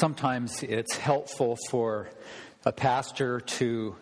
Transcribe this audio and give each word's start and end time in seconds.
sometimes 0.00 0.62
it's 0.62 0.96
helpful 0.96 1.58
for 1.68 2.08
a 2.64 2.72
pastor 2.72 3.38
to 3.38 3.94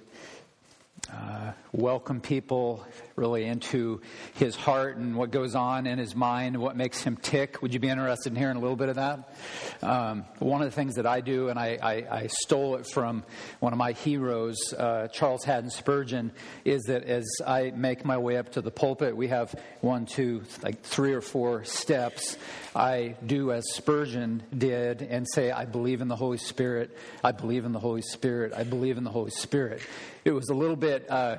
uh, 1.13 1.51
welcome 1.73 2.21
people 2.21 2.87
really 3.17 3.45
into 3.45 4.01
his 4.35 4.55
heart 4.55 4.97
and 4.97 5.17
what 5.17 5.31
goes 5.31 5.55
on 5.55 5.87
in 5.87 5.99
his 5.99 6.15
mind, 6.15 6.55
and 6.55 6.63
what 6.63 6.77
makes 6.77 7.03
him 7.03 7.17
tick. 7.17 7.61
Would 7.63 7.75
you 7.75 7.81
be 7.81 7.89
interested 7.89 8.33
in 8.33 8.37
hearing 8.37 8.57
a 8.57 8.61
little 8.61 8.77
bit 8.77 8.89
of 8.89 8.97
that? 8.97 9.35
Um, 9.83 10.25
one 10.39 10.63
of 10.63 10.69
the 10.69 10.75
things 10.75 10.95
that 10.95 11.07
I 11.07 11.21
do, 11.21 11.49
and 11.49 11.59
I, 11.59 11.79
I, 11.83 11.93
I 12.19 12.27
stole 12.29 12.77
it 12.77 12.87
from 12.87 13.25
one 13.61 13.73
of 13.73 13.79
my 13.79 13.93
heroes, 13.93 14.57
uh, 14.73 15.09
Charles 15.09 15.45
Haddon 15.45 15.71
Spurgeon, 15.71 16.33
is 16.65 16.83
that 16.85 17.05
as 17.05 17.27
I 17.47 17.73
make 17.75 18.05
my 18.05 18.19
way 18.19 18.37
up 18.37 18.53
to 18.53 18.61
the 18.61 18.71
pulpit, 18.71 19.17
we 19.17 19.29
have 19.29 19.55
one, 19.81 20.07
two, 20.07 20.43
like 20.63 20.83
three 20.83 21.13
or 21.13 21.21
four 21.21 21.65
steps. 21.65 22.37
I 22.75 23.17
do 23.27 23.53
as 23.53 23.65
Spurgeon 23.75 24.43
did 24.57 25.03
and 25.03 25.27
say, 25.29 25.51
I 25.51 25.65
believe 25.65 26.01
in 26.01 26.09
the 26.09 26.17
Holy 26.17 26.39
Spirit, 26.39 26.97
I 27.25 27.33
believe 27.33 27.65
in 27.65 27.73
the 27.73 27.81
Holy 27.81 28.03
Spirit, 28.03 28.53
I 28.57 28.63
believe 28.63 28.97
in 28.97 29.05
the 29.05 29.11
Holy 29.11 29.31
Spirit. 29.31 29.83
It 30.25 30.31
was 30.31 30.49
a 30.51 30.55
little 30.55 30.77
bit. 30.77 31.11
Uh, 31.11 31.39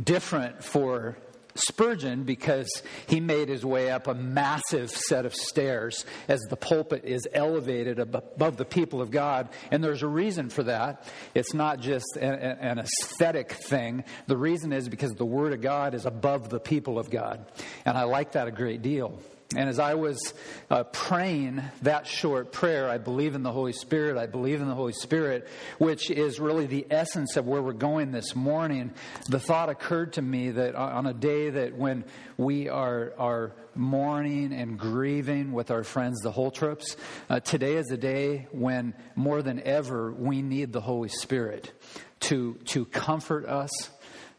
different 0.00 0.64
for 0.64 1.16
Spurgeon 1.56 2.24
because 2.24 2.82
he 3.06 3.20
made 3.20 3.48
his 3.48 3.64
way 3.64 3.90
up 3.90 4.08
a 4.08 4.14
massive 4.14 4.90
set 4.90 5.24
of 5.24 5.32
stairs 5.32 6.04
as 6.26 6.40
the 6.50 6.56
pulpit 6.56 7.04
is 7.04 7.28
elevated 7.32 8.00
above 8.00 8.56
the 8.56 8.64
people 8.64 9.00
of 9.00 9.12
God. 9.12 9.48
And 9.70 9.82
there's 9.82 10.02
a 10.02 10.08
reason 10.08 10.50
for 10.50 10.64
that. 10.64 11.06
It's 11.32 11.54
not 11.54 11.78
just 11.78 12.16
an 12.16 12.80
aesthetic 12.80 13.52
thing. 13.52 14.02
The 14.26 14.36
reason 14.36 14.72
is 14.72 14.88
because 14.88 15.12
the 15.12 15.24
Word 15.24 15.52
of 15.52 15.60
God 15.60 15.94
is 15.94 16.06
above 16.06 16.48
the 16.48 16.60
people 16.60 16.98
of 16.98 17.08
God. 17.08 17.46
And 17.84 17.96
I 17.96 18.02
like 18.02 18.32
that 18.32 18.48
a 18.48 18.52
great 18.52 18.82
deal. 18.82 19.20
And 19.56 19.68
as 19.68 19.78
I 19.78 19.94
was 19.94 20.34
uh, 20.70 20.84
praying 20.84 21.62
that 21.82 22.06
short 22.06 22.52
prayer, 22.52 22.88
I 22.88 22.98
believe 22.98 23.34
in 23.34 23.42
the 23.42 23.52
Holy 23.52 23.72
Spirit, 23.72 24.16
I 24.16 24.26
believe 24.26 24.60
in 24.60 24.68
the 24.68 24.74
Holy 24.74 24.92
Spirit, 24.92 25.48
which 25.78 26.10
is 26.10 26.40
really 26.40 26.66
the 26.66 26.86
essence 26.90 27.36
of 27.36 27.46
where 27.46 27.62
we're 27.62 27.72
going 27.72 28.12
this 28.12 28.34
morning. 28.34 28.92
The 29.28 29.40
thought 29.40 29.68
occurred 29.68 30.14
to 30.14 30.22
me 30.22 30.50
that 30.50 30.74
on 30.74 31.06
a 31.06 31.14
day 31.14 31.50
that 31.50 31.76
when 31.76 32.04
we 32.36 32.68
are, 32.68 33.12
are 33.18 33.52
mourning 33.74 34.52
and 34.52 34.78
grieving 34.78 35.52
with 35.52 35.70
our 35.70 35.84
friends, 35.84 36.20
the 36.20 36.32
Holtrops, 36.32 36.96
uh, 37.28 37.40
today 37.40 37.74
is 37.74 37.90
a 37.90 37.96
day 37.96 38.48
when 38.50 38.94
more 39.14 39.42
than 39.42 39.60
ever 39.60 40.12
we 40.12 40.42
need 40.42 40.72
the 40.72 40.80
Holy 40.80 41.08
Spirit 41.08 41.72
to, 42.20 42.54
to 42.66 42.84
comfort 42.86 43.46
us, 43.46 43.70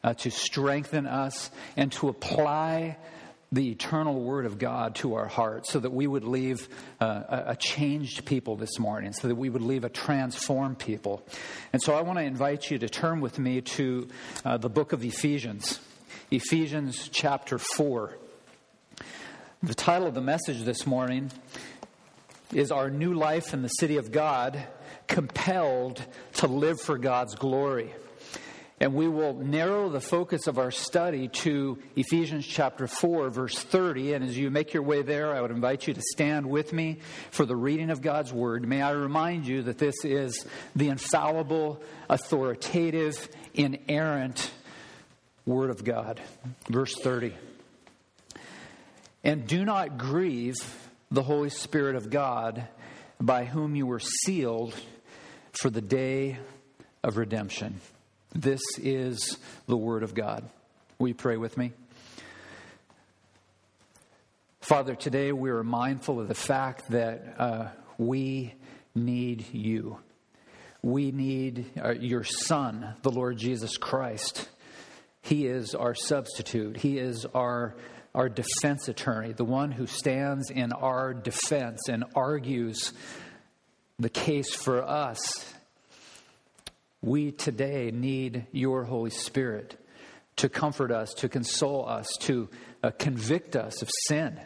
uh, 0.03 0.13
to 0.15 0.31
strengthen 0.31 1.05
us, 1.05 1.51
and 1.77 1.91
to 1.93 2.09
apply 2.09 2.97
the 3.51 3.69
eternal 3.71 4.19
Word 4.21 4.45
of 4.45 4.57
God 4.57 4.95
to 4.95 5.15
our 5.15 5.27
hearts 5.27 5.71
so 5.71 5.79
that 5.79 5.91
we 5.91 6.07
would 6.07 6.23
leave 6.23 6.67
uh, 6.99 7.43
a 7.47 7.55
changed 7.55 8.25
people 8.25 8.55
this 8.55 8.79
morning, 8.79 9.13
so 9.13 9.27
that 9.27 9.35
we 9.35 9.49
would 9.49 9.61
leave 9.61 9.83
a 9.83 9.89
transformed 9.89 10.79
people. 10.79 11.25
And 11.71 11.81
so 11.81 11.93
I 11.95 12.01
want 12.01 12.19
to 12.19 12.25
invite 12.25 12.69
you 12.69 12.79
to 12.79 12.89
turn 12.89 13.21
with 13.21 13.39
me 13.39 13.61
to 13.61 14.07
uh, 14.43 14.57
the 14.57 14.69
book 14.69 14.93
of 14.93 15.03
Ephesians, 15.03 15.79
Ephesians 16.31 17.09
chapter 17.11 17.57
4. 17.57 18.17
The 19.63 19.73
title 19.73 20.07
of 20.07 20.13
the 20.13 20.21
message 20.21 20.63
this 20.63 20.85
morning 20.85 21.31
is 22.53 22.71
Our 22.71 22.89
New 22.89 23.13
Life 23.13 23.53
in 23.53 23.61
the 23.61 23.69
City 23.69 23.97
of 23.97 24.11
God 24.11 24.67
Compelled 25.07 26.03
to 26.33 26.47
Live 26.47 26.79
for 26.81 26.97
God's 26.97 27.35
Glory. 27.35 27.93
And 28.81 28.93
we 28.93 29.07
will 29.07 29.33
narrow 29.35 29.87
the 29.87 30.01
focus 30.01 30.47
of 30.47 30.57
our 30.57 30.71
study 30.71 31.29
to 31.29 31.79
Ephesians 31.95 32.45
chapter 32.45 32.87
4, 32.87 33.29
verse 33.29 33.57
30. 33.57 34.13
And 34.13 34.25
as 34.25 34.37
you 34.37 34.51
make 34.51 34.73
your 34.73 34.83
way 34.83 35.01
there, 35.01 35.33
I 35.33 35.39
would 35.39 35.51
invite 35.51 35.87
you 35.87 35.93
to 35.93 36.01
stand 36.01 36.49
with 36.49 36.73
me 36.73 36.99
for 37.31 37.45
the 37.45 37.55
reading 37.55 37.89
of 37.89 38.01
God's 38.01 38.33
word. 38.33 38.67
May 38.67 38.81
I 38.81 38.91
remind 38.91 39.47
you 39.47 39.63
that 39.63 39.77
this 39.77 39.95
is 40.03 40.45
the 40.75 40.89
infallible, 40.89 41.81
authoritative, 42.09 43.29
inerrant 43.53 44.51
word 45.45 45.69
of 45.69 45.85
God. 45.85 46.19
Verse 46.69 46.95
30. 46.95 47.33
And 49.23 49.47
do 49.47 49.63
not 49.63 49.97
grieve 49.97 50.55
the 51.09 51.23
Holy 51.23 51.49
Spirit 51.49 51.95
of 51.95 52.09
God, 52.09 52.67
by 53.21 53.45
whom 53.45 53.75
you 53.75 53.87
were 53.87 54.01
sealed 54.01 54.75
for 55.53 55.69
the 55.69 55.81
day 55.81 56.37
of 57.03 57.15
redemption. 57.15 57.79
This 58.35 58.61
is 58.77 59.37
the 59.65 59.77
Word 59.77 60.03
of 60.03 60.13
God. 60.13 60.43
Will 60.99 61.07
you 61.07 61.13
pray 61.13 61.37
with 61.37 61.57
me? 61.57 61.71
Father, 64.59 64.93
today 64.93 65.31
we 65.31 65.49
are 65.51 65.63
mindful 65.63 66.19
of 66.19 66.27
the 66.27 66.35
fact 66.35 66.89
that 66.89 67.35
uh, 67.37 67.67
we 67.97 68.53
need 68.93 69.53
you. 69.53 69.99
We 70.81 71.13
need 71.13 71.65
uh, 71.81 71.91
your 71.91 72.25
Son, 72.25 72.95
the 73.03 73.09
Lord 73.09 73.37
Jesus 73.37 73.77
Christ. 73.77 74.49
He 75.21 75.47
is 75.47 75.73
our 75.73 75.95
substitute, 75.95 76.75
He 76.75 76.97
is 76.97 77.25
our, 77.33 77.77
our 78.13 78.27
defense 78.27 78.89
attorney, 78.89 79.31
the 79.31 79.45
one 79.45 79.71
who 79.71 79.87
stands 79.87 80.49
in 80.49 80.73
our 80.73 81.13
defense 81.13 81.87
and 81.87 82.03
argues 82.15 82.91
the 83.97 84.09
case 84.09 84.53
for 84.53 84.83
us 84.83 85.54
we 87.05 87.31
today 87.31 87.91
need 87.93 88.47
your 88.51 88.83
Holy 88.83 89.11
Spirit 89.11 89.79
to 90.37 90.49
comfort 90.49 90.91
us, 90.91 91.13
to 91.13 91.29
console 91.29 91.87
us, 91.87 92.07
to 92.21 92.49
uh, 92.81 92.89
convict 92.97 93.55
us 93.55 93.83
of 93.83 93.89
sin. 94.07 94.39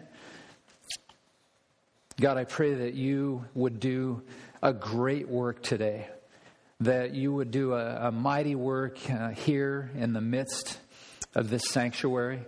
God, 2.19 2.37
I 2.37 2.43
pray 2.43 2.73
that 2.73 2.95
you 2.95 3.45
would 3.53 3.79
do 3.79 4.23
a 4.61 4.73
great 4.73 5.29
work 5.29 5.63
today, 5.63 6.09
that 6.81 7.15
you 7.15 7.33
would 7.33 7.49
do 7.49 7.73
a, 7.73 8.07
a 8.07 8.11
mighty 8.11 8.55
work 8.55 8.99
uh, 9.09 9.29
here 9.29 9.89
in 9.95 10.11
the 10.11 10.21
midst 10.21 10.79
of 11.35 11.49
this 11.49 11.63
sanctuary, 11.69 12.41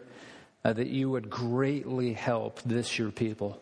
uh, 0.65 0.73
that 0.73 0.87
you 0.87 1.09
would 1.09 1.29
greatly 1.29 2.11
help 2.11 2.61
this 2.63 2.99
your 2.99 3.11
people. 3.11 3.60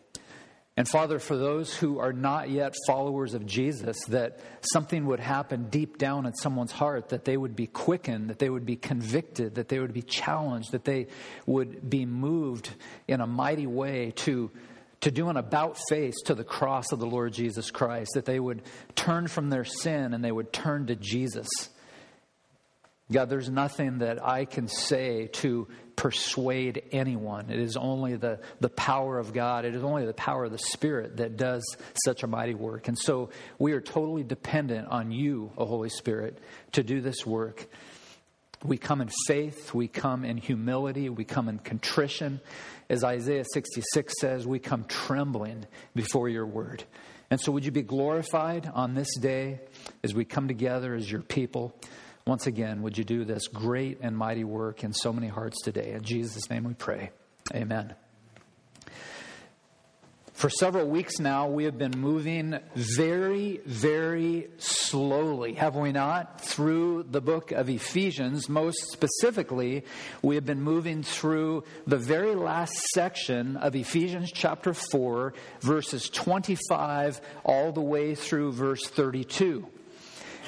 And 0.80 0.88
Father, 0.88 1.20
for 1.20 1.36
those 1.36 1.76
who 1.76 2.00
are 2.00 2.14
not 2.14 2.50
yet 2.50 2.74
followers 2.88 3.34
of 3.34 3.46
Jesus, 3.46 3.98
that 4.06 4.40
something 4.62 5.08
would 5.08 5.20
happen 5.20 5.70
deep 5.70 5.98
down 5.98 6.26
in 6.26 6.34
someone's 6.34 6.72
heart, 6.72 7.10
that 7.10 7.26
they 7.26 7.36
would 7.36 7.54
be 7.54 7.68
quickened, 7.68 8.30
that 8.30 8.40
they 8.40 8.50
would 8.50 8.66
be 8.66 8.78
convicted, 8.78 9.56
that 9.56 9.68
they 9.68 9.80
would 9.80 9.92
be 9.92 10.02
challenged, 10.02 10.72
that 10.72 10.86
they 10.86 11.08
would 11.46 11.90
be 11.90 12.06
moved 12.06 12.70
in 13.10 13.20
a 13.20 13.28
mighty 13.28 13.68
way 13.68 14.14
to, 14.16 14.52
to 15.02 15.12
do 15.12 15.28
an 15.28 15.36
about 15.36 15.78
face 15.90 16.16
to 16.28 16.34
the 16.34 16.46
cross 16.46 16.94
of 16.94 17.00
the 17.00 17.06
Lord 17.06 17.34
Jesus 17.34 17.72
Christ, 17.72 18.12
that 18.14 18.24
they 18.24 18.40
would 18.40 18.62
turn 18.96 19.28
from 19.28 19.50
their 19.50 19.66
sin 19.66 20.14
and 20.14 20.24
they 20.24 20.32
would 20.32 20.54
turn 20.54 20.88
to 20.88 20.96
Jesus. 20.96 21.50
God, 23.12 23.30
there's 23.30 23.50
nothing 23.50 24.00
that 24.00 24.24
I 24.24 24.46
can 24.46 24.68
say 24.68 25.28
to 25.34 25.68
persuade 25.96 26.84
anyone. 26.92 27.50
It 27.50 27.60
is 27.60 27.76
only 27.76 28.16
the, 28.16 28.40
the 28.60 28.70
power 28.70 29.18
of 29.18 29.34
God, 29.34 29.66
it 29.66 29.76
is 29.76 29.84
only 29.84 30.06
the 30.06 30.14
power 30.14 30.46
of 30.46 30.52
the 30.52 30.58
Spirit 30.58 31.18
that 31.18 31.36
does 31.36 31.64
such 32.06 32.24
a 32.24 32.28
mighty 32.28 32.54
work. 32.54 32.88
And 32.88 32.98
so 32.98 33.32
we 33.58 33.74
are 33.74 33.82
totally 33.82 34.24
dependent 34.24 34.88
on 34.88 35.12
you, 35.12 35.52
O 35.58 35.66
Holy 35.66 35.90
Spirit, 35.90 36.38
to 36.74 36.84
do 36.84 37.02
this 37.02 37.26
work. 37.26 37.68
We 38.64 38.78
come 38.78 39.02
in 39.02 39.10
faith, 39.26 39.74
we 39.74 39.88
come 39.88 40.24
in 40.24 40.38
humility, 40.38 41.10
we 41.10 41.26
come 41.26 41.50
in 41.50 41.60
contrition. 41.60 42.42
As 42.90 43.04
Isaiah 43.04 43.46
66 43.54 44.14
says, 44.20 44.46
we 44.46 44.60
come 44.60 44.84
trembling 44.86 45.66
before 45.96 46.30
your 46.30 46.46
word. 46.46 46.84
And 47.32 47.40
so, 47.40 47.52
would 47.52 47.64
you 47.64 47.72
be 47.72 47.84
glorified 47.84 48.70
on 48.74 48.96
this 48.96 49.16
day 49.18 49.60
as 50.04 50.14
we 50.14 50.26
come 50.26 50.48
together 50.48 50.96
as 50.96 51.12
your 51.12 51.22
people? 51.22 51.76
Once 52.30 52.46
again, 52.46 52.84
would 52.84 52.96
you 52.96 53.04
do 53.04 53.26
this 53.26 53.48
great 53.48 53.98
and 54.02 54.16
mighty 54.16 54.44
work 54.44 54.84
in 54.84 54.94
so 54.94 55.12
many 55.12 55.28
hearts 55.28 55.64
today? 55.64 55.94
In 55.94 56.04
Jesus' 56.04 56.48
name 56.48 56.64
we 56.64 56.76
pray. 56.76 57.10
Amen. 57.56 57.96
For 60.34 60.48
several 60.48 60.88
weeks 60.88 61.20
now, 61.20 61.48
we 61.48 61.64
have 61.64 61.80
been 61.80 61.98
moving 61.98 62.60
very, 62.76 63.62
very 63.66 64.48
slowly, 64.60 65.54
have 65.54 65.76
we 65.76 65.92
not, 65.92 66.40
through 66.40 67.08
the 67.10 67.20
book 67.20 67.52
of 67.52 67.68
Ephesians. 67.68 68.48
Most 68.48 68.92
specifically, 68.92 69.84
we 70.22 70.36
have 70.36 70.46
been 70.46 70.62
moving 70.62 71.02
through 71.02 71.64
the 71.88 71.98
very 71.98 72.36
last 72.36 72.76
section 72.94 73.58
of 73.58 73.76
Ephesians 73.76 74.32
chapter 74.32 74.76
4, 74.76 75.34
verses 75.62 76.08
25 76.12 77.22
all 77.44 77.72
the 77.72 77.82
way 77.82 78.14
through 78.14 78.52
verse 78.52 78.86
32. 78.86 79.68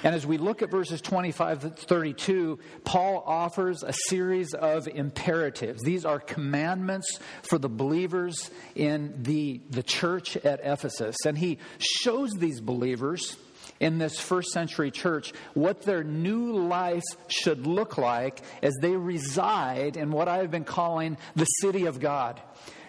And 0.03 0.15
as 0.15 0.25
we 0.25 0.37
look 0.37 0.61
at 0.61 0.71
verses 0.71 1.01
25 1.01 1.61
to 1.61 1.69
32, 1.69 2.59
Paul 2.83 3.23
offers 3.25 3.83
a 3.83 3.93
series 4.07 4.53
of 4.53 4.87
imperatives. 4.87 5.81
These 5.83 6.05
are 6.05 6.19
commandments 6.19 7.19
for 7.43 7.57
the 7.57 7.69
believers 7.69 8.49
in 8.75 9.23
the, 9.23 9.61
the 9.69 9.83
church 9.83 10.37
at 10.37 10.61
Ephesus. 10.63 11.15
And 11.25 11.37
he 11.37 11.59
shows 11.77 12.31
these 12.33 12.61
believers 12.61 13.37
in 13.79 13.97
this 13.97 14.19
first 14.19 14.51
century 14.51 14.91
church 14.91 15.33
what 15.53 15.81
their 15.81 16.03
new 16.03 16.53
life 16.53 17.03
should 17.27 17.67
look 17.67 17.97
like 17.97 18.41
as 18.61 18.73
they 18.81 18.95
reside 18.95 19.97
in 19.97 20.11
what 20.11 20.27
I 20.27 20.37
have 20.37 20.51
been 20.51 20.63
calling 20.63 21.17
the 21.35 21.45
city 21.45 21.85
of 21.85 21.99
God. 21.99 22.41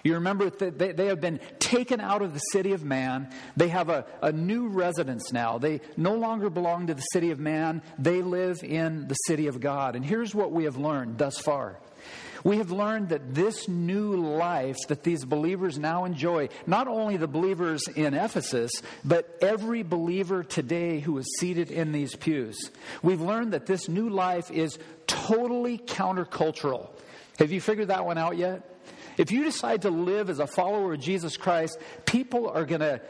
You 0.02 0.14
remember 0.14 0.50
that 0.50 0.78
they, 0.78 0.92
they 0.92 1.06
have 1.06 1.20
been 1.20 1.40
taken 1.58 2.00
out 2.00 2.22
of 2.22 2.34
the 2.34 2.40
city 2.40 2.72
of 2.72 2.84
man. 2.84 3.28
They 3.56 3.68
have 3.68 3.88
a, 3.88 4.04
a 4.20 4.32
new 4.32 4.68
residence 4.68 5.32
now. 5.32 5.58
They 5.58 5.80
no 5.96 6.14
longer 6.14 6.50
belong 6.50 6.88
to 6.88 6.94
the 6.94 7.02
city 7.12 7.30
of 7.30 7.38
man. 7.38 7.82
They 7.98 8.22
live 8.22 8.62
in 8.64 9.06
the 9.08 9.14
city 9.14 9.46
of 9.46 9.60
God. 9.60 9.94
And 9.96 10.04
here's 10.04 10.34
what 10.34 10.52
we 10.52 10.64
have 10.64 10.76
learned 10.76 11.18
thus 11.18 11.38
far. 11.38 11.78
We 12.44 12.58
have 12.58 12.72
learned 12.72 13.10
that 13.10 13.34
this 13.34 13.68
new 13.68 14.16
life 14.16 14.76
that 14.88 15.04
these 15.04 15.24
believers 15.24 15.78
now 15.78 16.04
enjoy, 16.04 16.48
not 16.66 16.88
only 16.88 17.16
the 17.16 17.28
believers 17.28 17.86
in 17.94 18.14
Ephesus, 18.14 18.72
but 19.04 19.38
every 19.40 19.84
believer 19.84 20.42
today 20.42 20.98
who 20.98 21.18
is 21.18 21.26
seated 21.38 21.70
in 21.70 21.92
these 21.92 22.16
pews, 22.16 22.70
we've 23.02 23.20
learned 23.20 23.52
that 23.52 23.66
this 23.66 23.88
new 23.88 24.08
life 24.08 24.50
is 24.50 24.78
totally 25.06 25.78
countercultural. 25.78 26.88
Have 27.38 27.52
you 27.52 27.60
figured 27.60 27.88
that 27.88 28.04
one 28.04 28.18
out 28.18 28.36
yet? 28.36 28.68
If 29.16 29.30
you 29.30 29.44
decide 29.44 29.82
to 29.82 29.90
live 29.90 30.30
as 30.30 30.38
a 30.38 30.46
follower 30.46 30.94
of 30.94 31.00
Jesus 31.00 31.36
Christ, 31.36 31.78
people 32.06 32.48
are 32.48 32.64
going 32.64 32.80
to 32.80 33.00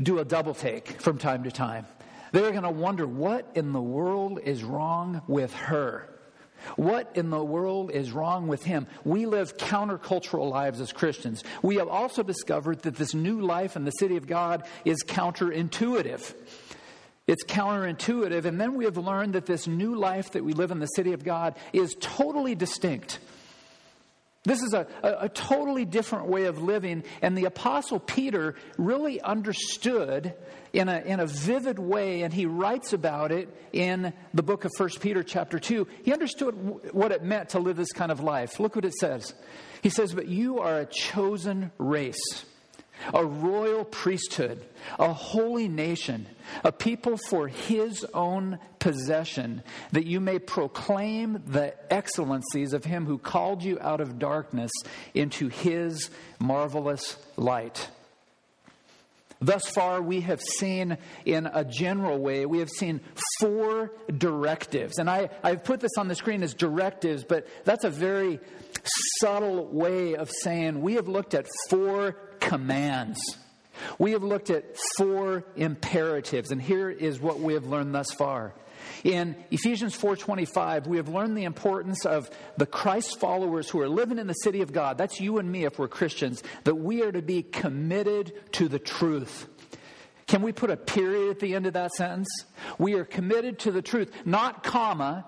do 0.00 0.18
a 0.18 0.24
double 0.24 0.54
take 0.54 1.00
from 1.00 1.18
time 1.18 1.44
to 1.44 1.50
time. 1.50 1.86
They're 2.32 2.50
going 2.50 2.62
to 2.62 2.70
wonder 2.70 3.06
what 3.06 3.50
in 3.54 3.72
the 3.72 3.80
world 3.80 4.40
is 4.42 4.62
wrong 4.62 5.22
with 5.26 5.52
her. 5.54 6.08
What 6.76 7.12
in 7.14 7.30
the 7.30 7.42
world 7.42 7.90
is 7.92 8.12
wrong 8.12 8.48
with 8.48 8.64
him? 8.64 8.86
We 9.04 9.26
live 9.26 9.56
countercultural 9.56 10.50
lives 10.50 10.80
as 10.80 10.92
Christians. 10.92 11.44
We 11.62 11.76
have 11.76 11.88
also 11.88 12.22
discovered 12.22 12.82
that 12.82 12.96
this 12.96 13.14
new 13.14 13.40
life 13.40 13.76
in 13.76 13.84
the 13.84 13.92
city 13.92 14.16
of 14.16 14.26
God 14.26 14.64
is 14.84 15.02
counterintuitive. 15.06 16.34
It's 17.26 17.44
counterintuitive. 17.44 18.44
And 18.44 18.60
then 18.60 18.74
we 18.74 18.84
have 18.86 18.96
learned 18.96 19.34
that 19.34 19.46
this 19.46 19.66
new 19.66 19.94
life 19.94 20.32
that 20.32 20.44
we 20.44 20.52
live 20.52 20.70
in 20.70 20.80
the 20.80 20.86
city 20.86 21.12
of 21.12 21.24
God 21.24 21.54
is 21.72 21.94
totally 22.00 22.54
distinct 22.54 23.20
this 24.48 24.62
is 24.62 24.74
a, 24.74 24.86
a, 25.02 25.16
a, 25.22 25.28
totally 25.28 25.84
different 25.84 26.26
way 26.26 26.44
of 26.44 26.62
living, 26.62 27.04
and 27.22 27.36
the 27.36 27.44
Apostle 27.44 28.00
Peter 28.00 28.54
really 28.76 29.20
understood 29.20 30.34
in 30.72 30.88
a, 30.88 31.00
in 31.00 31.20
a 31.20 31.26
vivid 31.26 31.78
way, 31.78 32.22
and 32.22 32.32
he 32.32 32.46
writes 32.46 32.92
about 32.92 33.32
it 33.32 33.48
in 33.72 34.12
the 34.34 34.42
book 34.42 34.64
of 34.64 34.72
1 34.76 34.90
Peter, 35.00 35.22
chapter 35.22 35.58
2. 35.58 35.86
He 36.04 36.12
understood 36.12 36.52
what 36.92 37.12
it 37.12 37.22
meant 37.22 37.50
to 37.50 37.58
live 37.58 37.76
this 37.76 37.92
kind 37.92 38.12
of 38.12 38.20
life. 38.20 38.60
Look 38.60 38.76
what 38.76 38.84
it 38.84 38.94
says. 38.94 39.34
He 39.82 39.90
says, 39.90 40.14
But 40.14 40.28
you 40.28 40.58
are 40.60 40.80
a 40.80 40.86
chosen 40.86 41.72
race 41.78 42.44
a 43.12 43.24
royal 43.24 43.84
priesthood, 43.84 44.64
a 44.98 45.12
holy 45.12 45.68
nation, 45.68 46.26
a 46.64 46.72
people 46.72 47.16
for 47.28 47.48
his 47.48 48.04
own 48.14 48.58
possession, 48.78 49.62
that 49.92 50.06
you 50.06 50.20
may 50.20 50.38
proclaim 50.38 51.42
the 51.46 51.74
excellencies 51.92 52.72
of 52.72 52.84
him 52.84 53.06
who 53.06 53.18
called 53.18 53.62
you 53.62 53.78
out 53.80 54.00
of 54.00 54.18
darkness 54.18 54.70
into 55.14 55.48
his 55.48 56.10
marvelous 56.38 57.16
light. 57.36 57.88
Thus 59.40 59.68
far, 59.68 60.02
we 60.02 60.22
have 60.22 60.40
seen 60.40 60.98
in 61.24 61.46
a 61.46 61.64
general 61.64 62.18
way, 62.18 62.44
we 62.44 62.58
have 62.58 62.70
seen 62.70 63.00
four 63.38 63.92
directives. 64.16 64.98
And 64.98 65.08
I, 65.08 65.30
I've 65.44 65.62
put 65.62 65.78
this 65.78 65.92
on 65.96 66.08
the 66.08 66.16
screen 66.16 66.42
as 66.42 66.54
directives, 66.54 67.22
but 67.22 67.46
that's 67.64 67.84
a 67.84 67.90
very 67.90 68.40
subtle 69.20 69.66
way 69.66 70.16
of 70.16 70.30
saying 70.42 70.80
we 70.80 70.94
have 70.94 71.06
looked 71.06 71.34
at 71.34 71.46
four 71.68 72.16
commands. 72.48 73.20
We 73.98 74.12
have 74.12 74.24
looked 74.24 74.50
at 74.50 74.64
four 74.96 75.44
imperatives, 75.54 76.50
and 76.50 76.60
here 76.60 76.90
is 76.90 77.20
what 77.20 77.40
we 77.40 77.54
have 77.54 77.66
learned 77.66 77.94
thus 77.94 78.10
far. 78.12 78.54
In 79.04 79.36
Ephesians 79.50 79.94
4:25, 79.94 80.86
we 80.86 80.96
have 80.96 81.08
learned 81.08 81.36
the 81.36 81.44
importance 81.44 82.04
of 82.06 82.30
the 82.56 82.66
Christ 82.66 83.20
followers 83.20 83.68
who 83.68 83.80
are 83.80 83.88
living 83.88 84.18
in 84.18 84.26
the 84.26 84.32
city 84.32 84.62
of 84.62 84.72
God. 84.72 84.98
That's 84.98 85.20
you 85.20 85.38
and 85.38 85.50
me 85.50 85.64
if 85.64 85.78
we're 85.78 85.88
Christians, 85.88 86.42
that 86.64 86.76
we 86.76 87.02
are 87.02 87.12
to 87.12 87.22
be 87.22 87.42
committed 87.42 88.32
to 88.52 88.68
the 88.68 88.78
truth. 88.78 89.46
Can 90.26 90.42
we 90.42 90.52
put 90.52 90.70
a 90.70 90.76
period 90.76 91.30
at 91.30 91.40
the 91.40 91.54
end 91.54 91.66
of 91.66 91.74
that 91.74 91.92
sentence? 91.92 92.28
We 92.78 92.94
are 92.94 93.04
committed 93.04 93.60
to 93.60 93.72
the 93.72 93.82
truth, 93.82 94.12
not 94.24 94.62
comma, 94.62 95.24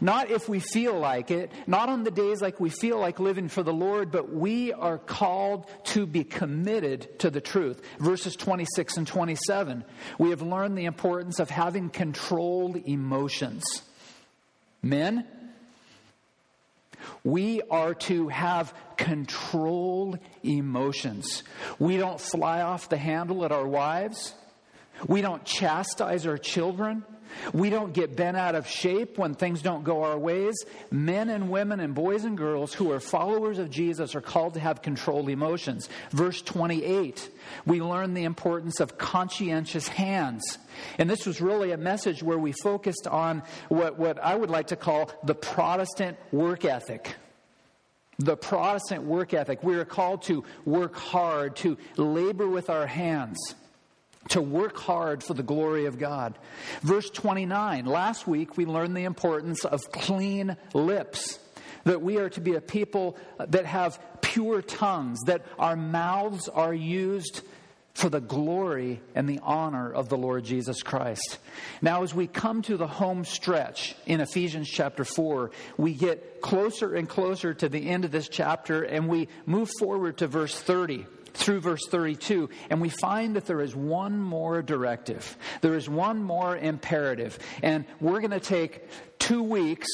not 0.00 0.30
if 0.30 0.48
we 0.48 0.60
feel 0.60 0.98
like 0.98 1.30
it, 1.30 1.50
not 1.66 1.88
on 1.88 2.04
the 2.04 2.10
days 2.10 2.40
like 2.40 2.60
we 2.60 2.70
feel 2.70 2.98
like 2.98 3.20
living 3.20 3.48
for 3.48 3.62
the 3.62 3.72
Lord, 3.72 4.10
but 4.10 4.32
we 4.32 4.72
are 4.72 4.98
called 4.98 5.66
to 5.84 6.06
be 6.06 6.24
committed 6.24 7.18
to 7.20 7.30
the 7.30 7.40
truth. 7.40 7.82
Verses 7.98 8.36
26 8.36 8.96
and 8.98 9.06
27. 9.06 9.84
We 10.18 10.30
have 10.30 10.42
learned 10.42 10.76
the 10.76 10.86
importance 10.86 11.38
of 11.40 11.50
having 11.50 11.90
controlled 11.90 12.76
emotions. 12.76 13.64
Men, 14.82 15.26
we 17.24 17.60
are 17.70 17.94
to 17.94 18.28
have 18.28 18.74
controlled 18.96 20.18
emotions. 20.42 21.42
We 21.78 21.96
don't 21.96 22.20
fly 22.20 22.62
off 22.62 22.88
the 22.88 22.96
handle 22.96 23.44
at 23.44 23.52
our 23.52 23.66
wives. 23.66 24.34
We 25.06 25.22
don't 25.22 25.44
chastise 25.44 26.26
our 26.26 26.38
children. 26.38 27.04
We 27.52 27.70
don't 27.70 27.92
get 27.92 28.16
bent 28.16 28.36
out 28.36 28.54
of 28.54 28.66
shape 28.66 29.18
when 29.18 29.34
things 29.34 29.62
don't 29.62 29.84
go 29.84 30.02
our 30.02 30.18
ways. 30.18 30.56
Men 30.90 31.28
and 31.28 31.50
women 31.50 31.80
and 31.80 31.94
boys 31.94 32.24
and 32.24 32.36
girls 32.36 32.74
who 32.74 32.92
are 32.92 33.00
followers 33.00 33.58
of 33.58 33.70
Jesus 33.70 34.14
are 34.14 34.20
called 34.20 34.54
to 34.54 34.60
have 34.60 34.82
controlled 34.82 35.28
emotions. 35.28 35.88
Verse 36.10 36.42
28, 36.42 37.30
we 37.66 37.80
learn 37.80 38.14
the 38.14 38.24
importance 38.24 38.80
of 38.80 38.98
conscientious 38.98 39.88
hands. 39.88 40.58
And 40.98 41.08
this 41.08 41.26
was 41.26 41.40
really 41.40 41.72
a 41.72 41.76
message 41.76 42.22
where 42.22 42.38
we 42.38 42.52
focused 42.52 43.06
on 43.06 43.42
what, 43.68 43.98
what 43.98 44.18
I 44.22 44.34
would 44.34 44.50
like 44.50 44.68
to 44.68 44.76
call 44.76 45.10
the 45.24 45.34
Protestant 45.34 46.16
work 46.32 46.64
ethic 46.64 47.16
the 48.18 48.36
Protestant 48.36 49.04
work 49.04 49.32
ethic. 49.32 49.62
We 49.62 49.76
are 49.76 49.86
called 49.86 50.22
to 50.24 50.44
work 50.66 50.94
hard, 50.94 51.56
to 51.56 51.78
labor 51.96 52.46
with 52.46 52.68
our 52.68 52.86
hands 52.86 53.54
to 54.28 54.40
work 54.40 54.78
hard 54.78 55.24
for 55.24 55.34
the 55.34 55.42
glory 55.42 55.86
of 55.86 55.98
God. 55.98 56.38
Verse 56.82 57.08
29, 57.10 57.86
last 57.86 58.26
week 58.26 58.56
we 58.56 58.66
learned 58.66 58.96
the 58.96 59.04
importance 59.04 59.64
of 59.64 59.80
clean 59.92 60.56
lips. 60.74 61.38
That 61.84 62.02
we 62.02 62.18
are 62.18 62.28
to 62.30 62.40
be 62.42 62.54
a 62.54 62.60
people 62.60 63.16
that 63.38 63.64
have 63.64 63.98
pure 64.20 64.60
tongues, 64.60 65.20
that 65.26 65.46
our 65.58 65.76
mouths 65.76 66.48
are 66.48 66.74
used 66.74 67.40
for 67.94 68.08
the 68.08 68.20
glory 68.20 69.00
and 69.14 69.28
the 69.28 69.40
honor 69.42 69.90
of 69.90 70.08
the 70.08 70.16
Lord 70.16 70.44
Jesus 70.44 70.82
Christ. 70.82 71.38
Now, 71.82 72.02
as 72.02 72.14
we 72.14 72.26
come 72.26 72.62
to 72.62 72.76
the 72.76 72.86
home 72.86 73.24
stretch 73.24 73.94
in 74.06 74.20
Ephesians 74.20 74.68
chapter 74.68 75.04
4, 75.04 75.50
we 75.76 75.94
get 75.94 76.40
closer 76.40 76.94
and 76.94 77.08
closer 77.08 77.52
to 77.54 77.68
the 77.68 77.88
end 77.88 78.04
of 78.04 78.10
this 78.10 78.28
chapter 78.28 78.82
and 78.82 79.08
we 79.08 79.28
move 79.46 79.70
forward 79.78 80.18
to 80.18 80.26
verse 80.26 80.58
30 80.58 81.06
through 81.34 81.60
verse 81.60 81.86
32, 81.88 82.48
and 82.68 82.80
we 82.80 82.88
find 82.88 83.36
that 83.36 83.46
there 83.46 83.60
is 83.60 83.74
one 83.74 84.18
more 84.20 84.62
directive. 84.62 85.36
There 85.60 85.74
is 85.74 85.88
one 85.88 86.22
more 86.22 86.56
imperative. 86.56 87.38
And 87.62 87.84
we're 88.00 88.20
going 88.20 88.30
to 88.30 88.40
take 88.40 88.88
two 89.18 89.42
weeks 89.42 89.88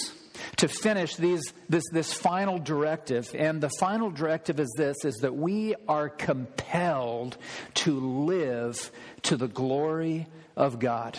to 0.57 0.69
finish 0.69 1.16
these, 1.16 1.52
this, 1.69 1.85
this 1.93 2.12
final 2.12 2.59
directive. 2.59 3.35
And 3.35 3.61
the 3.61 3.71
final 3.81 4.11
directive 4.11 4.61
is 4.61 4.73
this 4.76 4.97
is 5.05 5.16
that 5.16 5.35
we 5.35 5.75
are 5.88 6.09
compelled 6.09 7.37
to 7.75 7.99
live 7.99 8.90
to 9.23 9.37
the 9.37 9.49
glory 9.49 10.26
of 10.57 10.78
God. 10.78 11.19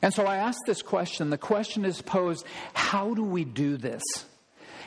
And 0.00 0.14
so 0.14 0.24
I 0.24 0.36
ask 0.36 0.58
this 0.66 0.82
question. 0.82 1.30
The 1.30 1.38
question 1.38 1.84
is 1.84 2.00
posed 2.00 2.44
how 2.72 3.14
do 3.14 3.22
we 3.22 3.44
do 3.44 3.76
this? 3.76 4.02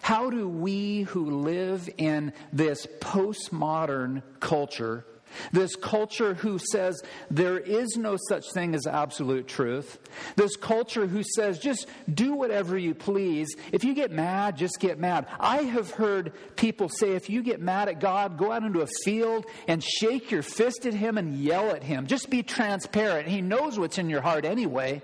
How 0.02 0.30
do 0.30 0.48
we 0.48 1.04
who 1.04 1.42
live 1.42 1.90
in 1.98 2.34
this 2.52 2.88
postmodern 3.00 4.24
culture, 4.40 5.06
this 5.52 5.76
culture 5.76 6.34
who 6.34 6.58
says 6.58 7.02
there 7.30 7.60
is 7.60 7.96
no 7.98 8.18
such 8.28 8.52
thing 8.52 8.74
as 8.76 8.88
absolute 8.88 9.48
truth, 9.48 10.00
this 10.36 10.56
culture 10.56 11.06
who 11.06 11.24
says 11.24 11.60
just 11.60 11.88
do 12.12 12.34
whatever 12.34 12.78
you 12.78 12.94
please, 12.96 13.56
if 13.72 13.84
you 13.84 13.94
get 13.94 14.12
mad, 14.12 14.58
just 14.58 14.80
get 14.80 15.00
mad. 15.00 15.28
I 15.40 15.64
have 15.64 15.92
heard 15.92 16.34
people 16.56 16.90
say 16.90 17.12
if 17.12 17.30
you 17.30 17.44
get 17.44 17.62
mad 17.62 17.88
at 17.88 18.00
God, 18.00 18.38
go 18.38 18.52
out 18.52 18.64
into 18.64 18.82
a 18.82 18.88
field 19.06 19.46
and 19.68 19.84
shake 19.84 20.32
your 20.32 20.44
fist 20.44 20.86
at 20.86 20.94
Him 20.94 21.18
and 21.18 21.38
yell 21.38 21.70
at 21.70 21.84
Him. 21.84 22.08
Just 22.08 22.30
be 22.30 22.44
transparent. 22.44 23.28
He 23.28 23.42
knows 23.42 23.78
what's 23.78 23.98
in 23.98 24.10
your 24.10 24.22
heart 24.22 24.46
anyway. 24.46 25.02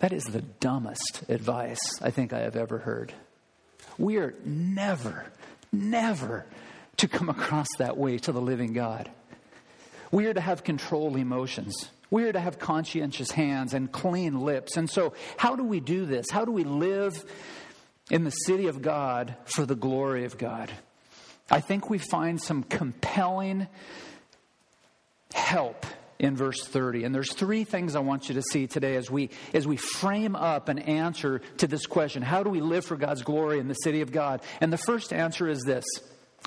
That 0.00 0.12
is 0.12 0.24
the 0.24 0.42
dumbest 0.42 1.24
advice 1.28 1.78
I 2.02 2.10
think 2.10 2.32
I 2.32 2.40
have 2.40 2.56
ever 2.56 2.78
heard. 2.78 3.12
We 3.98 4.16
are 4.16 4.34
never, 4.44 5.26
never 5.72 6.46
to 6.96 7.08
come 7.08 7.28
across 7.28 7.68
that 7.78 7.96
way 7.96 8.18
to 8.18 8.32
the 8.32 8.40
living 8.40 8.72
God. 8.72 9.10
We 10.10 10.26
are 10.26 10.34
to 10.34 10.40
have 10.40 10.64
controlled 10.64 11.16
emotions. 11.16 11.90
We 12.10 12.24
are 12.24 12.32
to 12.32 12.40
have 12.40 12.58
conscientious 12.58 13.30
hands 13.30 13.74
and 13.74 13.92
clean 13.92 14.40
lips. 14.40 14.76
And 14.76 14.90
so, 14.90 15.12
how 15.36 15.54
do 15.54 15.62
we 15.62 15.80
do 15.80 16.06
this? 16.06 16.26
How 16.30 16.44
do 16.44 16.50
we 16.50 16.64
live 16.64 17.22
in 18.10 18.24
the 18.24 18.30
city 18.30 18.66
of 18.66 18.82
God 18.82 19.36
for 19.44 19.66
the 19.66 19.76
glory 19.76 20.24
of 20.24 20.36
God? 20.36 20.70
I 21.50 21.60
think 21.60 21.90
we 21.90 21.98
find 21.98 22.40
some 22.40 22.62
compelling 22.62 23.68
help 25.32 25.86
in 26.20 26.36
verse 26.36 26.62
30. 26.62 27.04
And 27.04 27.14
there's 27.14 27.32
three 27.32 27.64
things 27.64 27.96
I 27.96 28.00
want 28.00 28.28
you 28.28 28.34
to 28.34 28.42
see 28.42 28.66
today 28.66 28.96
as 28.96 29.10
we 29.10 29.30
as 29.54 29.66
we 29.66 29.76
frame 29.76 30.36
up 30.36 30.68
an 30.68 30.78
answer 30.78 31.40
to 31.56 31.66
this 31.66 31.86
question. 31.86 32.22
How 32.22 32.42
do 32.42 32.50
we 32.50 32.60
live 32.60 32.84
for 32.84 32.96
God's 32.96 33.22
glory 33.22 33.58
in 33.58 33.68
the 33.68 33.74
city 33.74 34.02
of 34.02 34.12
God? 34.12 34.42
And 34.60 34.72
the 34.72 34.78
first 34.78 35.12
answer 35.12 35.48
is 35.48 35.62
this. 35.62 35.84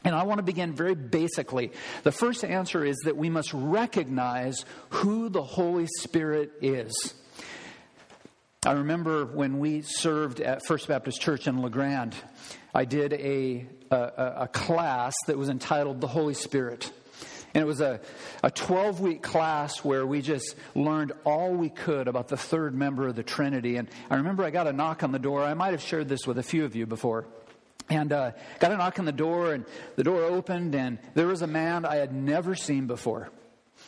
And 0.06 0.13
I 0.13 0.24
want 0.24 0.39
to 0.39 0.44
begin 0.44 0.74
very 0.74 0.96
basically. 0.96 1.72
The 2.03 2.12
first 2.12 2.46
answer 2.46 2.86
is 2.86 2.98
that 3.06 3.18
we 3.18 3.30
must 3.30 3.51
recognize 3.53 4.63
who 4.89 5.30
the 5.30 5.44
Holy 5.44 5.88
Spirit 5.88 6.51
is. 6.62 7.15
I 8.65 8.74
remember 8.74 9.25
when 9.25 9.60
we 9.60 9.82
served 9.82 10.39
at 10.39 10.65
First 10.65 10.88
Baptist 10.88 11.20
Church 11.20 11.48
in 11.48 11.58
La 11.58 11.70
Grande, 11.70 12.15
I 12.74 12.86
did 12.86 13.13
a, 13.13 13.68
a, 13.92 13.98
a 14.42 14.50
class 14.51 15.13
that 15.27 15.38
was 15.38 15.50
entitled 15.50 16.00
The 16.00 16.08
Holy 16.08 16.34
Spirit. 16.34 16.92
And 17.54 17.62
it 17.62 17.66
was 17.66 17.82
a, 17.82 18.00
a 18.42 18.50
12 18.50 19.00
week 19.00 19.22
class 19.22 19.84
where 19.84 20.06
we 20.06 20.22
just 20.22 20.56
learned 20.74 21.12
all 21.24 21.54
we 21.54 21.70
could 21.70 22.08
about 22.08 22.28
the 22.28 22.38
third 22.38 22.74
member 22.74 23.08
of 23.08 23.16
the 23.16 23.24
Trinity. 23.24 23.78
And 23.78 23.90
I 24.10 24.16
remember 24.16 24.44
I 24.44 24.50
got 24.50 24.66
a 24.68 24.74
knock 24.74 25.04
on 25.04 25.12
the 25.12 25.20
door. 25.20 25.44
I 25.44 25.54
might 25.54 25.72
have 25.72 25.82
shared 25.82 26.10
this 26.10 26.26
with 26.26 26.40
a 26.40 26.44
few 26.44 26.66
of 26.66 26.76
you 26.76 26.88
before. 26.88 27.26
And 27.90 28.12
uh, 28.12 28.32
got 28.60 28.72
a 28.72 28.78
knock 28.78 28.98
on 28.98 29.06
the 29.06 29.12
door, 29.12 29.54
and 29.54 29.66
the 29.98 30.04
door 30.04 30.24
opened, 30.24 30.74
and 30.74 31.00
there 31.16 31.28
was 31.28 31.42
a 31.42 31.48
man 31.48 31.86
I 31.86 31.98
had 31.98 32.14
never 32.14 32.56
seen 32.56 32.88
before. 32.88 33.30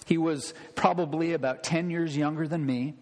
He 0.06 0.18
was 0.18 0.54
probably 0.76 1.34
about 1.34 1.64
10 1.64 1.90
years 1.90 2.16
younger 2.16 2.48
than 2.48 2.66
me, 2.66 2.96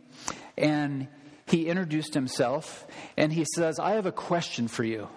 and 0.56 1.08
he 1.48 1.68
introduced 1.68 2.14
himself, 2.14 2.86
and 3.18 3.34
he 3.34 3.46
says, 3.56 3.80
I 3.80 3.94
have 3.94 4.06
a 4.06 4.12
question 4.12 4.68
for 4.68 4.84
you. 4.84 5.10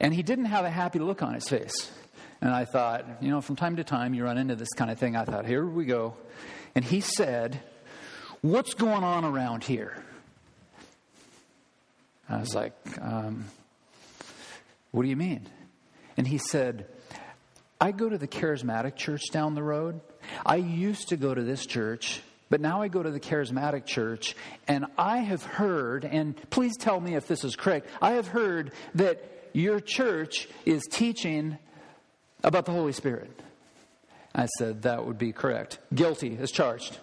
And 0.00 0.12
he 0.12 0.24
didn't 0.24 0.46
have 0.46 0.64
a 0.64 0.70
happy 0.70 0.98
look 0.98 1.22
on 1.22 1.34
his 1.34 1.48
face. 1.48 1.90
And 2.42 2.50
I 2.50 2.64
thought, 2.64 3.06
you 3.20 3.30
know, 3.30 3.40
from 3.40 3.54
time 3.54 3.76
to 3.76 3.84
time 3.84 4.14
you 4.14 4.24
run 4.24 4.36
into 4.36 4.56
this 4.56 4.72
kind 4.76 4.90
of 4.90 4.98
thing. 4.98 5.14
I 5.14 5.24
thought, 5.24 5.46
here 5.46 5.64
we 5.64 5.84
go. 5.84 6.14
And 6.74 6.84
he 6.84 7.00
said, 7.00 7.62
What's 8.40 8.74
going 8.74 9.04
on 9.04 9.24
around 9.24 9.62
here? 9.62 10.02
I 12.28 12.40
was 12.40 12.52
like, 12.52 12.72
um, 13.00 13.44
What 14.90 15.04
do 15.04 15.08
you 15.08 15.14
mean? 15.14 15.48
And 16.16 16.26
he 16.26 16.38
said, 16.38 16.86
I 17.80 17.92
go 17.92 18.08
to 18.08 18.18
the 18.18 18.26
charismatic 18.26 18.96
church 18.96 19.22
down 19.30 19.54
the 19.54 19.62
road. 19.62 20.00
I 20.44 20.56
used 20.56 21.10
to 21.10 21.16
go 21.16 21.32
to 21.32 21.42
this 21.42 21.64
church, 21.64 22.22
but 22.50 22.60
now 22.60 22.82
I 22.82 22.88
go 22.88 23.04
to 23.04 23.10
the 23.12 23.20
charismatic 23.20 23.86
church, 23.86 24.34
and 24.66 24.86
I 24.98 25.18
have 25.18 25.44
heard, 25.44 26.04
and 26.04 26.36
please 26.50 26.76
tell 26.76 27.00
me 27.00 27.14
if 27.14 27.28
this 27.28 27.44
is 27.44 27.54
correct, 27.54 27.86
I 28.00 28.12
have 28.12 28.26
heard 28.26 28.72
that 28.96 29.50
your 29.52 29.78
church 29.78 30.48
is 30.64 30.82
teaching 30.90 31.58
about 32.42 32.66
the 32.66 32.72
Holy 32.72 32.92
Spirit. 32.92 33.40
I 34.34 34.46
said, 34.58 34.82
That 34.82 35.06
would 35.06 35.18
be 35.18 35.32
correct. 35.32 35.78
Guilty 35.94 36.38
as 36.40 36.50
charged. 36.50 36.98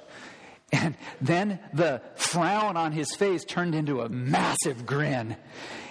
And 0.71 0.95
then 1.19 1.59
the 1.73 2.01
frown 2.15 2.77
on 2.77 2.91
his 2.91 3.15
face 3.15 3.43
turned 3.43 3.73
into 3.73 4.01
a 4.01 4.09
massive 4.09 4.85
grin. 4.85 5.35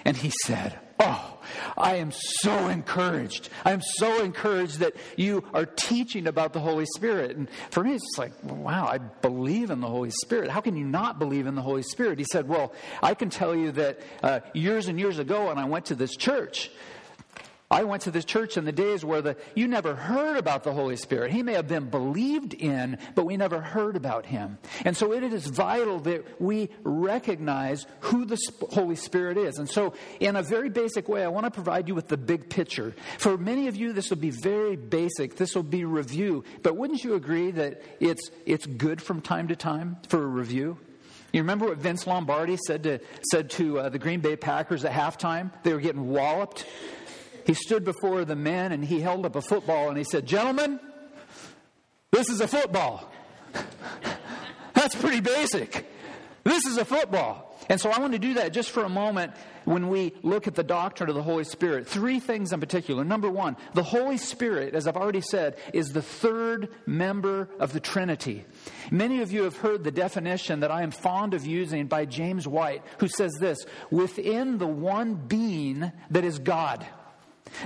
And 0.05 0.15
he 0.15 0.31
said, 0.45 0.79
Oh, 1.01 1.37
I 1.77 1.95
am 1.95 2.11
so 2.11 2.67
encouraged. 2.67 3.49
I 3.63 3.71
am 3.71 3.81
so 3.81 4.21
encouraged 4.21 4.79
that 4.79 4.95
you 5.15 5.45
are 5.53 5.65
teaching 5.65 6.27
about 6.27 6.51
the 6.51 6.59
Holy 6.59 6.85
Spirit. 6.97 7.37
And 7.37 7.49
for 7.71 7.83
me, 7.83 7.93
it's 7.93 8.03
just 8.03 8.17
like, 8.17 8.33
wow, 8.43 8.85
I 8.85 8.97
believe 8.97 9.69
in 9.69 9.79
the 9.79 9.87
Holy 9.87 10.11
Spirit. 10.11 10.49
How 10.49 10.59
can 10.59 10.75
you 10.75 10.85
not 10.85 11.17
believe 11.17 11.47
in 11.47 11.55
the 11.55 11.61
Holy 11.61 11.83
Spirit? 11.83 12.19
He 12.19 12.25
said, 12.29 12.47
Well, 12.47 12.73
I 13.01 13.13
can 13.13 13.29
tell 13.29 13.55
you 13.55 13.71
that 13.73 13.99
uh, 14.21 14.39
years 14.53 14.87
and 14.87 14.99
years 14.99 15.19
ago 15.19 15.47
when 15.47 15.57
I 15.57 15.65
went 15.65 15.85
to 15.85 15.95
this 15.95 16.15
church, 16.15 16.69
I 17.71 17.83
went 17.83 18.01
to 18.03 18.11
this 18.11 18.25
church 18.25 18.57
in 18.57 18.65
the 18.65 18.71
days 18.71 19.05
where 19.05 19.21
the, 19.21 19.35
you 19.53 19.67
never 19.67 19.93
heard 19.93 20.37
about 20.37 20.63
the 20.63 20.73
Holy 20.73 20.95
Spirit. 20.95 21.31
He 21.31 21.43
may 21.43 21.53
have 21.53 21.67
been 21.67 21.87
believed 21.87 22.55
in, 22.55 22.97
but 23.13 23.27
we 23.27 23.37
never 23.37 23.61
heard 23.61 23.95
about 23.95 24.25
him. 24.25 24.57
And 24.85 24.97
so 24.97 25.13
it 25.13 25.21
is 25.21 25.45
vital 25.45 25.99
that 25.99 26.41
we 26.41 26.69
recognize 26.81 27.85
who 27.99 28.25
the 28.25 28.39
Holy 28.71 28.95
Spirit 28.95 29.37
is. 29.37 29.59
And 29.59 29.69
so, 29.69 29.93
in 30.19 30.35
a 30.35 30.41
very 30.41 30.69
basic 30.69 31.07
way, 31.07 31.23
I 31.23 31.27
want 31.27 31.45
to 31.45 31.51
provide 31.51 31.87
you 31.87 31.93
with 31.93 32.07
the 32.07 32.17
big 32.17 32.49
picture. 32.49 32.95
For 33.19 33.37
many 33.37 33.67
of 33.67 33.75
you, 33.75 33.93
this 33.93 34.09
will 34.09 34.17
be 34.17 34.31
very 34.31 34.75
basic. 34.75 35.35
This 35.35 35.53
will 35.53 35.61
be 35.61 35.85
review. 35.85 36.45
But 36.63 36.75
wouldn't 36.75 37.03
you 37.03 37.13
agree 37.13 37.51
that 37.51 37.83
it's, 37.99 38.31
it's 38.47 38.65
good 38.65 38.99
from 38.99 39.21
time 39.21 39.47
to 39.49 39.55
time 39.55 39.97
for 40.07 40.23
a 40.23 40.27
review? 40.27 40.79
You 41.31 41.41
remember 41.41 41.67
what 41.67 41.77
Vince 41.77 42.07
Lombardi 42.07 42.57
said 42.65 42.81
to, 42.83 42.99
said 43.29 43.51
to 43.51 43.79
uh, 43.79 43.89
the 43.89 43.99
Green 43.99 44.19
Bay 44.19 44.35
Packers 44.35 44.83
at 44.83 44.91
halftime? 44.91 45.51
They 45.61 45.73
were 45.73 45.79
getting 45.79 46.09
walloped. 46.09 46.65
He 47.49 47.55
stood 47.55 47.83
before 47.83 48.25
the 48.25 48.35
men 48.35 48.71
and 48.71 48.85
he 48.85 49.01
held 49.01 49.25
up 49.25 49.35
a 49.35 49.41
football 49.41 49.89
and 49.89 49.97
he 49.97 50.03
said, 50.03 50.27
Gentlemen, 50.27 50.79
this 52.11 52.29
is 52.29 52.41
a 52.41 52.47
football. 52.47 53.11
That's 54.75 54.93
pretty 54.93 55.19
basic. 55.19 55.89
This 56.43 56.67
is 56.67 56.77
a 56.77 56.85
football. 56.85 57.59
And 57.67 57.81
so 57.81 57.89
I 57.89 57.99
want 57.99 58.13
to 58.13 58.19
do 58.19 58.35
that 58.35 58.53
just 58.53 58.69
for 58.69 58.83
a 58.83 58.89
moment 58.89 59.33
when 59.65 59.89
we 59.89 60.13
look 60.21 60.45
at 60.45 60.53
the 60.53 60.61
doctrine 60.61 61.09
of 61.09 61.15
the 61.15 61.23
Holy 61.23 61.43
Spirit. 61.43 61.87
Three 61.87 62.19
things 62.19 62.53
in 62.53 62.59
particular. 62.59 63.03
Number 63.03 63.31
one, 63.31 63.57
the 63.73 63.81
Holy 63.81 64.17
Spirit, 64.17 64.75
as 64.75 64.85
I've 64.85 64.95
already 64.95 65.21
said, 65.21 65.57
is 65.73 65.91
the 65.91 66.03
third 66.03 66.69
member 66.85 67.49
of 67.59 67.73
the 67.73 67.79
Trinity. 67.79 68.45
Many 68.91 69.23
of 69.23 69.31
you 69.31 69.41
have 69.45 69.57
heard 69.57 69.83
the 69.83 69.89
definition 69.89 70.59
that 70.59 70.69
I 70.69 70.83
am 70.83 70.91
fond 70.91 71.33
of 71.33 71.47
using 71.47 71.87
by 71.87 72.05
James 72.05 72.47
White, 72.47 72.83
who 72.99 73.07
says 73.07 73.31
this 73.39 73.57
within 73.89 74.59
the 74.59 74.67
one 74.67 75.15
being 75.15 75.91
that 76.11 76.23
is 76.23 76.37
God. 76.37 76.85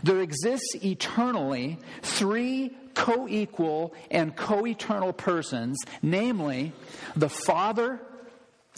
There 0.04 0.22
exists 0.22 0.76
eternally 0.84 1.80
three 2.02 2.76
co 2.94 3.28
equal 3.28 3.94
and 4.12 4.36
co 4.36 4.66
eternal 4.66 5.14
persons, 5.14 5.78
namely 6.02 6.74
the 7.16 7.30
Father, 7.30 8.00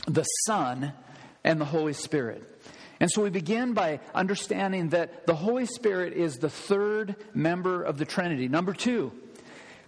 the 0.07 0.23
Son, 0.45 0.93
and 1.43 1.59
the 1.59 1.65
Holy 1.65 1.93
Spirit. 1.93 2.43
And 2.99 3.11
so 3.11 3.21
we 3.23 3.29
begin 3.29 3.73
by 3.73 3.99
understanding 4.13 4.89
that 4.89 5.25
the 5.27 5.35
Holy 5.35 5.65
Spirit 5.65 6.13
is 6.13 6.37
the 6.37 6.49
third 6.49 7.15
member 7.33 7.83
of 7.83 7.97
the 7.97 8.05
Trinity. 8.05 8.47
Number 8.47 8.73
two, 8.73 9.11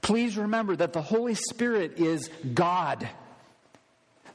please 0.02 0.38
remember 0.38 0.76
that 0.76 0.94
the 0.94 1.02
Holy 1.02 1.36
Spirit 1.36 2.00
is 2.00 2.30
God. 2.54 3.08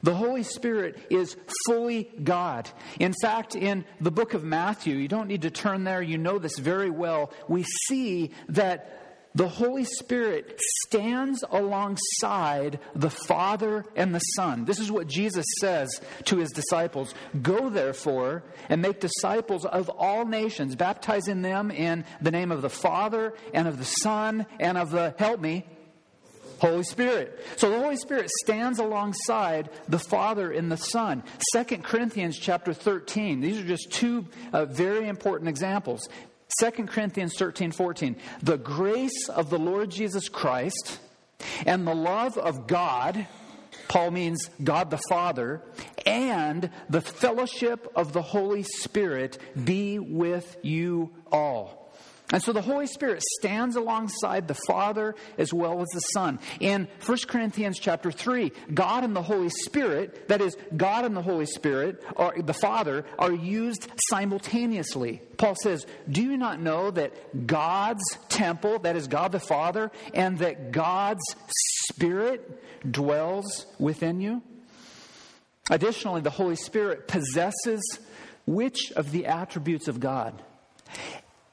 The 0.03 0.13
Holy 0.13 0.43
Spirit 0.43 0.99
is 1.09 1.35
fully 1.65 2.09
God. 2.21 2.69
In 2.99 3.13
fact, 3.21 3.55
in 3.55 3.85
the 4.01 4.11
book 4.11 4.33
of 4.33 4.43
Matthew, 4.43 4.97
you 4.97 5.07
don't 5.07 5.27
need 5.27 5.43
to 5.43 5.49
turn 5.49 5.85
there, 5.85 6.01
you 6.01 6.17
know 6.17 6.37
this 6.37 6.59
very 6.59 6.89
well. 6.89 7.31
We 7.47 7.63
see 7.87 8.31
that 8.49 8.99
the 9.35 9.47
Holy 9.47 9.85
Spirit 9.85 10.59
stands 10.85 11.43
alongside 11.49 12.79
the 12.93 13.09
Father 13.09 13.83
and 13.95 14.13
the 14.13 14.19
Son. 14.19 14.65
This 14.65 14.79
is 14.79 14.91
what 14.91 15.07
Jesus 15.07 15.45
says 15.59 15.89
to 16.25 16.37
his 16.37 16.51
disciples 16.51 17.15
Go 17.41 17.69
therefore 17.69 18.43
and 18.69 18.81
make 18.81 18.99
disciples 18.99 19.65
of 19.65 19.89
all 19.89 20.25
nations, 20.25 20.75
baptizing 20.75 21.41
them 21.41 21.71
in 21.71 22.05
the 22.21 22.29
name 22.29 22.51
of 22.51 22.61
the 22.61 22.69
Father 22.69 23.33
and 23.53 23.67
of 23.67 23.79
the 23.79 23.85
Son 23.85 24.45
and 24.59 24.77
of 24.77 24.91
the, 24.91 25.15
help 25.17 25.39
me, 25.39 25.65
Holy 26.63 26.83
Spirit. 26.83 27.45
So 27.57 27.69
the 27.69 27.77
Holy 27.77 27.97
Spirit 27.97 28.29
stands 28.41 28.79
alongside 28.79 29.69
the 29.89 29.99
Father 29.99 30.49
and 30.49 30.71
the 30.71 30.77
Son. 30.77 31.21
2 31.53 31.63
Corinthians 31.79 32.39
chapter 32.39 32.73
13. 32.73 33.41
These 33.41 33.59
are 33.59 33.65
just 33.67 33.91
two 33.91 34.25
uh, 34.53 34.63
very 34.63 35.09
important 35.09 35.49
examples. 35.49 36.07
2 36.61 36.71
Corinthians 36.85 37.33
13, 37.37 37.73
14. 37.73 38.15
The 38.43 38.57
grace 38.57 39.27
of 39.27 39.49
the 39.49 39.59
Lord 39.59 39.89
Jesus 39.89 40.29
Christ 40.29 40.99
and 41.65 41.85
the 41.85 41.95
love 41.95 42.37
of 42.37 42.65
God, 42.65 43.27
Paul 43.89 44.11
means 44.11 44.49
God 44.63 44.89
the 44.89 45.01
Father, 45.09 45.61
and 46.05 46.69
the 46.89 47.01
fellowship 47.01 47.91
of 47.93 48.13
the 48.13 48.21
Holy 48.21 48.63
Spirit 48.63 49.37
be 49.65 49.99
with 49.99 50.55
you 50.61 51.11
all. 51.29 51.82
And 52.33 52.41
so 52.41 52.51
the 52.51 52.63
Holy 52.63 52.87
Spirit 52.87 53.21
stands 53.37 53.75
alongside 53.75 54.47
the 54.47 54.57
Father 54.67 55.13
as 55.37 55.53
well 55.53 55.81
as 55.81 55.87
the 55.89 55.99
Son. 55.99 56.39
In 56.59 56.87
1 57.05 57.17
Corinthians 57.27 57.77
chapter 57.77 58.11
3, 58.11 58.51
God 58.73 59.03
and 59.03 59.15
the 59.15 59.21
Holy 59.21 59.49
Spirit, 59.49 60.27
that 60.29 60.41
is, 60.41 60.57
God 60.75 61.05
and 61.05 61.15
the 61.15 61.21
Holy 61.21 61.45
Spirit, 61.45 62.03
or 62.15 62.33
the 62.35 62.55
Father, 62.55 63.05
are 63.19 63.31
used 63.31 63.87
simultaneously. 64.09 65.21
Paul 65.37 65.53
says, 65.61 65.85
Do 66.09 66.23
you 66.23 66.35
not 66.35 66.59
know 66.59 66.89
that 66.89 67.45
God's 67.45 68.03
temple, 68.29 68.79
that 68.79 68.95
is 68.95 69.07
God 69.07 69.31
the 69.31 69.39
Father, 69.39 69.91
and 70.15 70.39
that 70.39 70.71
God's 70.71 71.23
Spirit 71.87 72.63
dwells 72.91 73.67
within 73.77 74.19
you? 74.21 74.41
Additionally, 75.69 76.21
the 76.21 76.31
Holy 76.31 76.55
Spirit 76.55 77.07
possesses 77.07 77.99
which 78.47 78.91
of 78.95 79.11
the 79.11 79.27
attributes 79.27 79.87
of 79.87 79.99
God? 79.99 80.41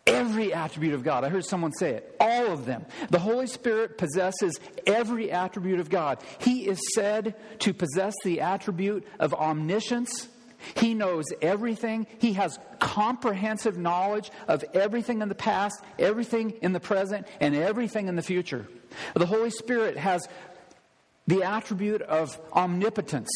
Every 0.07 0.53
attribute 0.53 0.95
of 0.95 1.03
God. 1.03 1.25
I 1.25 1.29
heard 1.29 1.45
someone 1.45 1.73
say 1.73 1.91
it. 1.91 2.17
All 2.21 2.53
of 2.53 2.67
them. 2.67 2.85
The 3.11 3.19
Holy 3.19 3.47
Spirit 3.47 3.99
possesses 3.99 4.59
every 4.87 5.31
attribute 5.31 5.81
of 5.81 5.91
God. 5.91 6.19
He 6.39 6.67
is 6.67 6.81
said 6.95 7.35
to 7.61 7.73
possess 7.73 8.15
the 8.25 8.41
attribute 8.41 9.07
of 9.19 9.35
omniscience. 9.35 10.29
He 10.77 10.95
knows 10.95 11.25
everything. 11.41 12.07
He 12.19 12.35
has 12.35 12.59
comprehensive 12.81 13.79
knowledge 13.79 14.31
of 14.47 14.65
everything 14.75 15.23
in 15.23 15.29
the 15.29 15.35
past, 15.35 15.83
everything 15.99 16.51
in 16.63 16.73
the 16.73 16.81
present, 16.81 17.27
and 17.41 17.55
everything 17.55 18.09
in 18.09 18.17
the 18.17 18.23
future. 18.23 18.67
The 19.15 19.27
Holy 19.27 19.51
Spirit 19.51 19.97
has 19.97 20.29
the 21.27 21.45
attribute 21.45 22.03
of 22.03 22.39
omnipotence. 22.53 23.31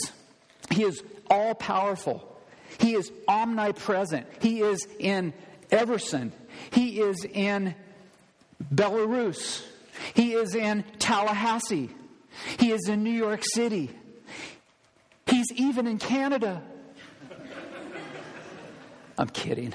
He 0.70 0.82
is 0.82 1.02
all 1.30 1.54
powerful. 1.54 2.38
He 2.78 2.94
is 2.94 3.10
omnipresent. 3.28 4.26
He 4.40 4.60
is 4.60 4.86
in 4.98 5.32
Everson. 5.70 6.32
He 6.70 7.00
is 7.00 7.24
in 7.24 7.74
Belarus. 8.74 9.64
He 10.14 10.32
is 10.32 10.54
in 10.54 10.84
Tallahassee. 10.98 11.90
He 12.58 12.72
is 12.72 12.88
in 12.88 13.04
New 13.04 13.10
York 13.10 13.42
City. 13.44 13.90
He's 15.26 15.46
even 15.54 15.86
in 15.86 15.98
Canada. 15.98 16.62
I'm 19.16 19.28
kidding. 19.28 19.72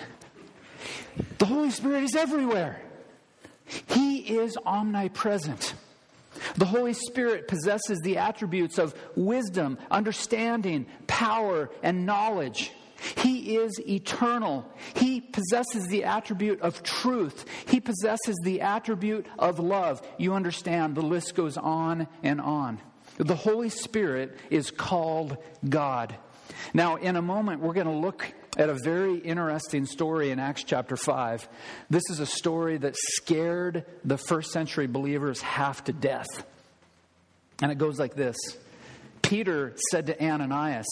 The 1.37 1.45
Holy 1.45 1.71
Spirit 1.71 2.03
is 2.03 2.15
everywhere. 2.15 2.81
He 3.87 4.17
is 4.17 4.57
omnipresent. 4.65 5.73
The 6.55 6.65
Holy 6.65 6.93
Spirit 6.93 7.47
possesses 7.47 7.99
the 8.03 8.17
attributes 8.17 8.77
of 8.77 8.93
wisdom, 9.15 9.77
understanding, 9.89 10.87
power, 11.07 11.69
and 11.83 12.05
knowledge. 12.05 12.71
He 13.17 13.55
is 13.55 13.79
eternal. 13.87 14.65
He 14.95 15.21
possesses 15.21 15.87
the 15.87 16.03
attribute 16.05 16.61
of 16.61 16.83
truth. 16.83 17.45
He 17.67 17.79
possesses 17.79 18.37
the 18.43 18.61
attribute 18.61 19.25
of 19.37 19.59
love. 19.59 20.01
You 20.17 20.33
understand, 20.33 20.95
the 20.95 21.01
list 21.01 21.35
goes 21.35 21.57
on 21.57 22.07
and 22.23 22.41
on. 22.41 22.79
The 23.17 23.35
Holy 23.35 23.69
Spirit 23.69 24.37
is 24.49 24.71
called 24.71 25.37
God. 25.67 26.15
Now, 26.73 26.95
in 26.95 27.15
a 27.15 27.21
moment, 27.21 27.61
we're 27.61 27.73
going 27.73 27.87
to 27.87 27.93
look 27.93 28.33
at 28.57 28.69
a 28.69 28.73
very 28.73 29.17
interesting 29.17 29.85
story 29.85 30.31
in 30.31 30.39
Acts 30.39 30.63
chapter 30.63 30.97
5. 30.97 31.47
This 31.89 32.03
is 32.09 32.19
a 32.19 32.25
story 32.25 32.77
that 32.77 32.95
scared 32.97 33.85
the 34.03 34.17
first 34.17 34.51
century 34.51 34.87
believers 34.87 35.41
half 35.41 35.83
to 35.85 35.93
death. 35.93 36.27
And 37.61 37.71
it 37.71 37.77
goes 37.77 37.99
like 37.99 38.15
this 38.15 38.37
Peter 39.21 39.75
said 39.91 40.07
to 40.07 40.23
Ananias, 40.23 40.87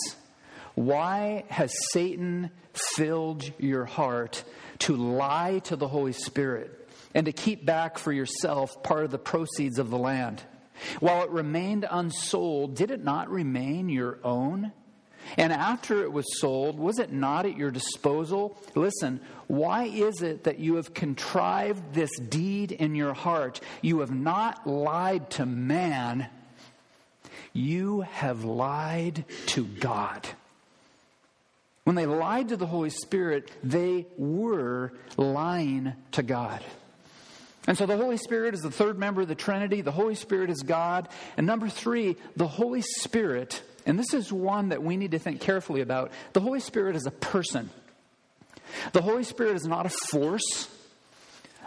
Why 0.78 1.44
has 1.50 1.74
Satan 1.92 2.52
filled 2.96 3.52
your 3.58 3.86
heart 3.86 4.44
to 4.82 4.96
lie 4.96 5.58
to 5.64 5.76
the 5.76 5.88
Holy 5.88 6.12
Spirit 6.12 6.88
and 7.16 7.26
to 7.26 7.32
keep 7.32 7.66
back 7.66 7.98
for 7.98 8.12
yourself 8.12 8.84
part 8.84 9.04
of 9.04 9.10
the 9.10 9.18
proceeds 9.18 9.80
of 9.80 9.90
the 9.90 9.98
land? 9.98 10.44
While 11.00 11.24
it 11.24 11.32
remained 11.32 11.88
unsold, 11.90 12.76
did 12.76 12.92
it 12.92 13.04
not 13.04 13.28
remain 13.32 13.90
your 13.90 14.20
own? 14.24 14.72
And 15.36 15.52
after 15.52 16.04
it 16.04 16.14
was 16.14 16.40
sold, 16.40 16.78
was 16.78 17.00
it 17.00 17.12
not 17.12 17.48
at 17.48 17.58
your 17.58 17.72
disposal? 17.72 18.56
Listen, 18.76 19.20
why 19.48 19.86
is 19.86 20.22
it 20.22 20.44
that 20.44 20.60
you 20.60 20.76
have 20.76 20.94
contrived 20.94 21.96
this 21.96 22.12
deed 22.20 22.72
in 22.72 22.94
your 22.94 23.16
heart? 23.16 23.62
You 23.82 24.02
have 24.02 24.14
not 24.14 24.68
lied 24.68 25.32
to 25.32 25.48
man, 25.48 26.28
you 27.52 28.02
have 28.02 28.44
lied 28.44 29.26
to 29.48 29.66
God. 29.66 30.28
When 31.88 31.96
they 31.96 32.06
lied 32.06 32.50
to 32.50 32.58
the 32.58 32.66
Holy 32.66 32.90
Spirit, 32.90 33.50
they 33.64 34.08
were 34.18 34.92
lying 35.16 35.94
to 36.12 36.22
God. 36.22 36.62
And 37.66 37.78
so 37.78 37.86
the 37.86 37.96
Holy 37.96 38.18
Spirit 38.18 38.54
is 38.54 38.60
the 38.60 38.70
third 38.70 39.00
member 39.00 39.22
of 39.22 39.30
the 39.30 39.36
Trinity. 39.36 39.80
The 39.80 39.94
Holy 39.94 40.16
Spirit 40.16 40.50
is 40.50 40.64
God. 40.64 41.08
And 41.38 41.48
number 41.48 41.70
three, 41.70 42.18
the 42.36 42.46
Holy 42.46 42.82
Spirit 42.82 43.64
and 43.86 43.98
this 43.98 44.14
is 44.14 44.34
one 44.34 44.70
that 44.70 44.84
we 44.84 44.98
need 44.98 45.12
to 45.12 45.20
think 45.20 45.40
carefully 45.40 45.80
about. 45.80 46.12
The 46.34 46.42
Holy 46.42 46.60
Spirit 46.60 46.98
is 46.98 47.06
a 47.06 47.12
person. 47.12 47.70
The 48.92 49.02
Holy 49.02 49.24
Spirit 49.24 49.56
is 49.56 49.66
not 49.66 49.86
a 49.86 49.90
force. 49.90 50.68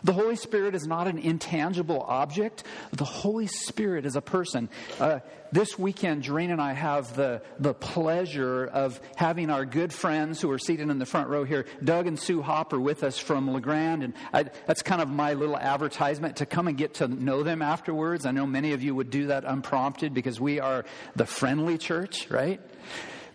The 0.02 0.12
Holy 0.12 0.36
Spirit 0.36 0.74
is 0.74 0.86
not 0.86 1.06
an 1.06 1.18
intangible 1.18 2.02
object. 2.02 2.64
The 2.92 3.04
Holy 3.04 3.46
Spirit 3.46 4.06
is 4.06 4.16
a 4.16 4.22
person. 4.22 4.68
Uh, 4.98 5.20
this 5.52 5.78
weekend, 5.78 6.22
Doreen 6.22 6.50
and 6.50 6.60
I 6.60 6.72
have 6.72 7.16
the, 7.16 7.42
the 7.58 7.74
pleasure 7.74 8.66
of 8.66 9.00
having 9.16 9.50
our 9.50 9.64
good 9.64 9.92
friends 9.92 10.40
who 10.40 10.50
are 10.50 10.58
seated 10.58 10.88
in 10.88 10.98
the 10.98 11.06
front 11.06 11.28
row 11.28 11.44
here, 11.44 11.66
Doug 11.82 12.06
and 12.06 12.18
Sue 12.18 12.40
Hopper, 12.40 12.80
with 12.80 13.02
us 13.02 13.18
from 13.18 13.48
La 13.48 13.58
Grande. 13.58 14.04
And 14.04 14.14
I, 14.32 14.44
that's 14.66 14.82
kind 14.82 15.02
of 15.02 15.08
my 15.08 15.34
little 15.34 15.56
advertisement 15.56 16.36
to 16.36 16.46
come 16.46 16.68
and 16.68 16.76
get 16.76 16.94
to 16.94 17.08
know 17.08 17.42
them 17.42 17.62
afterwards. 17.62 18.26
I 18.26 18.30
know 18.30 18.46
many 18.46 18.72
of 18.72 18.82
you 18.82 18.94
would 18.94 19.10
do 19.10 19.26
that 19.28 19.44
unprompted 19.44 20.14
because 20.14 20.40
we 20.40 20.60
are 20.60 20.84
the 21.16 21.26
friendly 21.26 21.78
church, 21.78 22.30
right? 22.30 22.60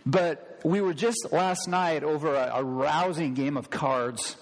But 0.04 0.60
we 0.64 0.80
were 0.80 0.94
just 0.94 1.32
last 1.32 1.68
night 1.68 2.02
over 2.02 2.34
a, 2.34 2.52
a 2.54 2.64
rousing 2.64 3.34
game 3.34 3.56
of 3.56 3.70
cards 3.70 4.36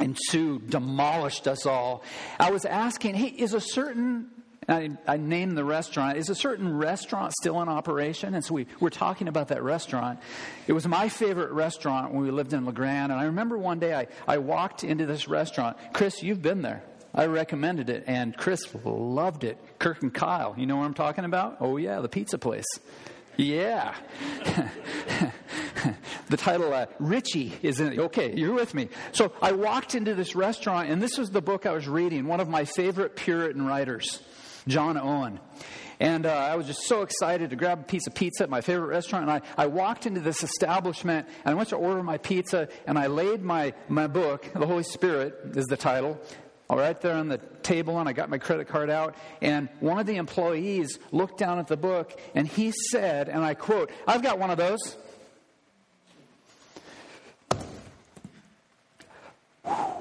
and 0.00 0.16
Sue 0.28 0.58
demolished 0.58 1.46
us 1.48 1.66
all. 1.66 2.02
I 2.38 2.50
was 2.50 2.64
asking, 2.64 3.14
hey, 3.14 3.28
is 3.28 3.54
a 3.54 3.60
certain 3.60 4.30
I, 4.68 4.90
I, 5.06 5.16
named 5.16 5.56
the 5.56 5.64
restaurant. 5.64 6.18
Is 6.18 6.28
a 6.28 6.34
certain 6.34 6.76
restaurant 6.76 7.32
still 7.34 7.62
in 7.62 7.68
operation? 7.68 8.34
And 8.34 8.44
so 8.44 8.54
we 8.54 8.66
were 8.80 8.90
talking 8.90 9.28
about 9.28 9.48
that 9.48 9.62
restaurant. 9.62 10.18
It 10.66 10.72
was 10.72 10.88
my 10.88 11.08
favorite 11.08 11.52
restaurant 11.52 12.12
when 12.12 12.22
we 12.22 12.30
lived 12.30 12.52
in 12.52 12.64
La 12.64 12.72
Grande. 12.72 13.12
And 13.12 13.20
I 13.20 13.24
remember 13.26 13.56
one 13.58 13.78
day 13.78 13.94
I, 13.94 14.08
I 14.26 14.38
walked 14.38 14.82
into 14.82 15.06
this 15.06 15.28
restaurant. 15.28 15.76
Chris, 15.92 16.22
you've 16.22 16.42
been 16.42 16.62
there. 16.62 16.82
I 17.14 17.26
recommended 17.26 17.88
it, 17.88 18.04
and 18.06 18.36
Chris 18.36 18.66
loved 18.84 19.44
it. 19.44 19.58
Kirk 19.78 20.02
and 20.02 20.12
Kyle, 20.12 20.54
you 20.58 20.66
know 20.66 20.76
what 20.76 20.84
I'm 20.84 20.94
talking 20.94 21.24
about? 21.24 21.56
Oh, 21.60 21.78
yeah, 21.78 22.00
the 22.00 22.10
pizza 22.10 22.36
place. 22.36 22.66
Yeah. 23.36 23.94
the 26.28 26.36
title, 26.36 26.72
uh, 26.72 26.86
Richie, 26.98 27.52
is 27.62 27.80
in 27.80 27.92
it. 27.92 27.98
Okay, 27.98 28.34
you're 28.34 28.54
with 28.54 28.74
me. 28.74 28.88
So 29.12 29.32
I 29.42 29.52
walked 29.52 29.94
into 29.94 30.14
this 30.14 30.34
restaurant, 30.34 30.90
and 30.90 31.02
this 31.02 31.18
was 31.18 31.30
the 31.30 31.42
book 31.42 31.66
I 31.66 31.72
was 31.72 31.86
reading, 31.86 32.26
one 32.26 32.40
of 32.40 32.48
my 32.48 32.64
favorite 32.64 33.16
Puritan 33.16 33.66
writers, 33.66 34.20
John 34.66 34.96
Owen. 34.96 35.40
And 35.98 36.26
uh, 36.26 36.30
I 36.30 36.56
was 36.56 36.66
just 36.66 36.82
so 36.82 37.02
excited 37.02 37.50
to 37.50 37.56
grab 37.56 37.80
a 37.80 37.84
piece 37.84 38.06
of 38.06 38.14
pizza 38.14 38.42
at 38.42 38.50
my 38.50 38.60
favorite 38.60 38.88
restaurant. 38.88 39.28
And 39.28 39.32
I, 39.32 39.62
I 39.62 39.66
walked 39.66 40.06
into 40.06 40.20
this 40.20 40.42
establishment 40.42 41.26
and 41.44 41.52
I 41.52 41.54
went 41.54 41.70
to 41.70 41.76
order 41.76 42.02
my 42.02 42.18
pizza 42.18 42.68
and 42.86 42.98
I 42.98 43.06
laid 43.06 43.42
my, 43.42 43.72
my 43.88 44.06
book, 44.06 44.46
The 44.52 44.66
Holy 44.66 44.82
Spirit 44.82 45.56
is 45.56 45.64
the 45.66 45.76
title, 45.76 46.20
all 46.68 46.76
right 46.76 47.00
there 47.00 47.14
on 47.14 47.28
the 47.28 47.38
table 47.62 47.98
and 47.98 48.08
I 48.08 48.12
got 48.12 48.28
my 48.28 48.38
credit 48.38 48.68
card 48.68 48.90
out 48.90 49.14
and 49.40 49.68
one 49.80 49.98
of 49.98 50.06
the 50.06 50.16
employees 50.16 50.98
looked 51.12 51.38
down 51.38 51.58
at 51.58 51.68
the 51.68 51.76
book 51.76 52.18
and 52.34 52.46
he 52.46 52.72
said 52.90 53.28
and 53.28 53.44
I 53.44 53.54
quote 53.54 53.90
I've 54.06 54.22
got 54.22 54.38
one 54.38 54.50
of 54.50 54.58
those 54.58 54.96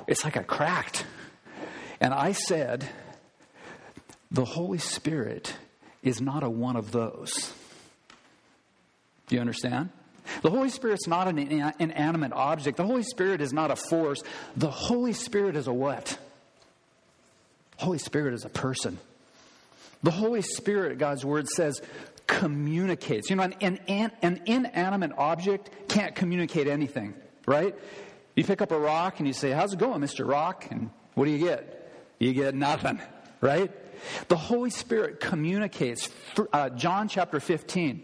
it's 0.08 0.24
like 0.24 0.38
I 0.38 0.44
cracked 0.44 1.06
and 2.00 2.14
I 2.14 2.32
said 2.32 2.88
the 4.32 4.46
Holy 4.46 4.80
Spirit 4.80 5.56
is 6.02 6.22
not 6.22 6.44
a 6.44 6.50
one 6.50 6.76
of 6.76 6.92
those 6.92 7.54
do 9.28 9.36
you 9.36 9.42
understand 9.42 9.90
the 10.42 10.50
Holy 10.50 10.70
Spirit's 10.70 11.08
not 11.08 11.28
an 11.28 11.38
inanimate 11.38 12.34
object. 12.34 12.78
The 12.78 12.86
Holy 12.86 13.04
Spirit 13.04 13.42
is 13.42 13.54
not 13.54 13.70
a 13.70 13.76
force. 13.76 14.24
The 14.56 14.72
Holy 14.72 15.14
Spirit 15.14 15.56
is 15.56 15.68
a 15.68 15.74
what? 15.74 16.18
Holy 17.78 17.98
Spirit 17.98 18.34
is 18.34 18.46
a 18.46 18.50
person. 18.50 18.98
The 20.04 20.12
Holy 20.12 20.42
Spirit, 20.42 20.98
God's 20.98 21.26
word 21.26 21.48
says, 21.48 21.82
communicates. 22.28 23.30
You 23.30 23.36
know, 23.38 23.44
an, 23.44 23.80
an, 23.88 24.12
an 24.22 24.42
inanimate 24.46 25.12
object 25.18 25.70
can't 25.90 26.16
communicate 26.16 26.68
anything, 26.68 27.14
right? 27.46 27.76
You 28.36 28.44
pick 28.44 28.62
up 28.62 28.72
a 28.72 28.80
rock 28.80 29.20
and 29.20 29.28
you 29.28 29.34
say, 29.34 29.52
How's 29.52 29.74
it 29.74 29.80
going, 29.80 30.02
Mr. 30.02 30.28
Rock? 30.28 30.68
And 30.70 30.90
what 31.14 31.26
do 31.26 31.32
you 31.32 31.40
get? 31.40 31.92
You 32.20 32.34
get 32.34 32.56
nothing, 32.56 33.02
right? 33.42 33.72
The 34.28 34.36
Holy 34.36 34.70
Spirit 34.70 35.20
communicates. 35.20 36.10
Uh, 36.52 36.70
John 36.70 37.08
chapter 37.08 37.40
15 37.40 38.04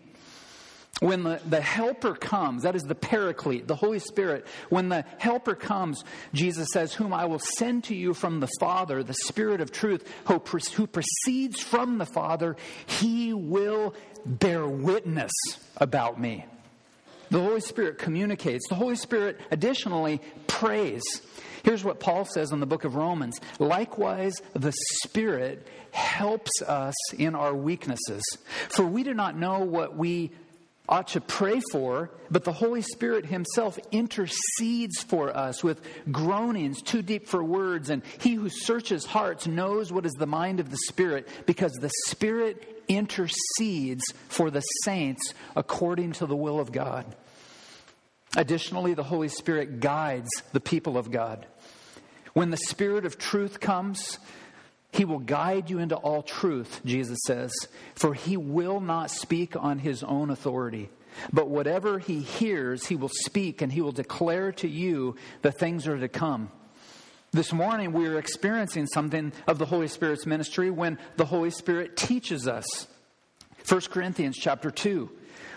when 1.02 1.24
the, 1.24 1.42
the 1.50 1.60
helper 1.60 2.14
comes, 2.14 2.62
that 2.62 2.76
is 2.76 2.84
the 2.84 2.94
paraclete, 2.94 3.68
the 3.68 3.76
Holy 3.76 3.98
Spirit, 3.98 4.46
when 4.70 4.88
the 4.88 5.04
helper 5.18 5.56
comes, 5.56 6.06
Jesus 6.32 6.68
says, 6.72 6.94
Whom 6.94 7.12
I 7.12 7.26
will 7.26 7.40
send 7.40 7.86
to 7.86 7.96
you 7.96 8.14
from 8.14 8.40
the 8.40 8.50
Father, 8.60 9.02
the 9.02 9.16
Spirit 9.16 9.62
of 9.62 9.72
truth, 9.72 10.08
who, 10.26 10.40
who 10.76 10.86
proceeds 10.86 11.60
from 11.60 11.98
the 11.98 12.06
Father, 12.06 12.56
he 12.86 13.34
will 13.34 13.96
bear 14.28 14.68
witness 14.68 15.32
about 15.78 16.22
me. 16.22 16.46
The 17.32 17.40
Holy 17.40 17.62
Spirit 17.62 17.98
communicates. 17.98 18.68
The 18.70 18.76
Holy 18.76 18.96
Spirit 18.96 19.40
additionally 19.50 20.22
prays. 20.46 21.02
Here's 21.64 21.84
what 21.84 22.00
Paul 22.00 22.26
says 22.26 22.52
in 22.52 22.60
the 22.60 22.66
book 22.68 22.84
of 22.84 22.96
Romans 22.96 23.40
Likewise, 23.58 24.36
the 24.54 24.74
Spirit 25.04 25.66
helps 25.92 26.62
us 26.62 26.94
in 27.14 27.34
our 27.34 27.56
weaknesses. 27.56 28.22
For 28.70 28.86
we 28.86 29.04
do 29.04 29.16
not 29.16 29.36
know 29.36 29.60
what 29.60 29.98
we 29.98 30.32
ought 30.92 31.08
to 31.08 31.22
pray 31.22 31.62
for, 31.72 32.12
but 32.30 32.44
the 32.44 32.52
Holy 32.52 32.82
Spirit 32.82 33.26
Himself 33.26 33.80
intercedes 33.92 35.02
for 35.02 35.36
us 35.36 35.64
with 35.64 35.82
groanings 36.12 36.82
too 36.82 37.02
deep 37.02 37.30
for 37.30 37.42
words. 37.42 37.90
And 37.90 38.04
He 38.20 38.34
who 38.34 38.50
searches 38.50 39.06
hearts 39.06 39.48
knows 39.48 39.92
what 39.92 40.06
is 40.06 40.12
the 40.14 40.28
mind 40.28 40.60
of 40.60 40.70
the 40.70 40.78
Spirit, 40.90 41.30
because 41.46 41.72
the 41.74 41.92
Spirit 42.08 42.84
intercedes 42.90 44.04
for 44.28 44.52
the 44.52 44.62
saints 44.84 45.34
according 45.56 46.12
to 46.14 46.26
the 46.26 46.36
will 46.36 46.60
of 46.60 46.74
God. 46.74 47.06
Additionally, 48.36 48.94
the 48.94 49.04
Holy 49.04 49.30
Spirit 49.30 49.80
guides 49.80 50.30
the 50.52 50.60
people 50.60 50.98
of 50.98 51.10
God. 51.10 51.46
When 52.34 52.50
the 52.50 52.58
Spirit 52.58 53.06
of 53.06 53.18
truth 53.18 53.60
comes, 53.60 54.20
he 54.92 55.06
will 55.06 55.20
guide 55.20 55.70
you 55.70 55.80
into 55.80 55.96
all 55.96 56.22
truth, 56.22 56.82
Jesus 56.86 57.20
says, 57.26 57.52
for 57.96 58.14
he 58.14 58.36
will 58.36 58.82
not 58.82 59.10
speak 59.10 59.56
on 59.56 59.80
his 59.80 60.04
own 60.04 60.30
authority. 60.30 60.90
But 61.32 61.50
whatever 61.50 62.00
he 62.00 62.20
hears, 62.20 62.86
he 62.86 62.96
will 62.96 63.12
speak 63.26 63.62
and 63.62 63.72
he 63.72 63.82
will 63.82 63.92
declare 63.92 64.52
to 64.54 64.68
you 64.68 65.16
the 65.42 65.52
things 65.52 65.86
that 65.86 65.94
are 65.94 66.00
to 66.00 66.08
come. 66.08 66.52
This 67.32 67.54
morning, 67.54 67.94
we 67.94 68.08
are 68.08 68.18
experiencing 68.18 68.88
something 68.88 69.32
of 69.48 69.58
the 69.58 69.66
Holy 69.66 69.88
Spirit's 69.88 70.26
ministry 70.26 70.70
when 70.70 70.98
the 71.16 71.26
Holy 71.26 71.52
Spirit 71.52 71.96
teaches 71.96 72.48
us. 72.48 72.66
1 73.68 73.82
Corinthians 73.90 74.38
chapter 74.38 74.72
2. 74.72 75.10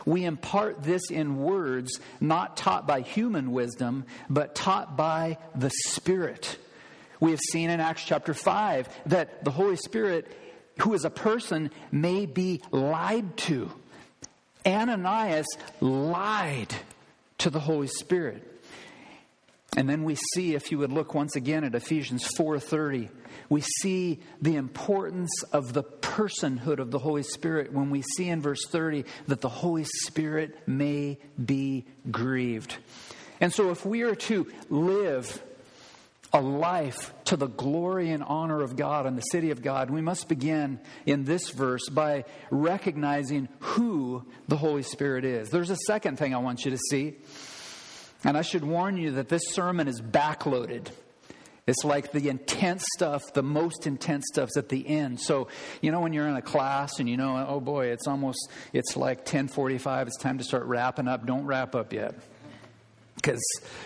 We 0.06 0.24
impart 0.24 0.82
this 0.82 1.10
in 1.10 1.38
words 1.38 1.98
not 2.20 2.56
taught 2.56 2.86
by 2.86 3.00
human 3.00 3.50
wisdom, 3.50 4.04
but 4.30 4.54
taught 4.54 4.96
by 4.96 5.38
the 5.54 5.70
Spirit. 5.86 6.58
We 7.20 7.30
have 7.30 7.40
seen 7.40 7.70
in 7.70 7.80
Acts 7.80 8.04
chapter 8.04 8.34
5 8.34 8.88
that 9.06 9.44
the 9.44 9.50
Holy 9.50 9.76
Spirit, 9.76 10.26
who 10.80 10.94
is 10.94 11.04
a 11.04 11.10
person, 11.10 11.70
may 11.92 12.26
be 12.26 12.60
lied 12.70 13.36
to. 13.38 13.70
Ananias 14.66 15.46
lied 15.80 16.74
to 17.38 17.50
the 17.50 17.60
Holy 17.60 17.86
Spirit. 17.86 18.50
And 19.76 19.88
then 19.88 20.04
we 20.04 20.16
see 20.34 20.54
if 20.54 20.70
you 20.70 20.78
would 20.78 20.92
look 20.92 21.14
once 21.14 21.34
again 21.34 21.64
at 21.64 21.74
Ephesians 21.74 22.24
4:30, 22.38 23.10
we 23.48 23.60
see 23.60 24.20
the 24.40 24.56
importance 24.56 25.30
of 25.52 25.72
the 25.72 25.82
personhood 25.82 26.78
of 26.78 26.90
the 26.90 27.00
Holy 27.00 27.24
Spirit 27.24 27.72
when 27.72 27.90
we 27.90 28.02
see 28.16 28.28
in 28.28 28.40
verse 28.40 28.64
30 28.68 29.04
that 29.26 29.40
the 29.40 29.48
Holy 29.48 29.84
Spirit 30.04 30.56
may 30.66 31.18
be 31.44 31.84
grieved. 32.10 32.76
And 33.40 33.52
so 33.52 33.70
if 33.70 33.84
we 33.84 34.02
are 34.02 34.14
to 34.14 34.46
live 34.70 35.42
a 36.34 36.40
life 36.40 37.14
to 37.26 37.36
the 37.36 37.46
glory 37.46 38.10
and 38.10 38.24
honor 38.24 38.60
of 38.60 38.74
God 38.74 39.06
and 39.06 39.16
the 39.16 39.22
city 39.22 39.52
of 39.52 39.62
God, 39.62 39.88
we 39.88 40.00
must 40.00 40.28
begin 40.28 40.80
in 41.06 41.24
this 41.24 41.50
verse 41.50 41.88
by 41.88 42.24
recognizing 42.50 43.48
who 43.60 44.26
the 44.48 44.56
Holy 44.56 44.82
Spirit 44.82 45.24
is. 45.24 45.48
There's 45.48 45.70
a 45.70 45.76
second 45.86 46.18
thing 46.18 46.34
I 46.34 46.38
want 46.38 46.64
you 46.64 46.72
to 46.72 46.78
see. 46.90 47.14
And 48.24 48.36
I 48.36 48.42
should 48.42 48.64
warn 48.64 48.96
you 48.96 49.12
that 49.12 49.28
this 49.28 49.42
sermon 49.52 49.86
is 49.86 50.00
backloaded. 50.00 50.88
It's 51.66 51.84
like 51.84 52.10
the 52.10 52.28
intense 52.28 52.84
stuff, 52.96 53.32
the 53.32 53.42
most 53.42 53.86
intense 53.86 54.24
stuff's 54.32 54.56
at 54.56 54.68
the 54.68 54.86
end. 54.86 55.20
So, 55.20 55.48
you 55.80 55.92
know 55.92 56.00
when 56.00 56.12
you're 56.12 56.28
in 56.28 56.36
a 56.36 56.42
class 56.42 56.98
and 56.98 57.08
you 57.08 57.16
know, 57.16 57.46
oh 57.48 57.60
boy, 57.60 57.86
it's 57.86 58.06
almost 58.06 58.50
it's 58.72 58.96
like 58.96 59.24
10:45, 59.24 60.08
it's 60.08 60.18
time 60.18 60.38
to 60.38 60.44
start 60.44 60.64
wrapping 60.64 61.08
up. 61.08 61.26
Don't 61.26 61.46
wrap 61.46 61.74
up 61.74 61.92
yet. 61.92 62.16
Cuz 63.22 63.40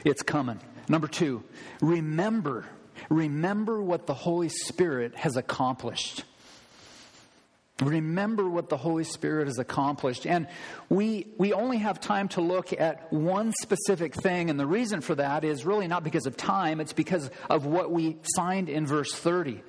it's 0.04 0.22
coming. 0.22 0.58
Number 0.88 1.08
2, 1.08 1.42
remember 1.80 2.66
remember 3.08 3.80
what 3.80 4.06
the 4.06 4.14
Holy 4.14 4.48
Spirit 4.48 5.16
has 5.16 5.36
accomplished. 5.36 6.24
Remember 7.80 8.48
what 8.48 8.68
the 8.68 8.76
Holy 8.76 9.04
Spirit 9.04 9.46
has 9.46 9.58
accomplished. 9.58 10.26
And 10.26 10.48
we, 10.88 11.28
we 11.38 11.52
only 11.52 11.78
have 11.78 12.00
time 12.00 12.26
to 12.30 12.40
look 12.40 12.72
at 12.72 13.12
one 13.12 13.52
specific 13.60 14.14
thing. 14.14 14.50
And 14.50 14.58
the 14.58 14.66
reason 14.66 15.00
for 15.00 15.14
that 15.14 15.44
is 15.44 15.64
really 15.64 15.86
not 15.86 16.02
because 16.02 16.26
of 16.26 16.36
time, 16.36 16.80
it's 16.80 16.92
because 16.92 17.30
of 17.48 17.66
what 17.66 17.92
we 17.92 18.16
find 18.34 18.68
in 18.68 18.84
verse 18.84 19.14
30. 19.14 19.62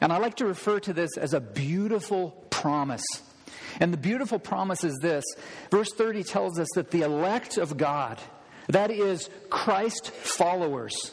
And 0.00 0.12
I 0.12 0.18
like 0.18 0.36
to 0.36 0.46
refer 0.46 0.78
to 0.80 0.92
this 0.92 1.16
as 1.18 1.34
a 1.34 1.40
beautiful 1.40 2.30
promise. 2.50 3.04
And 3.80 3.92
the 3.92 3.98
beautiful 3.98 4.38
promise 4.38 4.84
is 4.84 4.96
this 5.02 5.24
verse 5.70 5.92
30 5.92 6.22
tells 6.22 6.60
us 6.60 6.68
that 6.76 6.92
the 6.92 7.02
elect 7.02 7.58
of 7.58 7.76
God, 7.76 8.20
that 8.68 8.90
is, 8.90 9.28
Christ 9.50 10.10
followers, 10.10 11.12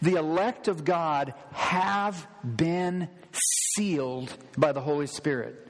the 0.00 0.14
elect 0.16 0.68
of 0.68 0.84
God 0.84 1.34
have 1.52 2.26
been 2.44 3.08
sealed 3.74 4.34
by 4.56 4.72
the 4.72 4.80
Holy 4.80 5.06
Spirit. 5.06 5.62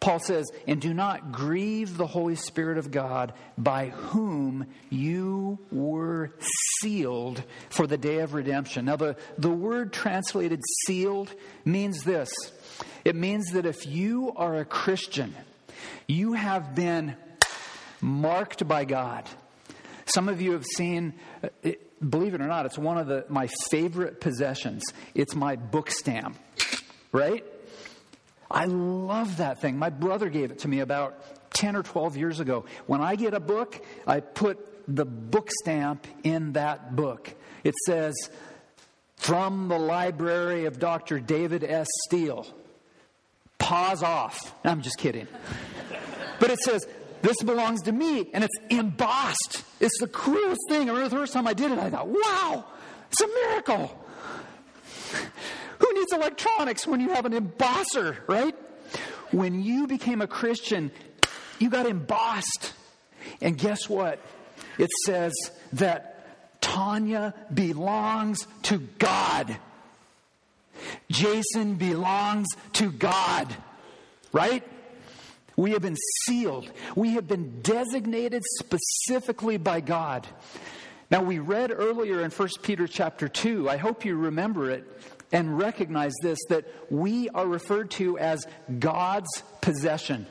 Paul 0.00 0.18
says, 0.18 0.50
and 0.66 0.80
do 0.80 0.94
not 0.94 1.30
grieve 1.30 1.98
the 1.98 2.06
Holy 2.06 2.34
Spirit 2.34 2.78
of 2.78 2.90
God 2.90 3.34
by 3.58 3.88
whom 3.88 4.66
you 4.88 5.58
were 5.70 6.32
sealed 6.80 7.42
for 7.68 7.86
the 7.86 7.98
day 7.98 8.20
of 8.20 8.32
redemption. 8.32 8.86
Now, 8.86 8.96
the, 8.96 9.16
the 9.36 9.50
word 9.50 9.92
translated 9.92 10.60
sealed 10.86 11.34
means 11.66 12.02
this 12.02 12.30
it 13.04 13.14
means 13.14 13.52
that 13.52 13.66
if 13.66 13.86
you 13.86 14.32
are 14.36 14.56
a 14.56 14.64
Christian, 14.64 15.34
you 16.06 16.32
have 16.32 16.74
been 16.74 17.16
marked 18.00 18.66
by 18.66 18.84
God. 18.84 19.28
Some 20.14 20.28
of 20.28 20.40
you 20.40 20.52
have 20.52 20.64
seen, 20.64 21.14
uh, 21.42 21.70
believe 22.06 22.34
it 22.34 22.40
or 22.40 22.46
not, 22.46 22.66
it's 22.66 22.78
one 22.78 22.98
of 22.98 23.06
the, 23.06 23.24
my 23.28 23.48
favorite 23.70 24.20
possessions. 24.20 24.82
It's 25.14 25.34
my 25.34 25.56
book 25.56 25.90
stamp, 25.90 26.36
right? 27.12 27.44
I 28.50 28.64
love 28.64 29.36
that 29.36 29.60
thing. 29.60 29.78
My 29.78 29.90
brother 29.90 30.28
gave 30.28 30.50
it 30.50 30.60
to 30.60 30.68
me 30.68 30.80
about 30.80 31.52
10 31.54 31.76
or 31.76 31.82
12 31.82 32.16
years 32.16 32.40
ago. 32.40 32.64
When 32.86 33.00
I 33.00 33.14
get 33.14 33.34
a 33.34 33.40
book, 33.40 33.80
I 34.06 34.20
put 34.20 34.58
the 34.88 35.04
book 35.04 35.48
stamp 35.62 36.06
in 36.24 36.52
that 36.52 36.96
book. 36.96 37.32
It 37.62 37.74
says, 37.86 38.14
From 39.16 39.68
the 39.68 39.78
library 39.78 40.64
of 40.64 40.80
Dr. 40.80 41.20
David 41.20 41.62
S. 41.62 41.86
Steele. 42.06 42.46
Pause 43.58 44.02
off. 44.02 44.54
I'm 44.64 44.80
just 44.80 44.98
kidding. 44.98 45.28
but 46.40 46.50
it 46.50 46.58
says, 46.58 46.86
This 47.22 47.42
belongs 47.42 47.82
to 47.82 47.92
me, 47.92 48.30
and 48.32 48.42
it's 48.44 48.56
embossed. 48.70 49.62
It's 49.78 49.98
the 50.00 50.08
coolest 50.08 50.60
thing. 50.68 50.88
I 50.88 50.92
remember 50.92 51.08
the 51.08 51.16
first 51.16 51.32
time 51.32 51.46
I 51.46 51.52
did 51.52 51.70
it, 51.72 51.78
I 51.78 51.90
thought, 51.90 52.08
Wow, 52.08 52.64
it's 53.10 53.20
a 53.20 53.26
miracle. 53.26 54.06
Who 55.78 55.94
needs 55.94 56.12
electronics 56.12 56.86
when 56.86 57.00
you 57.00 57.10
have 57.10 57.26
an 57.26 57.32
embosser, 57.32 58.18
right? 58.26 58.54
When 59.30 59.62
you 59.62 59.86
became 59.86 60.20
a 60.20 60.26
Christian, 60.26 60.90
you 61.58 61.70
got 61.70 61.86
embossed. 61.86 62.72
And 63.40 63.56
guess 63.56 63.88
what? 63.88 64.18
It 64.78 64.90
says 65.04 65.32
that 65.74 66.60
Tanya 66.60 67.34
belongs 67.52 68.46
to 68.62 68.78
God. 68.78 69.56
Jason 71.10 71.74
belongs 71.74 72.46
to 72.74 72.90
God, 72.90 73.54
right? 74.32 74.62
We 75.60 75.72
have 75.72 75.82
been 75.82 75.98
sealed. 76.24 76.72
We 76.96 77.10
have 77.10 77.28
been 77.28 77.60
designated 77.60 78.42
specifically 78.60 79.58
by 79.58 79.82
God. 79.82 80.26
Now 81.10 81.22
we 81.22 81.38
read 81.38 81.70
earlier 81.70 82.22
in 82.22 82.30
1 82.30 82.48
Peter 82.62 82.86
chapter 82.86 83.28
2, 83.28 83.68
I 83.68 83.76
hope 83.76 84.06
you 84.06 84.16
remember 84.16 84.70
it, 84.70 84.84
and 85.32 85.58
recognize 85.58 86.14
this 86.22 86.38
that 86.48 86.64
we 86.90 87.28
are 87.28 87.46
referred 87.46 87.90
to 87.92 88.18
as 88.18 88.42
God's 88.78 89.28
possession. 89.60 90.26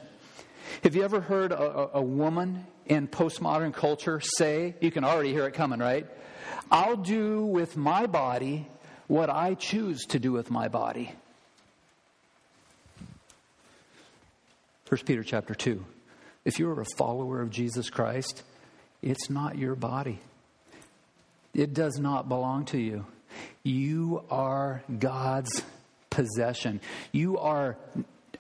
Have 0.83 0.95
you 0.95 1.03
ever 1.03 1.21
heard 1.21 1.51
a, 1.51 1.97
a, 1.97 2.01
woman 2.01 2.65
in 2.87 3.07
postmodern 3.07 3.71
culture 3.71 4.19
say, 4.21 4.73
you 4.81 4.89
can 4.89 5.03
already 5.03 5.31
hear 5.31 5.45
it 5.45 5.53
coming, 5.53 5.79
right? 5.79 6.07
I'll 6.71 6.97
do 6.97 7.45
with 7.45 7.77
my 7.77 8.07
body 8.07 8.67
what 9.05 9.29
I 9.29 9.53
choose 9.53 10.07
to 10.07 10.17
do 10.17 10.31
with 10.31 10.49
my 10.49 10.69
body. 10.69 11.13
1 14.89 15.01
Peter 15.05 15.21
chapter 15.21 15.53
2. 15.53 15.85
If 16.45 16.57
you're 16.57 16.81
a 16.81 16.85
follower 16.97 17.41
of 17.41 17.51
Jesus 17.51 17.91
Christ, 17.91 18.41
it's 19.03 19.29
not 19.29 19.55
your 19.55 19.75
body. 19.75 20.19
It 21.53 21.75
does 21.75 21.99
not 21.99 22.27
belong 22.27 22.65
to 22.65 22.79
you. 22.79 23.05
You 23.61 24.23
are 24.31 24.81
God's 24.97 25.61
possession. 26.09 26.81
You 27.11 27.37
are 27.37 27.77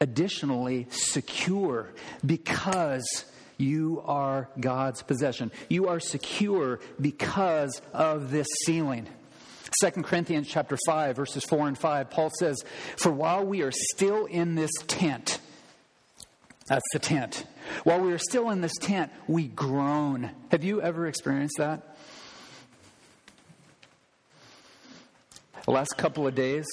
additionally 0.01 0.87
secure 0.89 1.91
because 2.25 3.25
you 3.59 4.01
are 4.07 4.49
God's 4.59 5.03
possession. 5.03 5.51
You 5.69 5.89
are 5.89 5.99
secure 5.99 6.79
because 6.99 7.79
of 7.93 8.31
this 8.31 8.47
sealing. 8.65 9.07
2 9.83 10.01
Corinthians 10.01 10.47
chapter 10.47 10.79
5 10.87 11.15
verses 11.15 11.43
4 11.43 11.67
and 11.67 11.77
5 11.77 12.09
Paul 12.09 12.31
says, 12.39 12.63
"For 12.97 13.11
while 13.11 13.45
we 13.45 13.61
are 13.61 13.71
still 13.71 14.25
in 14.25 14.55
this 14.55 14.71
tent, 14.87 15.39
that's 16.69 16.85
the 16.93 16.99
tent. 16.99 17.45
While 17.83 17.99
we 17.99 18.13
are 18.13 18.17
still 18.17 18.49
in 18.51 18.61
this 18.61 18.75
tent, 18.79 19.11
we 19.27 19.47
groan." 19.47 20.31
Have 20.51 20.63
you 20.63 20.81
ever 20.81 21.07
experienced 21.07 21.55
that? 21.57 21.97
The 25.65 25.71
last 25.71 25.97
couple 25.97 26.25
of 26.25 26.33
days, 26.33 26.65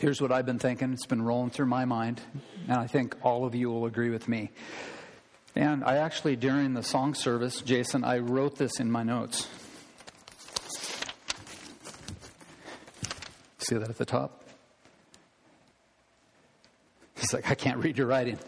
here's 0.00 0.20
what 0.20 0.32
I've 0.32 0.46
been 0.46 0.58
thinking. 0.58 0.92
It's 0.92 1.06
been 1.06 1.22
rolling 1.22 1.50
through 1.50 1.66
my 1.66 1.84
mind, 1.84 2.20
and 2.68 2.76
I 2.76 2.86
think 2.86 3.16
all 3.22 3.44
of 3.44 3.54
you 3.54 3.70
will 3.70 3.86
agree 3.86 4.10
with 4.10 4.28
me. 4.28 4.50
And 5.54 5.84
I 5.84 5.96
actually, 5.96 6.36
during 6.36 6.74
the 6.74 6.82
song 6.82 7.14
service, 7.14 7.60
Jason, 7.60 8.04
I 8.04 8.18
wrote 8.18 8.56
this 8.56 8.78
in 8.80 8.90
my 8.90 9.02
notes. 9.02 9.48
See 13.58 13.76
that 13.76 13.88
at 13.88 13.98
the 13.98 14.04
top? 14.04 14.42
He's 17.16 17.32
like, 17.32 17.50
I 17.50 17.54
can't 17.54 17.78
read 17.78 17.98
your 17.98 18.06
writing. 18.06 18.38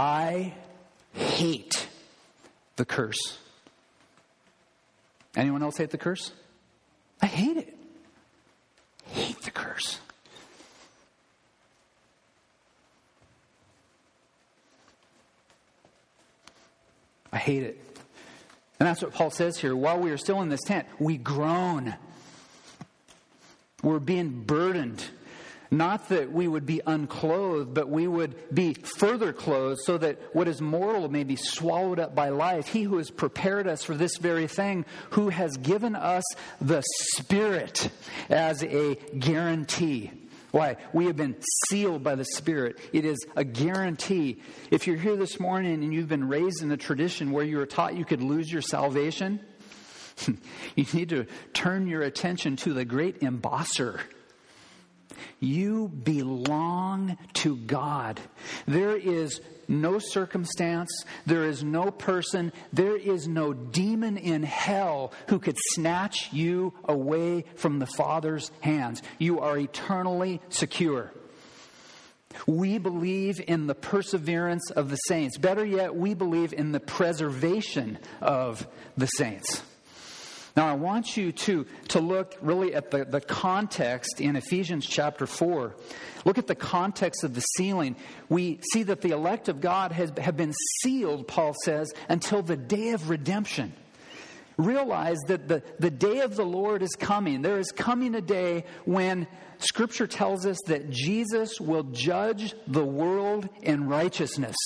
I 0.00 0.54
hate 1.12 1.86
the 2.76 2.86
curse. 2.86 3.36
Anyone 5.36 5.62
else 5.62 5.76
hate 5.76 5.90
the 5.90 5.98
curse? 5.98 6.32
I 7.20 7.26
hate 7.26 7.58
it. 7.58 7.76
hate 9.08 9.42
the 9.42 9.50
curse. 9.50 10.00
I 17.30 17.36
hate 17.36 17.64
it. 17.64 17.78
And 18.78 18.88
that's 18.88 19.02
what 19.02 19.12
Paul 19.12 19.30
says 19.30 19.58
here. 19.58 19.76
While 19.76 19.98
we 19.98 20.10
are 20.12 20.16
still 20.16 20.40
in 20.40 20.48
this 20.48 20.62
tent, 20.62 20.86
we 20.98 21.18
groan. 21.18 21.94
We're 23.82 23.98
being 23.98 24.44
burdened. 24.44 25.04
Not 25.72 26.08
that 26.08 26.32
we 26.32 26.48
would 26.48 26.66
be 26.66 26.80
unclothed, 26.84 27.74
but 27.74 27.88
we 27.88 28.08
would 28.08 28.52
be 28.52 28.74
further 28.74 29.32
clothed 29.32 29.80
so 29.84 29.98
that 29.98 30.18
what 30.34 30.48
is 30.48 30.60
mortal 30.60 31.08
may 31.08 31.22
be 31.22 31.36
swallowed 31.36 32.00
up 32.00 32.12
by 32.12 32.30
life. 32.30 32.66
He 32.66 32.82
who 32.82 32.96
has 32.96 33.10
prepared 33.10 33.68
us 33.68 33.84
for 33.84 33.94
this 33.94 34.16
very 34.18 34.48
thing, 34.48 34.84
who 35.10 35.28
has 35.28 35.56
given 35.56 35.94
us 35.94 36.24
the 36.60 36.82
Spirit 37.12 37.88
as 38.28 38.64
a 38.64 38.96
guarantee. 39.16 40.10
Why? 40.50 40.76
We 40.92 41.06
have 41.06 41.14
been 41.14 41.36
sealed 41.68 42.02
by 42.02 42.16
the 42.16 42.24
Spirit. 42.24 42.80
It 42.92 43.04
is 43.04 43.24
a 43.36 43.44
guarantee. 43.44 44.42
If 44.72 44.88
you're 44.88 44.96
here 44.96 45.14
this 45.14 45.38
morning 45.38 45.84
and 45.84 45.94
you've 45.94 46.08
been 46.08 46.26
raised 46.26 46.64
in 46.64 46.72
a 46.72 46.76
tradition 46.76 47.30
where 47.30 47.44
you 47.44 47.58
were 47.58 47.66
taught 47.66 47.94
you 47.94 48.04
could 48.04 48.22
lose 48.22 48.50
your 48.50 48.62
salvation, 48.62 49.38
you 50.74 50.86
need 50.92 51.10
to 51.10 51.26
turn 51.52 51.86
your 51.86 52.02
attention 52.02 52.56
to 52.56 52.72
the 52.72 52.84
great 52.84 53.20
embosser 53.20 54.00
you 55.38 55.88
belong 55.88 57.18
to 57.34 57.56
God. 57.56 58.20
There 58.66 58.96
is 58.96 59.40
no 59.68 59.98
circumstance, 59.98 60.90
there 61.26 61.44
is 61.44 61.62
no 61.62 61.90
person, 61.90 62.52
there 62.72 62.96
is 62.96 63.28
no 63.28 63.52
demon 63.52 64.16
in 64.16 64.42
hell 64.42 65.12
who 65.28 65.38
could 65.38 65.56
snatch 65.72 66.32
you 66.32 66.74
away 66.84 67.44
from 67.54 67.78
the 67.78 67.86
Father's 67.86 68.50
hands. 68.60 69.00
You 69.18 69.40
are 69.40 69.56
eternally 69.56 70.40
secure. 70.48 71.12
We 72.46 72.78
believe 72.78 73.40
in 73.46 73.66
the 73.66 73.74
perseverance 73.74 74.70
of 74.70 74.90
the 74.90 74.96
saints. 74.96 75.38
Better 75.38 75.64
yet, 75.64 75.94
we 75.96 76.14
believe 76.14 76.52
in 76.52 76.72
the 76.72 76.80
preservation 76.80 77.98
of 78.20 78.66
the 78.96 79.06
saints. 79.06 79.62
Now, 80.60 80.68
I 80.68 80.74
want 80.74 81.16
you 81.16 81.32
to, 81.32 81.64
to 81.88 82.00
look 82.00 82.36
really 82.42 82.74
at 82.74 82.90
the, 82.90 83.06
the 83.06 83.22
context 83.22 84.20
in 84.20 84.36
Ephesians 84.36 84.84
chapter 84.86 85.26
4. 85.26 85.74
Look 86.26 86.36
at 86.36 86.48
the 86.48 86.54
context 86.54 87.24
of 87.24 87.32
the 87.32 87.40
sealing. 87.40 87.96
We 88.28 88.60
see 88.70 88.82
that 88.82 89.00
the 89.00 89.12
elect 89.12 89.48
of 89.48 89.62
God 89.62 89.90
has, 89.92 90.12
have 90.18 90.36
been 90.36 90.52
sealed, 90.82 91.26
Paul 91.26 91.54
says, 91.64 91.94
until 92.10 92.42
the 92.42 92.58
day 92.58 92.90
of 92.90 93.08
redemption. 93.08 93.72
Realize 94.58 95.16
that 95.28 95.48
the, 95.48 95.62
the 95.78 95.90
day 95.90 96.20
of 96.20 96.36
the 96.36 96.44
Lord 96.44 96.82
is 96.82 96.94
coming. 96.94 97.40
There 97.40 97.58
is 97.58 97.72
coming 97.72 98.14
a 98.14 98.20
day 98.20 98.66
when 98.84 99.28
Scripture 99.60 100.06
tells 100.06 100.44
us 100.44 100.58
that 100.66 100.90
Jesus 100.90 101.58
will 101.58 101.84
judge 101.84 102.54
the 102.66 102.84
world 102.84 103.48
in 103.62 103.88
righteousness. 103.88 104.56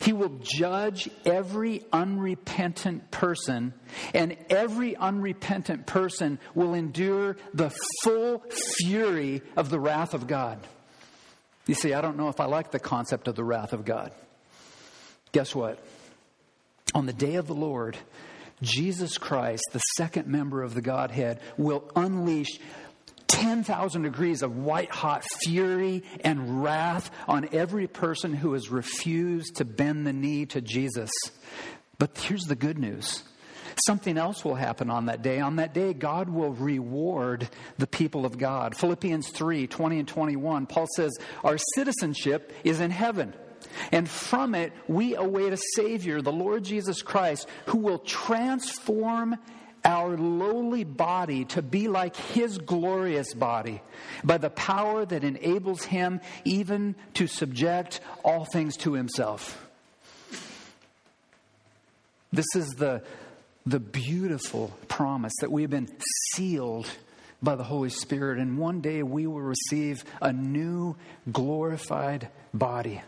He 0.00 0.12
will 0.12 0.38
judge 0.40 1.08
every 1.24 1.84
unrepentant 1.92 3.10
person, 3.10 3.72
and 4.14 4.36
every 4.50 4.94
unrepentant 4.96 5.86
person 5.86 6.38
will 6.54 6.74
endure 6.74 7.36
the 7.54 7.74
full 8.02 8.44
fury 8.84 9.42
of 9.56 9.70
the 9.70 9.80
wrath 9.80 10.14
of 10.14 10.26
God. 10.26 10.58
You 11.66 11.74
see, 11.74 11.94
I 11.94 12.00
don't 12.00 12.16
know 12.16 12.28
if 12.28 12.40
I 12.40 12.44
like 12.44 12.70
the 12.70 12.78
concept 12.78 13.26
of 13.28 13.34
the 13.34 13.44
wrath 13.44 13.72
of 13.72 13.84
God. 13.84 14.12
Guess 15.32 15.54
what? 15.54 15.78
On 16.94 17.06
the 17.06 17.12
day 17.12 17.34
of 17.34 17.46
the 17.46 17.54
Lord, 17.54 17.96
Jesus 18.62 19.18
Christ, 19.18 19.64
the 19.72 19.80
second 19.96 20.28
member 20.28 20.62
of 20.62 20.74
the 20.74 20.80
Godhead, 20.80 21.40
will 21.58 21.90
unleash 21.94 22.58
10,000 23.28 24.02
degrees 24.02 24.42
of 24.42 24.56
white 24.56 24.90
hot 24.90 25.24
fury 25.44 26.04
and 26.20 26.62
wrath 26.62 27.10
on 27.26 27.48
every 27.52 27.86
person 27.86 28.32
who 28.34 28.52
has 28.52 28.68
refused 28.68 29.56
to 29.56 29.64
bend 29.64 30.06
the 30.06 30.12
knee 30.12 30.46
to 30.46 30.60
Jesus. 30.60 31.10
But 31.98 32.16
here's 32.18 32.44
the 32.44 32.56
good 32.56 32.78
news. 32.78 33.22
Something 33.84 34.16
else 34.16 34.44
will 34.44 34.54
happen 34.54 34.88
on 34.88 35.06
that 35.06 35.22
day. 35.22 35.40
On 35.40 35.56
that 35.56 35.74
day, 35.74 35.92
God 35.92 36.30
will 36.30 36.52
reward 36.52 37.48
the 37.76 37.86
people 37.86 38.24
of 38.24 38.38
God. 38.38 38.74
Philippians 38.74 39.28
3 39.30 39.66
20 39.66 39.98
and 39.98 40.08
21, 40.08 40.66
Paul 40.66 40.86
says, 40.96 41.16
Our 41.44 41.58
citizenship 41.74 42.52
is 42.64 42.80
in 42.80 42.90
heaven. 42.90 43.34
And 43.92 44.08
from 44.08 44.54
it, 44.54 44.72
we 44.88 45.14
await 45.14 45.52
a 45.52 45.58
Savior, 45.74 46.22
the 46.22 46.32
Lord 46.32 46.64
Jesus 46.64 47.02
Christ, 47.02 47.48
who 47.66 47.78
will 47.78 47.98
transform 47.98 49.36
our 49.86 50.16
lowly 50.16 50.82
body 50.82 51.44
to 51.44 51.62
be 51.62 51.86
like 51.86 52.16
his 52.16 52.58
glorious 52.58 53.32
body 53.32 53.80
by 54.24 54.36
the 54.36 54.50
power 54.50 55.06
that 55.06 55.22
enables 55.22 55.84
him 55.84 56.20
even 56.44 56.96
to 57.14 57.28
subject 57.28 58.00
all 58.24 58.44
things 58.52 58.76
to 58.76 58.94
himself. 58.94 59.64
This 62.32 62.46
is 62.56 62.66
the, 62.70 63.02
the 63.64 63.78
beautiful 63.78 64.76
promise 64.88 65.32
that 65.40 65.52
we 65.52 65.62
have 65.62 65.70
been 65.70 65.88
sealed 66.32 66.90
by 67.40 67.54
the 67.54 67.64
Holy 67.64 67.90
Spirit, 67.90 68.38
and 68.38 68.58
one 68.58 68.80
day 68.80 69.04
we 69.04 69.28
will 69.28 69.40
receive 69.40 70.04
a 70.20 70.32
new 70.32 70.96
glorified 71.30 72.28
body. 72.52 73.02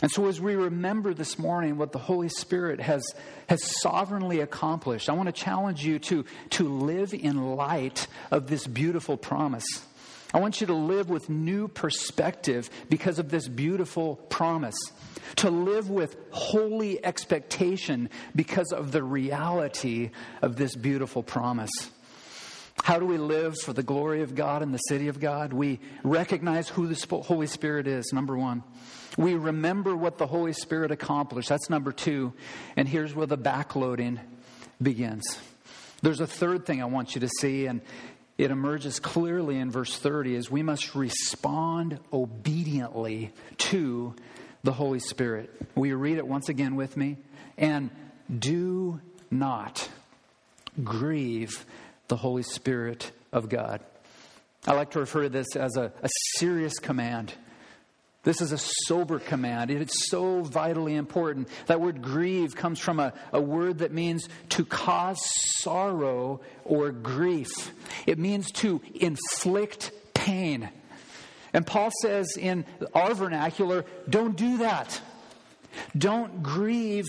And 0.00 0.10
so, 0.12 0.26
as 0.26 0.40
we 0.40 0.54
remember 0.54 1.12
this 1.12 1.38
morning 1.38 1.76
what 1.76 1.90
the 1.90 1.98
Holy 1.98 2.28
Spirit 2.28 2.80
has, 2.80 3.02
has 3.48 3.60
sovereignly 3.80 4.40
accomplished, 4.40 5.08
I 5.08 5.12
want 5.14 5.26
to 5.26 5.32
challenge 5.32 5.84
you 5.84 5.98
to, 6.00 6.24
to 6.50 6.68
live 6.68 7.12
in 7.14 7.56
light 7.56 8.06
of 8.30 8.46
this 8.46 8.66
beautiful 8.66 9.16
promise. 9.16 9.66
I 10.32 10.38
want 10.38 10.60
you 10.60 10.68
to 10.68 10.74
live 10.74 11.10
with 11.10 11.28
new 11.28 11.66
perspective 11.66 12.70
because 12.88 13.18
of 13.18 13.30
this 13.30 13.48
beautiful 13.48 14.16
promise. 14.16 14.76
To 15.36 15.50
live 15.50 15.90
with 15.90 16.16
holy 16.30 17.04
expectation 17.04 18.08
because 18.36 18.72
of 18.72 18.92
the 18.92 19.02
reality 19.02 20.10
of 20.42 20.56
this 20.56 20.76
beautiful 20.76 21.22
promise. 21.22 21.70
How 22.84 22.98
do 22.98 23.06
we 23.06 23.18
live 23.18 23.56
for 23.64 23.72
the 23.72 23.82
glory 23.82 24.22
of 24.22 24.34
God 24.34 24.62
and 24.62 24.72
the 24.72 24.78
city 24.78 25.08
of 25.08 25.18
God? 25.18 25.52
We 25.52 25.80
recognize 26.04 26.68
who 26.68 26.86
the 26.86 27.16
Holy 27.22 27.46
Spirit 27.48 27.86
is, 27.86 28.12
number 28.12 28.36
one. 28.36 28.62
We 29.18 29.34
remember 29.34 29.96
what 29.96 30.16
the 30.16 30.28
Holy 30.28 30.52
Spirit 30.52 30.92
accomplished. 30.92 31.48
That's 31.48 31.68
number 31.68 31.90
two. 31.90 32.32
And 32.76 32.88
here's 32.88 33.16
where 33.16 33.26
the 33.26 33.36
backloading 33.36 34.20
begins. 34.80 35.38
There's 36.02 36.20
a 36.20 36.26
third 36.26 36.64
thing 36.64 36.80
I 36.80 36.84
want 36.84 37.16
you 37.16 37.22
to 37.22 37.28
see, 37.40 37.66
and 37.66 37.80
it 38.38 38.52
emerges 38.52 39.00
clearly 39.00 39.58
in 39.58 39.72
verse 39.72 39.98
30 39.98 40.36
is 40.36 40.48
we 40.48 40.62
must 40.62 40.94
respond 40.94 41.98
obediently 42.12 43.32
to 43.58 44.14
the 44.62 44.72
Holy 44.72 45.00
Spirit. 45.00 45.50
Will 45.74 45.86
you 45.86 45.96
read 45.96 46.18
it 46.18 46.26
once 46.26 46.48
again 46.48 46.76
with 46.76 46.96
me? 46.96 47.16
And 47.56 47.90
do 48.32 49.00
not 49.32 49.88
grieve 50.84 51.66
the 52.06 52.16
Holy 52.16 52.44
Spirit 52.44 53.10
of 53.32 53.48
God. 53.48 53.80
I 54.64 54.74
like 54.74 54.92
to 54.92 55.00
refer 55.00 55.22
to 55.22 55.28
this 55.28 55.56
as 55.56 55.76
a, 55.76 55.92
a 56.04 56.08
serious 56.36 56.78
command. 56.78 57.34
This 58.28 58.42
is 58.42 58.52
a 58.52 58.58
sober 58.58 59.18
command. 59.18 59.70
It's 59.70 60.10
so 60.10 60.42
vitally 60.42 60.96
important. 60.96 61.48
That 61.64 61.80
word 61.80 62.02
grieve 62.02 62.54
comes 62.54 62.78
from 62.78 63.00
a, 63.00 63.14
a 63.32 63.40
word 63.40 63.78
that 63.78 63.90
means 63.90 64.28
to 64.50 64.66
cause 64.66 65.18
sorrow 65.62 66.42
or 66.62 66.92
grief. 66.92 67.48
It 68.06 68.18
means 68.18 68.52
to 68.52 68.82
inflict 68.94 69.92
pain. 70.12 70.68
And 71.54 71.66
Paul 71.66 71.90
says 72.02 72.36
in 72.38 72.66
our 72.94 73.14
vernacular, 73.14 73.86
don't 74.06 74.36
do 74.36 74.58
that. 74.58 75.00
Don't 75.96 76.42
grieve 76.42 77.06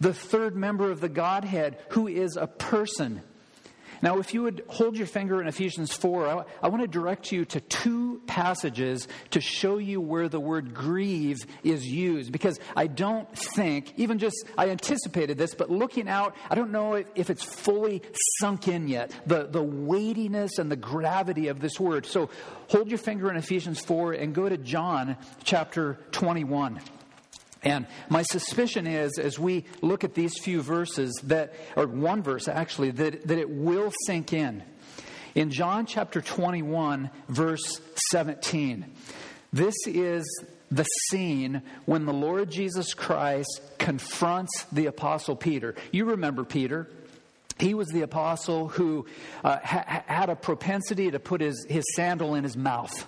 the 0.00 0.12
third 0.12 0.56
member 0.56 0.90
of 0.90 1.00
the 1.00 1.08
Godhead 1.08 1.78
who 1.90 2.08
is 2.08 2.36
a 2.36 2.48
person. 2.48 3.22
Now, 4.02 4.18
if 4.18 4.34
you 4.34 4.42
would 4.42 4.64
hold 4.68 4.96
your 4.96 5.06
finger 5.06 5.40
in 5.40 5.48
Ephesians 5.48 5.92
4, 5.92 6.28
I, 6.28 6.44
I 6.62 6.68
want 6.68 6.82
to 6.82 6.88
direct 6.88 7.32
you 7.32 7.44
to 7.46 7.60
two 7.60 8.20
passages 8.26 9.08
to 9.30 9.40
show 9.40 9.78
you 9.78 10.00
where 10.00 10.28
the 10.28 10.40
word 10.40 10.74
grieve 10.74 11.46
is 11.62 11.86
used. 11.86 12.32
Because 12.32 12.58
I 12.76 12.86
don't 12.86 13.30
think, 13.36 13.92
even 13.96 14.18
just, 14.18 14.36
I 14.56 14.70
anticipated 14.70 15.38
this, 15.38 15.54
but 15.54 15.70
looking 15.70 16.08
out, 16.08 16.36
I 16.50 16.54
don't 16.54 16.72
know 16.72 16.94
if, 16.94 17.06
if 17.14 17.30
it's 17.30 17.44
fully 17.44 18.02
sunk 18.38 18.68
in 18.68 18.88
yet, 18.88 19.12
the, 19.26 19.46
the 19.46 19.62
weightiness 19.62 20.58
and 20.58 20.70
the 20.70 20.76
gravity 20.76 21.48
of 21.48 21.60
this 21.60 21.78
word. 21.78 22.06
So 22.06 22.30
hold 22.68 22.88
your 22.88 22.98
finger 22.98 23.30
in 23.30 23.36
Ephesians 23.36 23.80
4 23.80 24.14
and 24.14 24.34
go 24.34 24.48
to 24.48 24.56
John 24.56 25.16
chapter 25.44 25.98
21. 26.12 26.80
And 27.64 27.86
my 28.10 28.22
suspicion 28.22 28.86
is, 28.86 29.18
as 29.18 29.38
we 29.38 29.64
look 29.80 30.04
at 30.04 30.14
these 30.14 30.38
few 30.38 30.60
verses, 30.60 31.18
that, 31.24 31.54
or 31.76 31.86
one 31.86 32.22
verse 32.22 32.46
actually, 32.46 32.90
that, 32.92 33.26
that 33.26 33.38
it 33.38 33.48
will 33.48 33.90
sink 34.06 34.32
in. 34.32 34.62
In 35.34 35.50
John 35.50 35.86
chapter 35.86 36.20
21, 36.20 37.10
verse 37.28 37.80
17, 38.10 38.84
this 39.52 39.74
is 39.86 40.24
the 40.70 40.84
scene 41.08 41.62
when 41.86 42.04
the 42.04 42.12
Lord 42.12 42.50
Jesus 42.50 42.94
Christ 42.94 43.62
confronts 43.78 44.64
the 44.70 44.86
Apostle 44.86 45.34
Peter. 45.34 45.74
You 45.90 46.06
remember 46.06 46.44
Peter. 46.44 46.88
He 47.58 47.74
was 47.74 47.86
the 47.88 48.02
apostle 48.02 48.66
who 48.66 49.06
uh, 49.44 49.58
ha- 49.62 50.02
had 50.06 50.28
a 50.28 50.34
propensity 50.34 51.12
to 51.12 51.20
put 51.20 51.40
his, 51.40 51.64
his 51.68 51.84
sandal 51.94 52.34
in 52.34 52.42
his 52.42 52.56
mouth. 52.56 53.06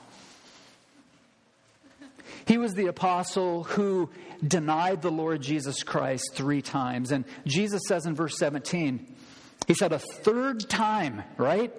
He 2.47 2.59
was 2.59 2.75
the 2.75 2.87
apostle 2.87 3.65
who 3.65 4.11
denied 4.47 5.03
the 5.03 5.11
Lord 5.11 5.43
Jesus 5.43 5.83
Christ 5.83 6.31
three 6.35 6.63
times. 6.63 7.11
And 7.11 7.25
Jesus 7.47 7.83
says 7.89 8.07
in 8.07 8.15
verse 8.15 8.39
17, 8.39 9.15
he 9.67 9.75
said, 9.75 9.93
a 9.93 9.99
third 9.99 10.69
time, 10.69 11.25
right? 11.37 11.73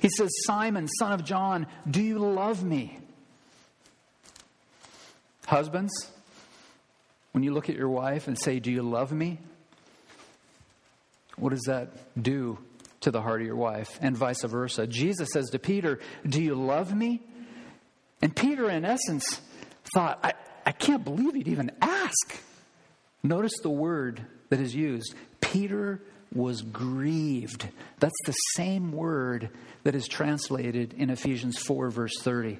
He 0.00 0.10
says, 0.10 0.30
Simon, 0.44 0.88
son 0.88 1.12
of 1.12 1.24
John, 1.24 1.66
do 1.88 2.02
you 2.02 2.18
love 2.18 2.62
me? 2.62 2.98
Husbands, 5.46 5.92
when 7.32 7.42
you 7.42 7.52
look 7.52 7.68
at 7.68 7.76
your 7.76 7.88
wife 7.88 8.28
and 8.28 8.38
say, 8.38 8.58
Do 8.58 8.70
you 8.70 8.82
love 8.82 9.12
me? 9.12 9.38
What 11.36 11.50
does 11.50 11.62
that 11.66 11.90
do 12.20 12.58
to 13.00 13.10
the 13.10 13.22
heart 13.22 13.40
of 13.40 13.46
your 13.46 13.56
wife? 13.56 13.98
And 14.00 14.16
vice 14.16 14.42
versa. 14.42 14.86
Jesus 14.86 15.30
says 15.32 15.50
to 15.50 15.58
Peter, 15.58 15.98
Do 16.26 16.42
you 16.42 16.54
love 16.54 16.94
me? 16.94 17.20
And 18.20 18.34
Peter, 18.34 18.70
in 18.70 18.84
essence, 18.84 19.40
thought, 19.94 20.20
I, 20.22 20.32
I 20.66 20.72
can't 20.72 21.04
believe 21.04 21.34
he'd 21.34 21.48
even 21.48 21.72
ask. 21.80 22.40
Notice 23.22 23.52
the 23.62 23.70
word 23.70 24.24
that 24.48 24.60
is 24.60 24.74
used. 24.74 25.14
Peter 25.40 26.02
was 26.34 26.62
grieved. 26.62 27.68
That's 28.00 28.20
the 28.24 28.32
same 28.54 28.92
word 28.92 29.50
that 29.84 29.94
is 29.94 30.08
translated 30.08 30.94
in 30.94 31.10
Ephesians 31.10 31.58
4, 31.58 31.90
verse 31.90 32.18
30. 32.20 32.58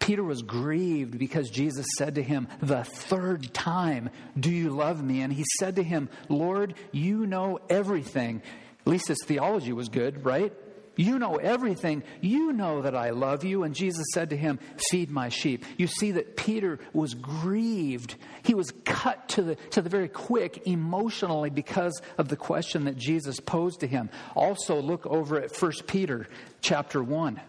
Peter 0.00 0.24
was 0.24 0.42
grieved 0.42 1.18
because 1.18 1.50
Jesus 1.50 1.86
said 1.98 2.16
to 2.16 2.22
him 2.22 2.48
the 2.60 2.84
third 2.84 3.52
time, 3.54 4.10
Do 4.38 4.50
you 4.50 4.70
love 4.70 5.02
me? 5.02 5.20
And 5.20 5.32
he 5.32 5.44
said 5.58 5.76
to 5.76 5.82
him, 5.82 6.08
Lord, 6.28 6.74
you 6.90 7.26
know 7.26 7.60
everything. 7.70 8.42
At 8.80 8.86
least 8.86 9.08
his 9.08 9.22
theology 9.24 9.72
was 9.72 9.88
good, 9.88 10.24
right? 10.24 10.52
You 10.98 11.20
know 11.20 11.36
everything. 11.36 12.02
You 12.20 12.52
know 12.52 12.82
that 12.82 12.96
I 12.96 13.10
love 13.10 13.44
you. 13.44 13.62
And 13.62 13.72
Jesus 13.72 14.04
said 14.12 14.30
to 14.30 14.36
him, 14.36 14.58
Feed 14.90 15.12
my 15.12 15.28
sheep. 15.28 15.64
You 15.76 15.86
see 15.86 16.10
that 16.10 16.36
Peter 16.36 16.80
was 16.92 17.14
grieved. 17.14 18.16
He 18.42 18.52
was 18.52 18.72
cut 18.84 19.28
to 19.30 19.42
the, 19.42 19.54
to 19.70 19.80
the 19.80 19.88
very 19.88 20.08
quick 20.08 20.66
emotionally 20.66 21.50
because 21.50 22.02
of 22.18 22.26
the 22.26 22.36
question 22.36 22.86
that 22.86 22.96
Jesus 22.96 23.38
posed 23.38 23.78
to 23.80 23.86
him. 23.86 24.10
Also, 24.34 24.82
look 24.82 25.06
over 25.06 25.40
at 25.40 25.56
1 25.56 25.72
Peter 25.86 26.26
chapter 26.62 27.00
1. 27.00 27.40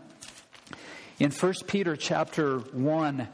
In 1.17 1.31
1 1.31 1.53
Peter 1.65 1.95
chapter 1.95 2.59
1, 2.59 3.27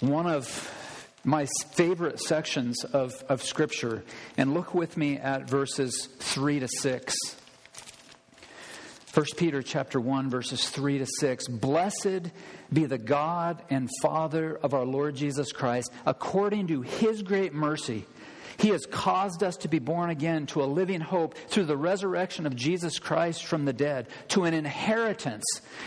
one 0.00 0.26
of 0.26 1.16
my 1.24 1.46
favorite 1.72 2.20
sections 2.20 2.84
of, 2.84 3.14
of 3.30 3.42
Scripture, 3.42 4.04
and 4.36 4.52
look 4.52 4.74
with 4.74 4.98
me 4.98 5.16
at 5.16 5.48
verses 5.48 6.10
3 6.18 6.60
to 6.60 6.68
6. 6.68 7.16
1 9.16 9.24
Peter 9.38 9.62
chapter 9.62 9.98
1 9.98 10.28
verses 10.28 10.68
3 10.68 10.98
to 10.98 11.06
6 11.06 11.48
Blessed 11.48 12.30
be 12.70 12.84
the 12.84 12.98
God 12.98 13.62
and 13.70 13.88
Father 14.02 14.58
of 14.62 14.74
our 14.74 14.84
Lord 14.84 15.16
Jesus 15.16 15.52
Christ 15.52 15.90
according 16.04 16.66
to 16.66 16.82
his 16.82 17.22
great 17.22 17.54
mercy 17.54 18.04
he 18.58 18.68
has 18.68 18.86
caused 18.86 19.42
us 19.42 19.56
to 19.58 19.68
be 19.68 19.78
born 19.78 20.10
again 20.10 20.46
to 20.46 20.62
a 20.62 20.66
living 20.66 21.00
hope 21.00 21.36
through 21.48 21.64
the 21.64 21.76
resurrection 21.76 22.46
of 22.46 22.56
Jesus 22.56 22.98
Christ 22.98 23.44
from 23.44 23.64
the 23.64 23.72
dead, 23.72 24.08
to 24.28 24.44
an 24.44 24.54
inheritance 24.54 25.44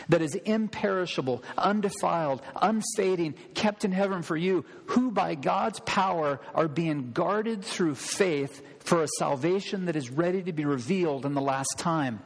that 0.10 0.22
is 0.22 0.36
imperishable, 0.36 1.44
undefiled, 1.58 2.42
unfading, 2.62 3.36
kept 3.54 3.86
in 3.86 3.92
heaven 3.92 4.22
for 4.22 4.38
you, 4.38 4.66
who 4.88 5.12
by 5.12 5.36
God's 5.36 5.80
power 5.82 6.40
are 6.54 6.68
being 6.68 7.12
guarded 7.12 7.64
through 7.64 7.96
faith 7.96 8.62
for 8.80 9.04
a 9.04 9.08
salvation 9.18 9.86
that 9.86 9.96
is 9.96 10.10
ready 10.10 10.42
to 10.44 10.54
be 10.54 10.66
revealed 10.66 11.26
in 11.26 11.34
the 11.34 11.42
last 11.42 11.76
time. 11.78 12.20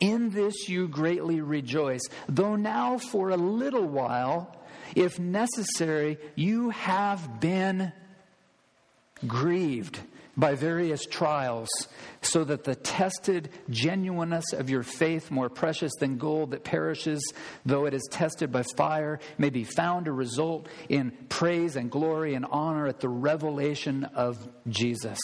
In 0.00 0.30
this 0.30 0.68
you 0.68 0.88
greatly 0.88 1.40
rejoice, 1.40 2.02
though 2.28 2.56
now 2.56 2.98
for 2.98 3.30
a 3.30 3.36
little 3.36 3.86
while, 3.86 4.54
if 4.94 5.18
necessary, 5.18 6.18
you 6.34 6.70
have 6.70 7.40
been 7.40 7.92
grieved 9.26 10.00
by 10.38 10.54
various 10.54 11.04
trials, 11.04 11.68
so 12.22 12.44
that 12.44 12.62
the 12.62 12.76
tested 12.76 13.50
genuineness 13.70 14.52
of 14.52 14.70
your 14.70 14.84
faith, 14.84 15.32
more 15.32 15.48
precious 15.48 15.92
than 15.98 16.16
gold 16.16 16.52
that 16.52 16.62
perishes, 16.62 17.20
though 17.66 17.86
it 17.86 17.94
is 17.94 18.08
tested 18.12 18.52
by 18.52 18.62
fire, 18.76 19.18
may 19.36 19.50
be 19.50 19.64
found 19.64 20.04
to 20.04 20.12
result 20.12 20.68
in 20.88 21.10
praise 21.28 21.74
and 21.74 21.90
glory 21.90 22.34
and 22.34 22.46
honor 22.48 22.86
at 22.86 23.00
the 23.00 23.08
revelation 23.08 24.04
of 24.04 24.48
Jesus. 24.68 25.18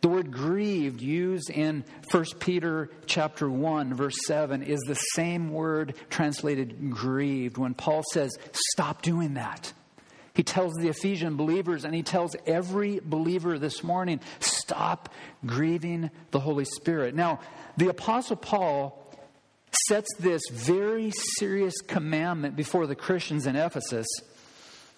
The 0.00 0.08
word 0.08 0.32
grieved 0.32 1.00
used 1.00 1.48
in 1.50 1.84
1 2.10 2.24
Peter 2.40 2.90
chapter 3.06 3.48
1 3.48 3.94
verse 3.94 4.16
7 4.26 4.64
is 4.64 4.80
the 4.80 4.96
same 5.14 5.50
word 5.50 5.94
translated 6.10 6.90
grieved 6.90 7.56
when 7.56 7.74
Paul 7.74 8.02
says 8.12 8.32
stop 8.72 9.02
doing 9.02 9.34
that. 9.34 9.72
He 10.34 10.42
tells 10.42 10.72
the 10.74 10.88
Ephesian 10.88 11.36
believers 11.36 11.84
and 11.84 11.94
he 11.94 12.02
tells 12.02 12.34
every 12.46 13.00
believer 13.04 13.58
this 13.58 13.82
morning 13.82 14.20
stop 14.40 15.10
grieving 15.44 16.10
the 16.30 16.40
Holy 16.40 16.64
Spirit. 16.64 17.14
Now, 17.14 17.40
the 17.76 17.88
Apostle 17.88 18.36
Paul 18.36 18.98
sets 19.88 20.08
this 20.18 20.42
very 20.50 21.12
serious 21.38 21.74
commandment 21.82 22.56
before 22.56 22.86
the 22.86 22.94
Christians 22.94 23.46
in 23.46 23.56
Ephesus, 23.56 24.06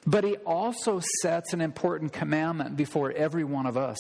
but 0.07 0.25
he 0.25 0.37
also 0.39 1.01
sets 1.23 1.53
an 1.53 1.61
important 1.61 2.13
commandment 2.13 2.77
before 2.77 3.11
every 3.13 3.45
one 3.45 3.67
of 3.67 3.77
us 3.77 3.99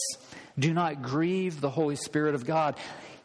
do 0.58 0.72
not 0.72 1.02
grieve 1.02 1.60
the 1.60 1.70
Holy 1.70 1.96
Spirit 1.96 2.34
of 2.34 2.46
God. 2.46 2.76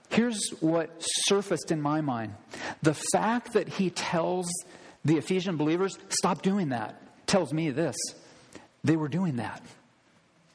Here's 0.10 0.50
what 0.60 0.89
surfaced 1.00 1.72
in 1.72 1.82
my 1.82 2.02
mind 2.02 2.34
the 2.82 2.95
fact 3.13 3.54
that 3.54 3.67
he 3.67 3.91
tells 3.91 4.50
the 5.06 5.17
Ephesian 5.17 5.58
believers, 5.58 5.98
stop 6.10 6.41
doing 6.41 6.69
that 6.69 7.00
tells 7.30 7.54
me 7.54 7.70
this 7.70 7.96
they 8.84 8.96
were 8.96 9.08
doing 9.08 9.38
that. 9.38 9.62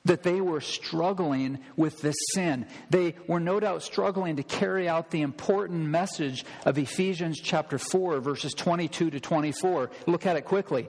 That 0.07 0.23
they 0.23 0.43
were 0.43 0.61
struggling 0.61 1.61
with 1.77 2.03
this 2.03 2.17
sin. 2.35 2.67
They 2.91 3.15
were 3.27 3.41
no 3.41 3.59
doubt 3.59 3.83
struggling 3.83 4.37
to 4.37 4.43
carry 4.43 4.87
out 4.87 5.11
the 5.11 5.23
important 5.23 5.85
message 5.85 6.45
of 6.67 6.77
Ephesians 6.77 7.41
chapter 7.43 7.79
4, 7.79 8.21
verses 8.21 8.53
22 8.53 9.11
to 9.11 9.21
24. 9.21 9.91
Look 10.07 10.27
at 10.27 10.37
it 10.37 10.45
quickly. 10.45 10.89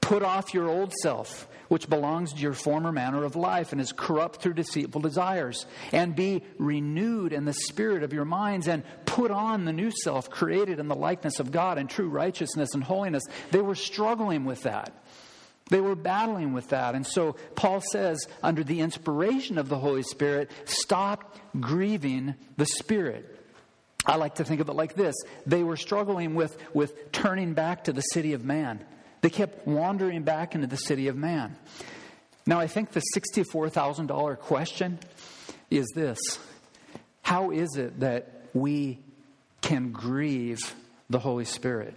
Put 0.00 0.24
off 0.24 0.52
your 0.52 0.68
old 0.68 0.92
self, 1.00 1.46
which 1.68 1.88
belongs 1.88 2.32
to 2.32 2.40
your 2.40 2.54
former 2.54 2.90
manner 2.90 3.22
of 3.22 3.36
life 3.36 3.70
and 3.70 3.80
is 3.80 3.92
corrupt 3.92 4.42
through 4.42 4.54
deceitful 4.54 5.00
desires, 5.00 5.66
and 5.92 6.16
be 6.16 6.42
renewed 6.58 7.32
in 7.32 7.44
the 7.44 7.52
spirit 7.52 8.02
of 8.02 8.12
your 8.12 8.24
minds, 8.24 8.66
and 8.66 8.82
put 9.04 9.30
on 9.30 9.64
the 9.64 9.72
new 9.72 9.92
self, 10.02 10.28
created 10.28 10.80
in 10.80 10.88
the 10.88 10.96
likeness 10.96 11.38
of 11.38 11.52
God 11.52 11.78
in 11.78 11.86
true 11.86 12.08
righteousness 12.08 12.70
and 12.74 12.82
holiness. 12.82 13.22
They 13.52 13.62
were 13.62 13.76
struggling 13.76 14.44
with 14.44 14.64
that. 14.64 14.92
They 15.68 15.80
were 15.80 15.96
battling 15.96 16.52
with 16.52 16.68
that. 16.68 16.94
And 16.94 17.06
so 17.06 17.36
Paul 17.56 17.80
says, 17.80 18.24
under 18.42 18.62
the 18.62 18.80
inspiration 18.80 19.58
of 19.58 19.68
the 19.68 19.78
Holy 19.78 20.02
Spirit, 20.02 20.50
stop 20.64 21.36
grieving 21.58 22.34
the 22.56 22.66
Spirit. 22.66 23.32
I 24.06 24.16
like 24.16 24.36
to 24.36 24.44
think 24.44 24.60
of 24.60 24.68
it 24.68 24.74
like 24.74 24.94
this 24.94 25.16
they 25.46 25.64
were 25.64 25.76
struggling 25.76 26.34
with, 26.34 26.56
with 26.72 27.10
turning 27.10 27.54
back 27.54 27.84
to 27.84 27.92
the 27.92 28.00
city 28.00 28.32
of 28.32 28.44
man, 28.44 28.84
they 29.22 29.30
kept 29.30 29.66
wandering 29.66 30.22
back 30.22 30.54
into 30.54 30.68
the 30.68 30.76
city 30.76 31.08
of 31.08 31.16
man. 31.16 31.56
Now, 32.46 32.60
I 32.60 32.68
think 32.68 32.92
the 32.92 33.02
$64,000 33.16 34.38
question 34.38 35.00
is 35.68 35.86
this 35.96 36.18
How 37.22 37.50
is 37.50 37.76
it 37.76 38.00
that 38.00 38.48
we 38.54 39.00
can 39.62 39.90
grieve 39.90 40.74
the 41.10 41.18
Holy 41.18 41.44
Spirit? 41.44 41.94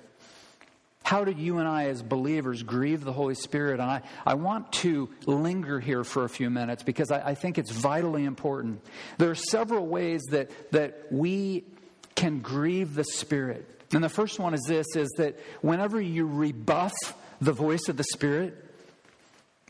How 1.09 1.25
do 1.25 1.31
you 1.31 1.57
and 1.57 1.67
I, 1.67 1.85
as 1.85 2.03
believers, 2.03 2.61
grieve 2.61 3.03
the 3.03 3.11
Holy 3.11 3.33
Spirit? 3.33 3.79
And 3.79 3.89
I, 3.89 4.03
I 4.27 4.35
want 4.35 4.71
to 4.73 5.09
linger 5.25 5.79
here 5.79 6.03
for 6.03 6.23
a 6.23 6.29
few 6.29 6.51
minutes 6.51 6.83
because 6.83 7.09
I, 7.09 7.29
I 7.29 7.33
think 7.33 7.57
it's 7.57 7.71
vitally 7.71 8.25
important. 8.25 8.85
There 9.17 9.31
are 9.31 9.35
several 9.35 9.87
ways 9.87 10.21
that, 10.29 10.51
that 10.71 11.07
we 11.09 11.63
can 12.13 12.41
grieve 12.41 12.93
the 12.93 13.03
Spirit. 13.03 13.67
And 13.91 14.03
the 14.03 14.09
first 14.09 14.37
one 14.37 14.53
is 14.53 14.61
this 14.67 14.85
is 14.95 15.09
that 15.17 15.39
whenever 15.61 15.99
you 15.99 16.27
rebuff 16.27 16.93
the 17.41 17.53
voice 17.53 17.89
of 17.89 17.97
the 17.97 18.05
Spirit, 18.13 18.63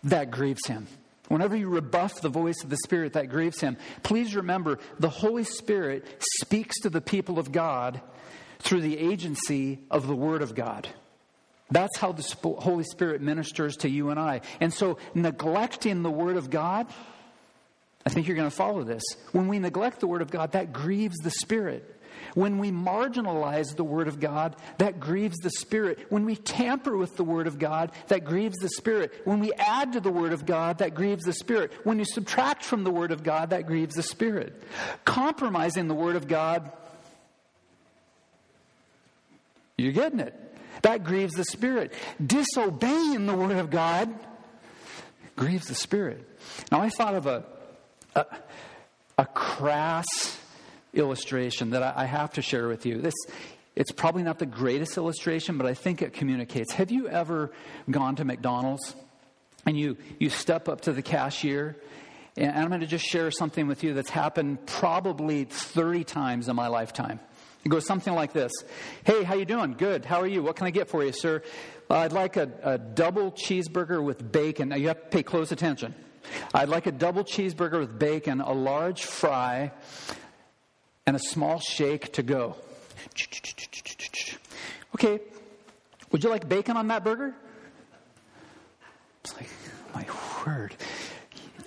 that 0.03 0.31
grieves 0.31 0.67
him. 0.67 0.87
Whenever 1.29 1.55
you 1.55 1.69
rebuff 1.69 2.19
the 2.19 2.27
voice 2.27 2.61
of 2.65 2.69
the 2.69 2.79
Spirit, 2.83 3.13
that 3.13 3.29
grieves 3.29 3.61
him. 3.61 3.77
Please 4.03 4.35
remember, 4.35 4.77
the 4.99 5.07
Holy 5.07 5.45
Spirit 5.45 6.05
speaks 6.41 6.81
to 6.81 6.89
the 6.89 6.99
people 6.99 7.39
of 7.39 7.53
God 7.53 8.01
through 8.59 8.81
the 8.81 8.97
agency 8.97 9.79
of 9.89 10.05
the 10.05 10.15
Word 10.17 10.41
of 10.41 10.53
God. 10.53 10.89
That's 11.71 11.97
how 11.97 12.11
the 12.11 12.23
Holy 12.43 12.83
Spirit 12.83 13.21
ministers 13.21 13.77
to 13.77 13.89
you 13.89 14.09
and 14.09 14.19
I. 14.19 14.41
And 14.59 14.73
so, 14.73 14.97
neglecting 15.13 16.01
the 16.01 16.11
Word 16.11 16.35
of 16.35 16.49
God, 16.49 16.87
I 18.05 18.09
think 18.09 18.27
you're 18.27 18.37
going 18.37 18.49
to 18.49 18.55
follow 18.55 18.83
this. 18.83 19.03
When 19.33 19.47
we 19.47 19.59
neglect 19.59 19.99
the 19.99 20.07
Word 20.07 20.21
of 20.21 20.31
God, 20.31 20.53
that 20.53 20.73
grieves 20.73 21.17
the 21.17 21.29
Spirit. 21.29 21.95
When 22.33 22.57
we 22.57 22.71
marginalize 22.71 23.75
the 23.75 23.83
Word 23.83 24.07
of 24.07 24.19
God, 24.19 24.55
that 24.79 24.99
grieves 24.99 25.37
the 25.37 25.51
Spirit. 25.51 25.99
When 26.09 26.25
we 26.25 26.35
tamper 26.35 26.97
with 26.97 27.15
the 27.17 27.23
Word 27.23 27.45
of 27.45 27.59
God, 27.59 27.91
that 28.07 28.25
grieves 28.25 28.57
the 28.57 28.69
Spirit. 28.69 29.13
When 29.25 29.39
we 29.39 29.53
add 29.53 29.93
to 29.93 29.99
the 29.99 30.11
Word 30.11 30.33
of 30.33 30.45
God, 30.45 30.79
that 30.79 30.95
grieves 30.95 31.23
the 31.23 31.33
Spirit. 31.33 31.71
When 31.83 31.99
you 31.99 32.05
subtract 32.05 32.63
from 32.63 32.83
the 32.83 32.91
Word 32.91 33.11
of 33.11 33.23
God, 33.23 33.51
that 33.51 33.67
grieves 33.67 33.95
the 33.95 34.03
Spirit. 34.03 34.61
Compromising 35.05 35.87
the 35.87 35.93
Word 35.93 36.15
of 36.15 36.27
God, 36.27 36.71
you're 39.77 39.93
getting 39.93 40.19
it 40.19 40.48
That 40.81 41.03
grieves 41.03 41.33
the 41.33 41.43
Spirit. 41.43 41.93
Disobeying 42.25 43.25
the 43.25 43.35
Word 43.35 43.57
of 43.57 43.69
God 43.69 44.13
grieves 45.35 45.67
the 45.67 45.75
Spirit. 45.75 46.25
Now, 46.71 46.81
I 46.81 46.89
thought 46.89 47.15
of 47.15 47.25
a, 47.25 47.43
a, 48.15 48.25
a 49.17 49.25
crass 49.25 50.37
illustration 50.93 51.71
that 51.71 51.83
I, 51.83 51.93
I 52.03 52.05
have 52.05 52.33
to 52.33 52.41
share 52.41 52.67
with 52.67 52.85
you. 52.85 53.01
This, 53.01 53.13
it's 53.75 53.91
probably 53.91 54.23
not 54.23 54.39
the 54.39 54.45
greatest 54.45 54.97
illustration, 54.97 55.57
but 55.57 55.65
I 55.67 55.73
think 55.73 56.01
it 56.01 56.13
communicates. 56.13 56.73
Have 56.73 56.91
you 56.91 57.07
ever 57.07 57.51
gone 57.89 58.15
to 58.17 58.25
McDonald's 58.25 58.95
and 59.65 59.77
you, 59.77 59.97
you 60.19 60.29
step 60.29 60.67
up 60.67 60.81
to 60.81 60.93
the 60.93 61.01
cashier? 61.01 61.77
And 62.37 62.57
I'm 62.57 62.69
going 62.69 62.81
to 62.81 62.87
just 62.87 63.05
share 63.05 63.31
something 63.31 63.67
with 63.67 63.83
you 63.83 63.93
that's 63.93 64.09
happened 64.09 64.65
probably 64.65 65.43
30 65.45 66.03
times 66.05 66.47
in 66.47 66.55
my 66.55 66.67
lifetime. 66.67 67.19
It 67.65 67.69
goes 67.69 67.85
something 67.85 68.13
like 68.13 68.33
this 68.33 68.51
Hey, 69.03 69.23
how 69.23 69.35
you 69.35 69.45
doing? 69.45 69.73
Good. 69.73 70.05
How 70.05 70.21
are 70.21 70.27
you? 70.27 70.43
What 70.43 70.55
can 70.55 70.67
I 70.67 70.71
get 70.71 70.89
for 70.89 71.03
you, 71.03 71.11
sir? 71.11 71.43
Uh, 71.89 71.95
I'd 71.95 72.13
like 72.13 72.37
a, 72.37 72.49
a 72.63 72.77
double 72.77 73.31
cheeseburger 73.31 74.03
with 74.03 74.31
bacon. 74.31 74.69
Now, 74.69 74.75
you 74.75 74.87
have 74.89 75.01
to 75.01 75.07
pay 75.07 75.23
close 75.23 75.51
attention. 75.51 75.95
I'd 76.53 76.69
like 76.69 76.85
a 76.85 76.91
double 76.91 77.23
cheeseburger 77.23 77.79
with 77.79 77.97
bacon, 77.97 78.41
a 78.41 78.53
large 78.53 79.05
fry, 79.05 79.71
and 81.05 81.15
a 81.15 81.19
small 81.19 81.59
shake 81.59 82.13
to 82.13 82.23
go. 82.23 82.55
Okay, 84.95 85.19
would 86.11 86.23
you 86.23 86.29
like 86.29 86.47
bacon 86.47 86.77
on 86.77 86.87
that 86.87 87.03
burger? 87.03 87.33
It's 89.23 89.35
like, 89.35 89.49
my 89.93 90.05
word. 90.45 90.75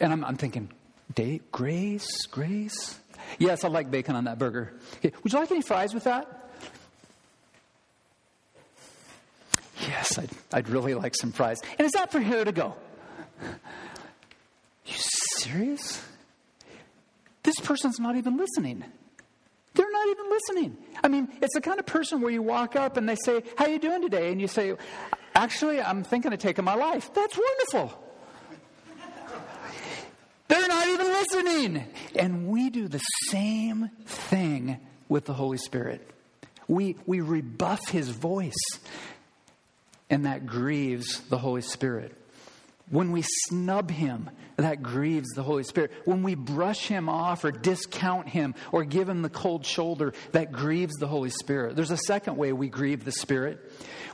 And 0.01 0.13
I'm, 0.13 0.25
I'm 0.25 0.37
thinking, 0.37 0.71
grace, 1.51 2.27
grace. 2.27 2.99
Yes, 3.39 3.65
I 3.65 3.69
like 3.69 3.91
bacon 3.91 4.17
on 4.17 4.25
that 4.25 4.39
burger. 4.39 4.73
Okay, 4.97 5.13
would 5.23 5.33
you 5.33 5.39
like 5.39 5.51
any 5.51 5.63
fries 5.63 5.95
with 5.95 6.05
that? 6.05 6.51
Yes, 9.81 10.19
I'd, 10.19 10.31
I'd 10.53 10.69
really 10.69 10.95
like 10.95 11.15
some 11.21 11.33
fries. 11.33 11.61
And 11.79 11.87
is 11.87 11.93
that 11.93 12.13
for 12.13 12.21
here 12.21 12.45
to 12.45 12.53
go? 12.53 12.75
You 14.87 14.95
serious? 15.39 16.03
This 17.43 17.59
person's 17.61 17.99
not 17.99 18.17
even 18.17 18.37
listening. 18.37 18.85
They're 19.75 19.91
not 19.91 20.09
even 20.09 20.31
listening. 20.31 20.77
I 21.03 21.09
mean, 21.09 21.29
it's 21.41 21.55
the 21.55 21.61
kind 21.61 21.81
of 21.81 21.87
person 21.87 22.21
where 22.21 22.31
you 22.31 22.43
walk 22.43 22.77
up 22.77 22.97
and 22.97 23.09
they 23.09 23.17
say, 23.25 23.43
How 23.57 23.67
you 23.67 23.79
doing 23.79 24.03
today? 24.03 24.31
And 24.31 24.41
you 24.41 24.49
say, 24.49 24.75
Actually, 25.35 25.81
I'm 25.81 26.05
thinking 26.05 26.33
of 26.33 26.39
taking 26.39 26.65
my 26.65 26.75
life. 26.75 27.13
That's 27.15 27.37
wonderful. 27.39 28.02
They're 30.63 30.69
not 30.69 30.87
even 30.87 31.07
listening. 31.09 31.85
And 32.15 32.47
we 32.47 32.71
do 32.71 32.87
the 32.87 33.01
same 33.31 33.91
thing 34.07 34.79
with 35.09 35.25
the 35.25 35.33
Holy 35.33 35.59
Spirit. 35.59 36.09
We, 36.69 36.95
we 37.05 37.21
rebuff 37.21 37.89
his 37.89 38.11
voice, 38.11 38.55
and 40.09 40.25
that 40.25 40.47
grieves 40.47 41.19
the 41.23 41.39
Holy 41.39 41.63
Spirit. 41.63 42.17
When 42.91 43.11
we 43.11 43.25
snub 43.49 43.91
him, 43.91 44.31
that 44.57 44.85
grieves 44.85 45.31
the 45.31 45.43
Holy 45.43 45.65
Spirit. 45.65 45.91
When 46.05 46.23
we 46.23 46.37
brush 46.37 46.87
him 46.87 47.09
off 47.09 47.45
or 47.45 47.51
discount 47.51 48.29
him 48.29 48.55
or 48.71 48.85
give 48.85 49.09
him 49.09 49.23
the 49.23 49.31
cold 49.31 49.67
shoulder, 49.67 50.15
that 50.31 50.53
grieves 50.53 50.95
the 50.95 51.09
Holy 51.09 51.31
Spirit. 51.31 51.75
There's 51.75 51.91
a 51.91 51.97
second 51.97 52.37
way 52.37 52.53
we 52.53 52.69
grieve 52.69 53.05
the 53.05 53.11
Spirit. 53.11 53.59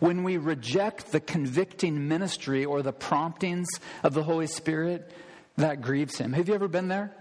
When 0.01 0.23
we 0.23 0.39
reject 0.39 1.13
the 1.13 1.21
convicting 1.21 2.09
ministry 2.09 2.65
or 2.65 2.81
the 2.81 2.93
promptings 2.93 3.69
of 4.03 4.15
the 4.15 4.23
Holy 4.23 4.47
Spirit, 4.47 5.13
that 5.59 5.83
grieves 5.83 6.17
him. 6.17 6.33
Have 6.33 6.49
you 6.49 6.55
ever 6.55 6.69
been 6.69 6.89
there? 6.89 7.13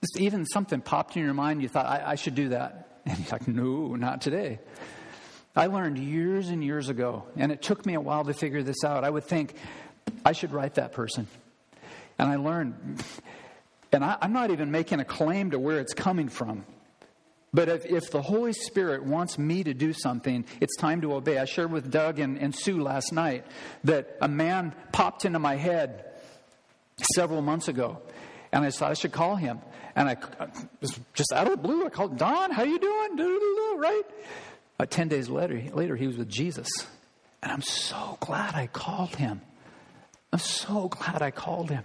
Just 0.00 0.20
even 0.20 0.46
something 0.46 0.80
popped 0.80 1.16
in 1.16 1.24
your 1.24 1.34
mind, 1.34 1.62
you 1.62 1.68
thought, 1.68 1.86
I, 1.86 2.12
I 2.12 2.14
should 2.14 2.34
do 2.34 2.50
that. 2.50 2.82
And 3.06 3.16
he's 3.18 3.30
like, 3.30 3.46
no, 3.46 3.94
not 3.94 4.20
today. 4.20 4.58
I 5.54 5.68
learned 5.68 5.96
years 5.96 6.48
and 6.48 6.62
years 6.62 6.88
ago, 6.88 7.22
and 7.36 7.52
it 7.52 7.62
took 7.62 7.86
me 7.86 7.94
a 7.94 8.00
while 8.00 8.24
to 8.24 8.34
figure 8.34 8.64
this 8.64 8.82
out. 8.82 9.04
I 9.04 9.10
would 9.10 9.22
think, 9.22 9.54
I 10.24 10.32
should 10.32 10.50
write 10.50 10.74
that 10.74 10.90
person. 10.90 11.28
And 12.18 12.28
I 12.28 12.34
learned, 12.34 13.04
and 13.92 14.04
I, 14.04 14.18
am 14.20 14.32
not 14.32 14.50
even 14.50 14.72
making 14.72 14.98
a 14.98 15.04
claim 15.04 15.52
to 15.52 15.58
where 15.60 15.78
it's 15.78 15.94
coming 15.94 16.28
from. 16.28 16.66
But 17.54 17.68
if, 17.68 17.86
if, 17.86 18.10
the 18.10 18.22
Holy 18.22 18.52
Spirit 18.54 19.04
wants 19.04 19.38
me 19.38 19.62
to 19.62 19.72
do 19.72 19.92
something, 19.92 20.44
it's 20.60 20.76
time 20.78 21.02
to 21.02 21.14
obey. 21.14 21.38
I 21.38 21.44
shared 21.44 21.70
with 21.70 21.92
Doug 21.92 22.18
and, 22.18 22.38
and 22.38 22.52
Sue 22.52 22.82
last 22.82 23.12
night 23.12 23.46
that 23.84 24.16
a 24.20 24.26
man 24.26 24.74
popped 24.90 25.24
into 25.24 25.38
my 25.38 25.54
head 25.54 26.05
several 27.14 27.42
months 27.42 27.68
ago. 27.68 27.98
And 28.52 28.64
I 28.64 28.70
thought 28.70 28.90
I 28.90 28.94
should 28.94 29.12
call 29.12 29.36
him. 29.36 29.60
And 29.94 30.08
I 30.08 30.16
was 30.80 30.98
just 31.14 31.32
out 31.32 31.46
of 31.46 31.52
the 31.52 31.56
blue, 31.56 31.86
I 31.86 31.90
called 31.90 32.18
Don, 32.18 32.50
how 32.50 32.64
you 32.64 32.78
doing? 32.78 33.16
Right? 33.78 34.02
Uh, 34.78 34.86
Ten 34.86 35.08
days 35.08 35.28
later, 35.28 35.62
later, 35.72 35.96
he 35.96 36.06
was 36.06 36.16
with 36.16 36.28
Jesus. 36.28 36.68
And 37.42 37.52
I'm 37.52 37.62
so 37.62 38.18
glad 38.20 38.54
I 38.54 38.66
called 38.66 39.16
him. 39.16 39.40
I'm 40.32 40.38
so 40.38 40.88
glad 40.88 41.22
I 41.22 41.30
called 41.30 41.70
him. 41.70 41.84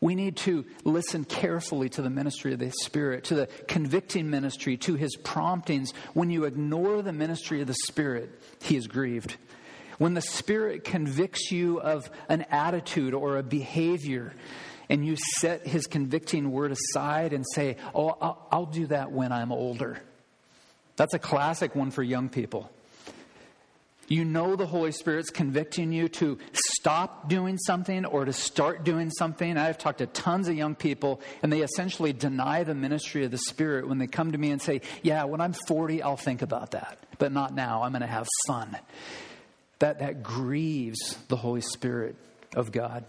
We 0.00 0.14
need 0.14 0.36
to 0.38 0.64
listen 0.84 1.24
carefully 1.24 1.88
to 1.90 2.02
the 2.02 2.10
ministry 2.10 2.52
of 2.52 2.60
the 2.60 2.70
Spirit, 2.70 3.24
to 3.24 3.34
the 3.34 3.46
convicting 3.66 4.30
ministry, 4.30 4.76
to 4.78 4.94
his 4.94 5.16
promptings. 5.16 5.92
When 6.14 6.30
you 6.30 6.44
ignore 6.44 7.02
the 7.02 7.12
ministry 7.12 7.60
of 7.60 7.66
the 7.66 7.74
Spirit, 7.88 8.30
he 8.62 8.76
is 8.76 8.86
grieved. 8.86 9.36
When 9.98 10.14
the 10.14 10.22
Spirit 10.22 10.84
convicts 10.84 11.50
you 11.50 11.80
of 11.80 12.10
an 12.28 12.46
attitude 12.50 13.14
or 13.14 13.36
a 13.36 13.42
behavior, 13.42 14.32
and 14.88 15.04
you 15.04 15.16
set 15.38 15.66
his 15.66 15.86
convicting 15.86 16.50
word 16.50 16.72
aside 16.72 17.32
and 17.32 17.44
say, 17.54 17.76
Oh, 17.94 18.16
I'll, 18.20 18.48
I'll 18.50 18.66
do 18.66 18.86
that 18.86 19.12
when 19.12 19.32
I'm 19.32 19.52
older. 19.52 20.00
That's 20.96 21.14
a 21.14 21.18
classic 21.18 21.74
one 21.74 21.90
for 21.90 22.02
young 22.02 22.28
people. 22.28 22.70
You 24.08 24.24
know 24.24 24.56
the 24.56 24.66
Holy 24.66 24.92
Spirit's 24.92 25.28
convicting 25.28 25.92
you 25.92 26.08
to 26.08 26.38
stop 26.52 27.28
doing 27.28 27.58
something 27.58 28.06
or 28.06 28.24
to 28.24 28.32
start 28.32 28.82
doing 28.82 29.10
something. 29.10 29.58
I've 29.58 29.76
talked 29.76 29.98
to 29.98 30.06
tons 30.06 30.48
of 30.48 30.56
young 30.56 30.74
people, 30.74 31.20
and 31.42 31.52
they 31.52 31.60
essentially 31.60 32.14
deny 32.14 32.64
the 32.64 32.74
ministry 32.74 33.26
of 33.26 33.30
the 33.30 33.38
Spirit 33.38 33.86
when 33.86 33.98
they 33.98 34.06
come 34.06 34.32
to 34.32 34.38
me 34.38 34.50
and 34.50 34.62
say, 34.62 34.80
Yeah, 35.02 35.24
when 35.24 35.42
I'm 35.42 35.52
40, 35.52 36.02
I'll 36.02 36.16
think 36.16 36.40
about 36.40 36.70
that, 36.70 36.98
but 37.18 37.32
not 37.32 37.54
now. 37.54 37.82
I'm 37.82 37.92
going 37.92 38.00
to 38.00 38.06
have 38.06 38.26
fun. 38.46 38.78
That, 39.78 40.00
that 40.00 40.22
grieves 40.22 41.16
the 41.28 41.36
Holy 41.36 41.60
Spirit 41.60 42.16
of 42.56 42.72
God. 42.72 43.04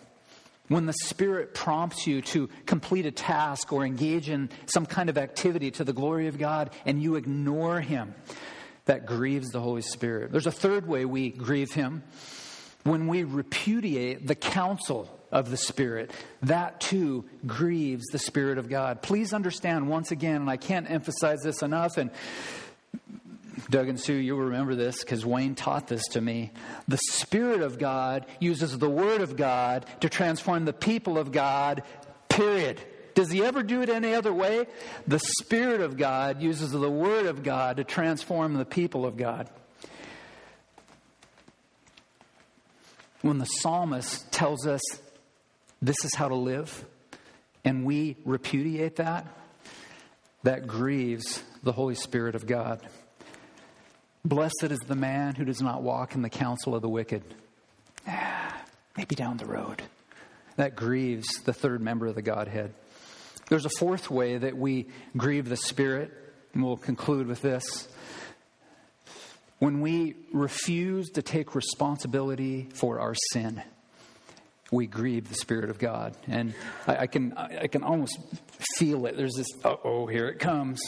When 0.67 0.86
the 0.86 0.93
Spirit 0.93 1.55
prompts 1.55 2.05
you 2.05 2.22
to 2.22 2.47
complete 2.67 3.07
a 3.07 3.11
task 3.11 3.74
or 3.74 3.84
engage 3.84 4.30
in 4.30 4.49
some 4.67 4.86
kind 4.86 5.09
of 5.09 5.17
activity 5.17 5.72
to 5.72 5.84
the 5.84 5.93
glory 5.93 6.28
of 6.28 6.38
God 6.38 6.70
and 6.86 7.01
you 7.01 7.15
ignore 7.15 7.82
Him, 7.82 8.13
that 8.86 9.05
grieves 9.05 9.49
the 9.49 9.59
Holy 9.59 9.82
Spirit. 9.82 10.32
There's 10.32 10.47
a 10.47 10.51
third 10.51 10.88
way 10.88 11.05
we 11.05 11.30
grieve 11.30 11.72
Him 11.72 12.03
when 12.84 13.07
we 13.07 13.24
repudiate 13.24 14.28
the 14.28 14.36
counsel 14.36 15.09
of 15.32 15.49
the 15.49 15.57
Spirit. 15.57 16.11
That 16.43 16.80
too 16.80 17.26
grieves 17.45 18.05
the 18.07 18.20
Spirit 18.20 18.57
of 18.57 18.70
God. 18.70 19.01
Please 19.01 19.34
understand 19.34 19.89
once 19.89 20.11
again, 20.11 20.38
and 20.38 20.49
I 20.49 20.57
can't 20.57 20.89
emphasize 20.89 21.41
this 21.43 21.61
enough, 21.61 21.97
and 21.97 22.09
Doug 23.69 23.89
and 23.89 23.99
Sue, 23.99 24.13
you'll 24.13 24.39
remember 24.39 24.75
this 24.75 25.01
because 25.01 25.25
Wayne 25.25 25.55
taught 25.55 25.87
this 25.87 26.03
to 26.09 26.21
me. 26.21 26.51
The 26.87 26.99
Spirit 27.09 27.61
of 27.61 27.77
God 27.77 28.25
uses 28.39 28.77
the 28.77 28.89
Word 28.89 29.21
of 29.21 29.35
God 29.35 29.85
to 30.01 30.09
transform 30.09 30.65
the 30.65 30.73
people 30.73 31.17
of 31.17 31.31
God, 31.31 31.83
period. 32.27 32.81
Does 33.15 33.31
he 33.31 33.43
ever 33.43 33.63
do 33.63 33.81
it 33.81 33.89
any 33.89 34.13
other 34.13 34.33
way? 34.33 34.65
The 35.07 35.19
Spirit 35.19 35.81
of 35.81 35.97
God 35.97 36.41
uses 36.41 36.71
the 36.71 36.89
Word 36.89 37.25
of 37.25 37.43
God 37.43 37.77
to 37.77 37.83
transform 37.83 38.53
the 38.53 38.65
people 38.65 39.05
of 39.05 39.17
God. 39.17 39.49
When 43.21 43.37
the 43.37 43.45
psalmist 43.45 44.31
tells 44.31 44.65
us 44.65 44.81
this 45.81 45.97
is 46.05 46.15
how 46.15 46.29
to 46.29 46.35
live, 46.35 46.85
and 47.65 47.85
we 47.85 48.15
repudiate 48.23 48.97
that, 48.97 49.27
that 50.43 50.67
grieves 50.67 51.43
the 51.63 51.73
Holy 51.73 51.95
Spirit 51.95 52.35
of 52.35 52.47
God. 52.47 52.87
Blessed 54.26 54.63
is 54.63 54.80
the 54.80 54.95
man 54.95 55.36
who 55.36 55.45
does 55.45 55.61
not 55.61 55.82
walk 55.82 56.13
in 56.13 56.22
the 56.22 56.30
counsel 56.30 56.76
of 56.76 56.82
the 56.82 56.89
wicked. 56.89 57.24
Ah, 58.07 58.61
maybe 58.97 59.15
down 59.15 59.38
the 59.38 59.45
road. 59.45 59.82
That 60.57 60.76
grieves 60.76 61.28
the 61.45 61.53
third 61.53 61.82
member 61.82 62.05
of 62.05 62.15
the 62.15 62.22
Godhead. 62.22 62.74
There's 63.47 63.65
a 63.65 63.70
fourth 63.70 64.11
way 64.11 64.38
that 64.38 64.57
we 64.57 64.88
grieve 65.15 65.47
the 65.47 65.55
Spirit, 65.55 66.11
and 66.53 66.63
we'll 66.63 66.78
conclude 66.78 67.28
with 67.28 67.41
this. 67.41 67.88
When 69.59 69.82
we 69.82 70.15
refuse 70.34 71.09
to 71.11 71.22
take 71.22 71.55
responsibility 71.55 72.67
for 72.74 72.99
our 72.99 73.15
sin, 73.32 73.61
we 74.72 74.86
grieve 74.86 75.30
the 75.30 75.36
Spirit 75.36 75.70
of 75.70 75.80
God. 75.80 76.15
And 76.28 76.53
I, 76.86 76.97
I 76.97 77.07
can, 77.07 77.34
I 77.38 77.67
can 77.67 77.84
almost 77.84 78.17
feel 78.78 79.05
it. 79.05 79.15
There's 79.15 79.36
this, 79.36 79.47
oh, 79.63 80.07
here 80.07 80.28
it 80.28 80.39
comes. 80.39 80.80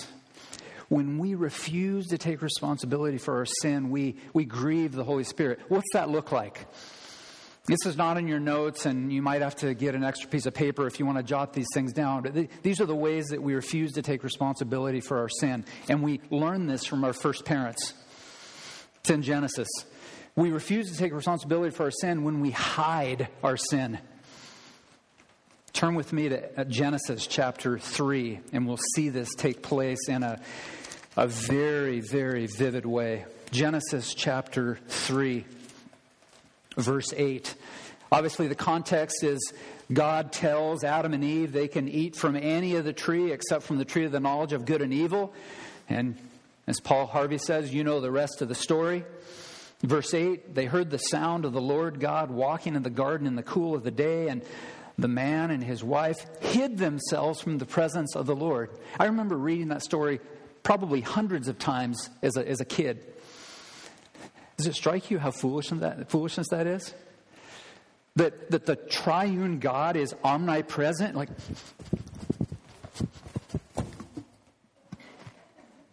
When 0.91 1.19
we 1.19 1.35
refuse 1.35 2.07
to 2.07 2.17
take 2.17 2.41
responsibility 2.41 3.17
for 3.17 3.37
our 3.37 3.45
sin, 3.45 3.91
we, 3.91 4.17
we 4.33 4.43
grieve 4.43 4.91
the 4.91 5.05
Holy 5.05 5.23
Spirit. 5.23 5.61
What's 5.69 5.87
that 5.93 6.09
look 6.09 6.33
like? 6.33 6.67
This 7.65 7.85
is 7.85 7.95
not 7.95 8.17
in 8.17 8.27
your 8.27 8.41
notes, 8.41 8.85
and 8.85 9.09
you 9.09 9.21
might 9.21 9.41
have 9.41 9.55
to 9.57 9.73
get 9.73 9.95
an 9.95 10.03
extra 10.03 10.27
piece 10.29 10.47
of 10.47 10.53
paper 10.53 10.85
if 10.87 10.99
you 10.99 11.05
want 11.05 11.17
to 11.17 11.23
jot 11.23 11.53
these 11.53 11.69
things 11.73 11.93
down. 11.93 12.23
But 12.23 12.61
these 12.61 12.81
are 12.81 12.85
the 12.85 12.93
ways 12.93 13.27
that 13.27 13.41
we 13.41 13.55
refuse 13.55 13.93
to 13.93 14.01
take 14.01 14.21
responsibility 14.21 14.99
for 14.99 15.19
our 15.19 15.29
sin. 15.29 15.63
And 15.87 16.03
we 16.03 16.19
learn 16.29 16.67
this 16.67 16.83
from 16.83 17.05
our 17.05 17.13
first 17.13 17.45
parents. 17.45 17.93
It's 18.99 19.11
in 19.11 19.21
Genesis. 19.21 19.69
We 20.35 20.51
refuse 20.51 20.91
to 20.91 20.97
take 20.97 21.13
responsibility 21.13 21.73
for 21.73 21.83
our 21.83 21.91
sin 21.91 22.25
when 22.25 22.41
we 22.41 22.51
hide 22.51 23.29
our 23.41 23.55
sin. 23.55 23.97
Turn 25.71 25.95
with 25.95 26.11
me 26.11 26.27
to 26.27 26.65
Genesis 26.65 27.27
chapter 27.27 27.79
3, 27.79 28.41
and 28.51 28.67
we'll 28.67 28.77
see 28.93 29.07
this 29.07 29.33
take 29.35 29.61
place 29.61 30.09
in 30.09 30.21
a, 30.21 30.41
a 31.17 31.27
very, 31.27 31.99
very 31.99 32.47
vivid 32.47 32.85
way. 32.85 33.25
Genesis 33.51 34.13
chapter 34.13 34.77
3, 34.87 35.45
verse 36.77 37.13
8. 37.15 37.53
Obviously, 38.11 38.47
the 38.47 38.55
context 38.55 39.23
is 39.23 39.53
God 39.91 40.31
tells 40.31 40.85
Adam 40.85 41.13
and 41.13 41.23
Eve 41.23 41.51
they 41.51 41.67
can 41.67 41.89
eat 41.89 42.15
from 42.15 42.37
any 42.37 42.75
of 42.75 42.85
the 42.85 42.93
tree 42.93 43.31
except 43.31 43.63
from 43.63 43.77
the 43.77 43.85
tree 43.85 44.05
of 44.05 44.13
the 44.13 44.21
knowledge 44.21 44.53
of 44.53 44.65
good 44.65 44.81
and 44.81 44.93
evil. 44.93 45.33
And 45.89 46.15
as 46.65 46.79
Paul 46.79 47.07
Harvey 47.07 47.37
says, 47.37 47.73
you 47.73 47.83
know 47.83 47.99
the 47.99 48.11
rest 48.11 48.41
of 48.41 48.47
the 48.47 48.55
story. 48.55 49.03
Verse 49.81 50.13
8 50.13 50.55
They 50.55 50.65
heard 50.65 50.91
the 50.91 50.97
sound 50.97 51.43
of 51.43 51.51
the 51.51 51.61
Lord 51.61 51.99
God 51.99 52.31
walking 52.31 52.75
in 52.75 52.83
the 52.83 52.89
garden 52.89 53.27
in 53.27 53.35
the 53.35 53.43
cool 53.43 53.75
of 53.75 53.83
the 53.83 53.91
day, 53.91 54.29
and 54.29 54.43
the 54.97 55.09
man 55.09 55.51
and 55.51 55.61
his 55.61 55.83
wife 55.83 56.25
hid 56.39 56.77
themselves 56.77 57.41
from 57.41 57.57
the 57.57 57.65
presence 57.65 58.15
of 58.15 58.27
the 58.27 58.35
Lord. 58.35 58.69
I 58.97 59.07
remember 59.07 59.35
reading 59.35 59.69
that 59.69 59.83
story 59.83 60.21
probably 60.63 61.01
hundreds 61.01 61.47
of 61.47 61.57
times 61.59 62.09
as 62.21 62.37
a, 62.37 62.47
as 62.47 62.61
a 62.61 62.65
kid. 62.65 63.05
Does 64.57 64.67
it 64.67 64.75
strike 64.75 65.09
you 65.09 65.17
how 65.19 65.31
foolish 65.31 65.69
that, 65.69 66.09
foolishness 66.09 66.47
that 66.49 66.67
is? 66.67 66.93
That, 68.15 68.51
that 68.51 68.65
the 68.65 68.75
triune 68.75 69.59
God 69.59 69.95
is 69.95 70.13
omnipresent? 70.23 71.15
Like, 71.15 71.29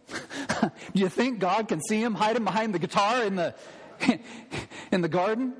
do 0.60 0.70
you 0.94 1.08
think 1.08 1.38
God 1.38 1.68
can 1.68 1.80
see 1.80 2.02
him 2.02 2.14
hiding 2.14 2.44
behind 2.44 2.74
the 2.74 2.78
guitar 2.78 3.24
in 3.24 3.36
the, 3.36 3.54
in 4.92 5.00
the 5.00 5.08
garden? 5.08 5.54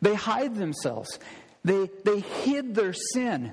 They 0.00 0.14
hide 0.14 0.54
themselves. 0.54 1.18
They, 1.64 1.90
they 2.04 2.20
hid 2.20 2.74
their 2.74 2.92
sin. 2.92 3.52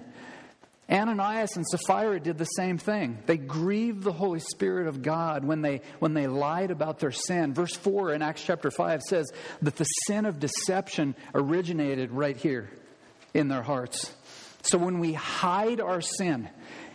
Ananias 0.89 1.55
and 1.55 1.65
Sapphira 1.65 2.19
did 2.19 2.37
the 2.37 2.45
same 2.45 2.77
thing. 2.77 3.17
They 3.25 3.37
grieved 3.37 4.03
the 4.03 4.11
Holy 4.11 4.39
Spirit 4.39 4.87
of 4.87 5.01
God 5.01 5.43
when 5.43 5.61
they, 5.61 5.81
when 5.97 6.13
they 6.13 6.27
lied 6.27 6.69
about 6.69 6.99
their 6.99 7.11
sin. 7.11 7.55
Verse 7.55 7.75
4 7.75 8.13
in 8.13 8.21
Acts 8.21 8.43
chapter 8.43 8.69
5 8.69 9.01
says 9.01 9.25
that 9.63 9.77
the 9.77 9.83
sin 9.83 10.25
of 10.25 10.39
deception 10.39 11.15
originated 11.33 12.11
right 12.11 12.37
here 12.37 12.69
in 13.33 13.47
their 13.47 13.63
hearts. 13.63 14.13
So 14.61 14.77
when 14.77 14.99
we 14.99 15.13
hide 15.13 15.81
our 15.81 16.01
sin, 16.01 16.49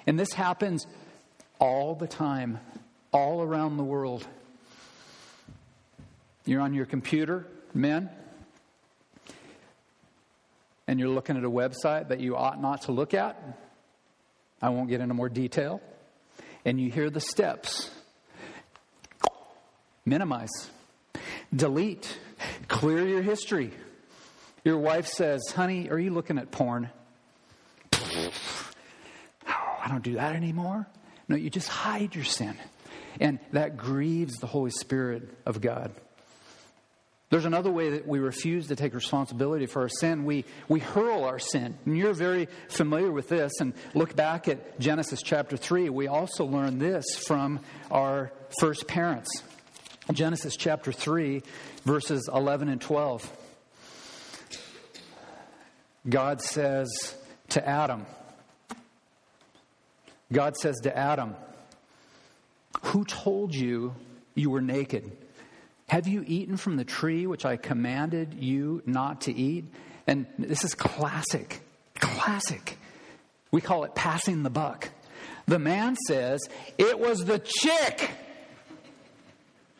and 0.07 0.19
this 0.19 0.33
happens 0.33 0.87
all 1.59 1.97
the 1.97 2.07
time, 2.07 2.61
all 3.13 3.43
around 3.43 3.77
the 3.77 3.85
world, 3.85 4.25
you're 6.45 6.61
on 6.61 6.75
your 6.75 6.87
computer, 6.87 7.45
men, 7.75 8.09
and 10.87 11.01
you're 11.01 11.09
looking 11.09 11.37
at 11.37 11.45
a 11.45 11.51
website 11.51 12.09
that 12.09 12.21
you 12.21 12.37
ought 12.37 12.61
not 12.61 12.83
to 12.83 12.93
look 12.93 13.15
at 13.15 13.37
I 14.63 14.71
won't 14.71 14.89
get 14.89 15.01
into 15.01 15.15
more 15.15 15.29
detail. 15.29 15.81
And 16.65 16.81
you 16.81 16.91
hear 16.91 17.11
the 17.11 17.21
steps 17.21 17.91
minimize, 20.05 20.51
delete, 21.55 22.19
clear 22.69 23.07
your 23.07 23.23
history. 23.23 23.73
Your 24.65 24.79
wife 24.79 25.07
says, 25.07 25.41
Honey, 25.55 25.89
are 25.89 25.99
you 25.99 26.11
looking 26.11 26.39
at 26.39 26.51
porn? 26.51 26.91
Oh, 27.95 28.31
I 29.47 29.89
don't 29.89 30.03
do 30.03 30.15
that 30.15 30.35
anymore. 30.35 30.87
No, 31.29 31.37
you 31.37 31.49
just 31.49 31.69
hide 31.69 32.15
your 32.15 32.25
sin. 32.25 32.57
And 33.21 33.39
that 33.53 33.77
grieves 33.77 34.37
the 34.37 34.47
Holy 34.47 34.71
Spirit 34.71 35.29
of 35.47 35.61
God. 35.61 35.93
There's 37.31 37.45
another 37.45 37.71
way 37.71 37.91
that 37.91 38.09
we 38.09 38.19
refuse 38.19 38.67
to 38.69 38.77
take 38.77 38.93
responsibility 38.93 39.67
for 39.67 39.83
our 39.83 39.89
sin. 39.89 40.25
We, 40.25 40.45
we 40.69 40.81
hurl 40.81 41.23
our 41.23 41.39
sin. 41.39 41.79
And 41.87 41.97
you're 41.97 42.13
very 42.13 42.49
familiar 42.69 43.13
with 43.13 43.29
this. 43.29 43.53
And 43.61 43.73
look 43.95 44.17
back 44.17 44.49
at 44.49 44.81
Genesis 44.81 45.23
chapter 45.23 45.57
3. 45.57 45.91
We 45.91 46.09
also 46.09 46.45
learn 46.45 46.81
this 46.81 47.05
from 47.17 47.61
our 47.89 48.33
first 48.59 48.89
parents. 48.89 49.31
Genesis 50.13 50.57
chapter 50.57 50.91
3, 50.91 51.43
verses 51.85 52.29
11 52.33 52.69
and 52.69 52.81
12. 52.81 53.31
God 56.09 56.43
says 56.43 57.17
to 57.51 57.65
Adam, 57.65 58.07
God 60.33 60.57
says 60.57 60.81
to 60.83 60.97
Adam, 60.97 61.37
Who 62.87 63.05
told 63.05 63.55
you 63.55 63.95
you 64.35 64.51
were 64.51 64.61
naked? 64.61 65.17
Have 65.91 66.07
you 66.07 66.23
eaten 66.25 66.57
from 66.57 66.77
the 66.77 66.85
tree 66.85 67.27
which 67.27 67.45
I 67.45 67.57
commanded 67.57 68.35
you 68.35 68.81
not 68.87 69.23
to 69.23 69.35
eat? 69.35 69.65
And 70.07 70.25
this 70.39 70.63
is 70.63 70.73
classic, 70.73 71.63
classic. 71.97 72.79
We 73.51 73.61
call 73.61 73.83
it 73.83 73.97
passing 73.97 74.45
the 74.45 74.51
buck. 74.51 74.89
The 75.49 75.59
man 75.59 75.97
says, 76.07 76.49
It 76.79 77.01
was 77.01 77.25
the 77.25 77.41
chick. 77.41 78.09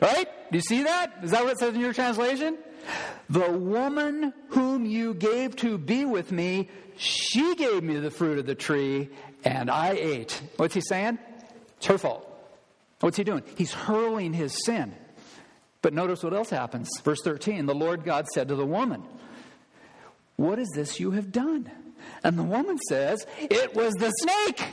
Right? 0.01 0.27
Do 0.51 0.57
you 0.57 0.61
see 0.61 0.83
that? 0.83 1.19
Is 1.23 1.31
that 1.31 1.45
what 1.45 1.53
it 1.53 1.59
says 1.59 1.75
in 1.75 1.79
your 1.79 1.93
translation? 1.93 2.57
The 3.29 3.49
woman 3.49 4.33
whom 4.49 4.85
you 4.85 5.13
gave 5.13 5.55
to 5.57 5.77
be 5.77 6.03
with 6.03 6.29
me, 6.33 6.67
she 6.97 7.55
gave 7.55 7.83
me 7.83 7.97
the 7.99 8.11
fruit 8.11 8.37
of 8.37 8.45
the 8.45 8.55
tree, 8.55 9.07
and 9.45 9.71
I 9.71 9.91
ate. 9.91 10.41
What's 10.57 10.73
he 10.73 10.81
saying? 10.81 11.19
It's 11.77 11.85
her 11.85 11.97
fault. 11.97 12.27
What's 12.99 13.15
he 13.15 13.23
doing? 13.23 13.43
He's 13.55 13.71
hurling 13.71 14.33
his 14.33 14.65
sin. 14.65 14.93
But 15.81 15.93
notice 15.93 16.23
what 16.23 16.33
else 16.33 16.49
happens. 16.49 16.89
Verse 17.03 17.21
13 17.23 17.65
The 17.65 17.75
Lord 17.75 18.03
God 18.03 18.27
said 18.27 18.47
to 18.49 18.55
the 18.55 18.65
woman, 18.65 19.03
What 20.35 20.59
is 20.59 20.69
this 20.75 20.99
you 20.99 21.11
have 21.11 21.31
done? 21.31 21.69
And 22.23 22.37
the 22.37 22.43
woman 22.43 22.77
says, 22.89 23.25
It 23.39 23.73
was 23.75 23.93
the 23.93 24.11
snake. 24.11 24.63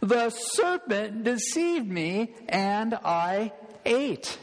The 0.00 0.30
serpent 0.30 1.24
deceived 1.24 1.88
me, 1.88 2.34
and 2.48 2.94
I 2.94 3.52
ate. 3.84 4.38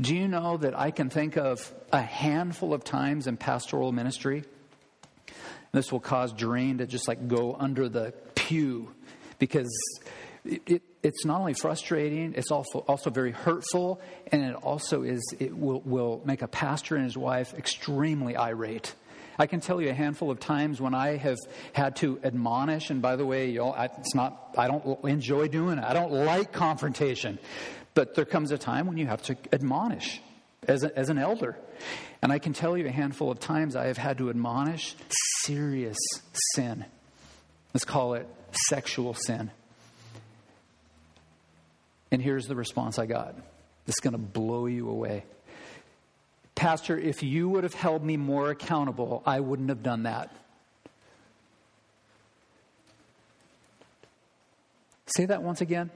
Do 0.00 0.14
you 0.14 0.26
know 0.26 0.56
that 0.56 0.78
I 0.78 0.90
can 0.90 1.08
think 1.08 1.36
of 1.36 1.72
a 1.92 2.00
handful 2.00 2.74
of 2.74 2.82
times 2.82 3.26
in 3.26 3.36
pastoral 3.36 3.92
ministry? 3.92 4.44
This 5.72 5.90
will 5.92 6.00
cause 6.00 6.32
Doreen 6.32 6.78
to 6.78 6.86
just 6.86 7.08
like 7.08 7.28
go 7.28 7.56
under 7.58 7.88
the 7.88 8.12
pew 8.34 8.92
because 9.38 9.70
it, 10.44 10.62
it, 10.66 10.82
it's 11.04 11.24
not 11.26 11.38
only 11.38 11.52
frustrating, 11.52 12.32
it's 12.34 12.50
also, 12.50 12.78
also 12.88 13.10
very 13.10 13.30
hurtful, 13.30 14.00
and 14.32 14.42
it 14.42 14.54
also 14.56 15.02
is, 15.02 15.22
it 15.38 15.56
will, 15.56 15.80
will 15.82 16.22
make 16.24 16.40
a 16.40 16.48
pastor 16.48 16.96
and 16.96 17.04
his 17.04 17.16
wife 17.16 17.52
extremely 17.54 18.36
irate. 18.36 18.94
I 19.38 19.46
can 19.46 19.60
tell 19.60 19.82
you 19.82 19.90
a 19.90 19.94
handful 19.94 20.30
of 20.30 20.40
times 20.40 20.80
when 20.80 20.94
I 20.94 21.16
have 21.16 21.36
had 21.74 21.96
to 21.96 22.18
admonish, 22.24 22.88
and 22.88 23.02
by 23.02 23.16
the 23.16 23.26
way, 23.26 23.50
you 23.50 23.58
know, 23.58 23.74
it's 23.74 24.14
not, 24.14 24.54
I 24.56 24.66
don't 24.66 25.04
enjoy 25.04 25.48
doing 25.48 25.78
it. 25.78 25.84
I 25.84 25.92
don't 25.92 26.12
like 26.12 26.52
confrontation. 26.52 27.38
But 27.92 28.14
there 28.14 28.24
comes 28.24 28.50
a 28.50 28.58
time 28.58 28.86
when 28.86 28.96
you 28.96 29.06
have 29.06 29.22
to 29.24 29.36
admonish 29.52 30.22
as, 30.66 30.84
a, 30.84 30.98
as 30.98 31.10
an 31.10 31.18
elder. 31.18 31.56
And 32.22 32.32
I 32.32 32.38
can 32.38 32.54
tell 32.54 32.78
you 32.78 32.86
a 32.86 32.90
handful 32.90 33.30
of 33.30 33.40
times 33.40 33.76
I 33.76 33.88
have 33.88 33.98
had 33.98 34.18
to 34.18 34.30
admonish 34.30 34.96
serious 35.42 35.98
sin. 36.54 36.86
Let's 37.74 37.84
call 37.84 38.14
it 38.14 38.26
sexual 38.68 39.14
sin. 39.14 39.50
And 42.14 42.22
here's 42.22 42.46
the 42.46 42.54
response 42.54 43.00
I 43.00 43.06
got. 43.06 43.34
Is 43.88 43.96
going 43.96 44.12
to 44.12 44.18
blow 44.18 44.66
you 44.66 44.88
away. 44.88 45.24
Pastor, 46.54 46.96
if 46.96 47.24
you 47.24 47.48
would 47.48 47.64
have 47.64 47.74
held 47.74 48.04
me 48.04 48.16
more 48.16 48.50
accountable, 48.50 49.20
I 49.26 49.40
wouldn't 49.40 49.68
have 49.68 49.82
done 49.82 50.04
that. 50.04 50.32
Say 55.16 55.26
that 55.26 55.42
once 55.42 55.60
again. 55.60 55.90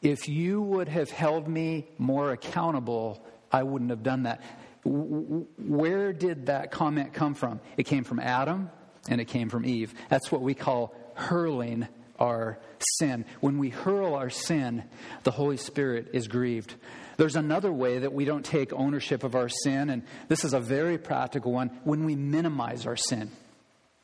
If 0.00 0.28
you 0.28 0.62
would 0.62 0.86
have 0.86 1.10
held 1.10 1.48
me 1.48 1.88
more 1.98 2.30
accountable, 2.30 3.20
I 3.50 3.64
wouldn't 3.64 3.90
have 3.90 4.04
done 4.04 4.22
that. 4.22 4.44
Where 4.84 6.12
did 6.12 6.46
that 6.46 6.70
comment 6.70 7.14
come 7.14 7.34
from? 7.34 7.58
It 7.76 7.86
came 7.86 8.04
from 8.04 8.20
Adam 8.20 8.70
and 9.08 9.20
it 9.20 9.24
came 9.24 9.48
from 9.48 9.66
Eve. 9.66 9.92
That's 10.08 10.30
what 10.30 10.40
we 10.40 10.54
call 10.54 10.94
hurling 11.14 11.88
our 12.18 12.58
sin. 12.98 13.24
When 13.40 13.58
we 13.58 13.70
hurl 13.70 14.14
our 14.14 14.30
sin, 14.30 14.84
the 15.22 15.30
Holy 15.30 15.56
Spirit 15.56 16.08
is 16.12 16.28
grieved. 16.28 16.74
There's 17.16 17.36
another 17.36 17.72
way 17.72 18.00
that 18.00 18.12
we 18.12 18.24
don't 18.24 18.44
take 18.44 18.72
ownership 18.72 19.24
of 19.24 19.34
our 19.34 19.48
sin, 19.48 19.90
and 19.90 20.02
this 20.28 20.44
is 20.44 20.52
a 20.52 20.60
very 20.60 20.98
practical 20.98 21.52
one 21.52 21.68
when 21.84 22.04
we 22.04 22.14
minimize 22.14 22.86
our 22.86 22.96
sin. 22.96 23.30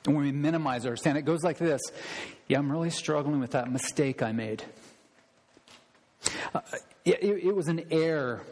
And 0.06 0.16
when 0.16 0.24
we 0.24 0.32
minimize 0.32 0.86
our 0.86 0.96
sin, 0.96 1.16
it 1.16 1.22
goes 1.22 1.42
like 1.42 1.58
this 1.58 1.80
Yeah, 2.48 2.58
I'm 2.58 2.70
really 2.70 2.90
struggling 2.90 3.40
with 3.40 3.52
that 3.52 3.70
mistake 3.70 4.22
I 4.22 4.32
made. 4.32 4.64
Uh, 6.54 6.60
it, 7.04 7.22
it, 7.22 7.54
was 7.54 7.68
an 7.68 7.84
error. 7.90 8.42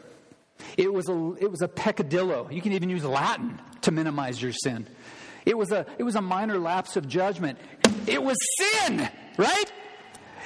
It 0.77 0.91
was 0.91 1.07
a, 1.07 1.33
it 1.39 1.49
was 1.49 1.61
a 1.61 1.67
peccadillo. 1.67 2.49
You 2.51 2.61
can 2.61 2.73
even 2.73 2.89
use 2.89 3.03
Latin 3.03 3.59
to 3.81 3.91
minimize 3.91 4.41
your 4.41 4.51
sin. 4.51 4.87
It 5.45 5.57
was 5.57 5.71
a, 5.71 5.85
it 5.97 6.03
was 6.03 6.15
a 6.15 6.21
minor 6.21 6.59
lapse 6.59 6.97
of 6.97 7.07
judgment. 7.07 7.57
It 8.07 8.21
was 8.21 8.37
sin, 8.57 9.09
right? 9.37 9.71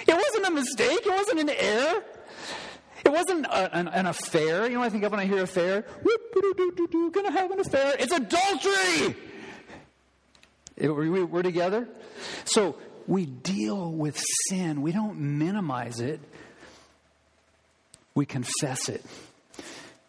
It 0.07 0.13
wasn't 0.13 0.45
a 0.45 0.51
mistake. 0.51 1.05
It 1.05 1.11
wasn't 1.11 1.39
an 1.39 1.49
error. 1.49 2.03
It 3.03 3.11
wasn't 3.11 3.45
a, 3.45 3.75
an, 3.75 3.87
an, 3.87 4.05
affair. 4.07 4.67
You 4.67 4.77
know, 4.77 4.83
I 4.83 4.89
think 4.89 5.03
of 5.03 5.11
when 5.11 5.19
I 5.19 5.25
hear 5.25 5.43
affair, 5.43 5.85
gonna 7.11 7.31
have 7.31 7.51
an 7.51 7.59
affair. 7.59 7.95
It's 7.99 8.11
adultery. 8.11 9.15
It, 10.75 10.89
we, 10.89 11.23
we're 11.23 11.43
together. 11.43 11.87
So 12.45 12.77
we 13.07 13.25
deal 13.25 13.91
with 13.91 14.21
sin. 14.49 14.81
We 14.81 14.91
don't 14.91 15.19
minimize 15.19 15.99
it. 15.99 16.19
We 18.15 18.25
confess 18.25 18.89
it. 18.89 19.03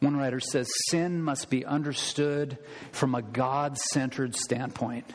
One 0.00 0.16
writer 0.16 0.40
says 0.40 0.68
sin 0.88 1.22
must 1.22 1.50
be 1.50 1.64
understood 1.64 2.58
from 2.92 3.14
a 3.14 3.22
God 3.22 3.78
centered 3.78 4.36
standpoint. 4.36 5.06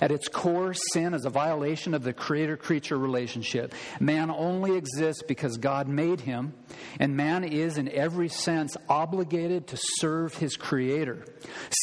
At 0.00 0.12
its 0.12 0.28
core, 0.28 0.74
sin 0.92 1.14
is 1.14 1.24
a 1.24 1.30
violation 1.30 1.94
of 1.94 2.02
the 2.02 2.12
creator 2.12 2.56
creature 2.56 2.98
relationship. 2.98 3.74
Man 3.98 4.30
only 4.30 4.76
exists 4.76 5.22
because 5.26 5.56
God 5.56 5.88
made 5.88 6.20
him, 6.20 6.54
and 6.98 7.16
man 7.16 7.44
is, 7.44 7.78
in 7.78 7.88
every 7.88 8.28
sense, 8.28 8.76
obligated 8.88 9.66
to 9.68 9.78
serve 9.78 10.34
his 10.34 10.56
creator. 10.56 11.24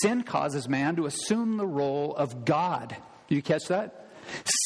Sin 0.02 0.24
causes 0.24 0.68
man 0.68 0.96
to 0.96 1.06
assume 1.06 1.58
the 1.58 1.68
role 1.68 2.16
of 2.16 2.46
God. 2.46 2.96
Do 3.28 3.36
you 3.36 3.42
catch 3.42 3.68
that? 3.68 4.07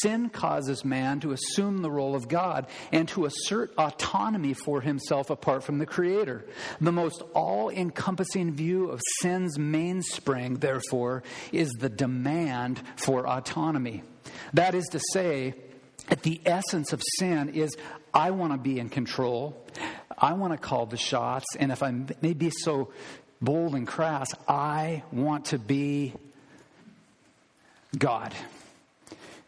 Sin 0.00 0.28
causes 0.30 0.84
man 0.84 1.20
to 1.20 1.32
assume 1.32 1.78
the 1.78 1.90
role 1.90 2.14
of 2.14 2.28
God 2.28 2.66
and 2.90 3.08
to 3.08 3.26
assert 3.26 3.72
autonomy 3.78 4.54
for 4.54 4.80
himself 4.80 5.30
apart 5.30 5.64
from 5.64 5.78
the 5.78 5.86
Creator. 5.86 6.44
The 6.80 6.92
most 6.92 7.22
all 7.34 7.70
encompassing 7.70 8.52
view 8.52 8.90
of 8.90 9.00
sin's 9.20 9.58
mainspring, 9.58 10.56
therefore, 10.56 11.22
is 11.52 11.70
the 11.72 11.88
demand 11.88 12.82
for 12.96 13.28
autonomy. 13.28 14.02
That 14.54 14.74
is 14.74 14.86
to 14.92 15.00
say, 15.12 15.54
that 16.08 16.22
the 16.22 16.40
essence 16.44 16.92
of 16.92 17.02
sin 17.18 17.50
is 17.50 17.76
I 18.12 18.32
want 18.32 18.52
to 18.52 18.58
be 18.58 18.78
in 18.78 18.88
control, 18.88 19.56
I 20.18 20.34
want 20.34 20.52
to 20.52 20.58
call 20.58 20.86
the 20.86 20.96
shots, 20.96 21.46
and 21.58 21.72
if 21.72 21.82
I 21.82 21.92
may 22.20 22.34
be 22.34 22.50
so 22.50 22.92
bold 23.40 23.74
and 23.74 23.86
crass, 23.86 24.28
I 24.46 25.02
want 25.10 25.46
to 25.46 25.58
be 25.58 26.14
God. 27.96 28.34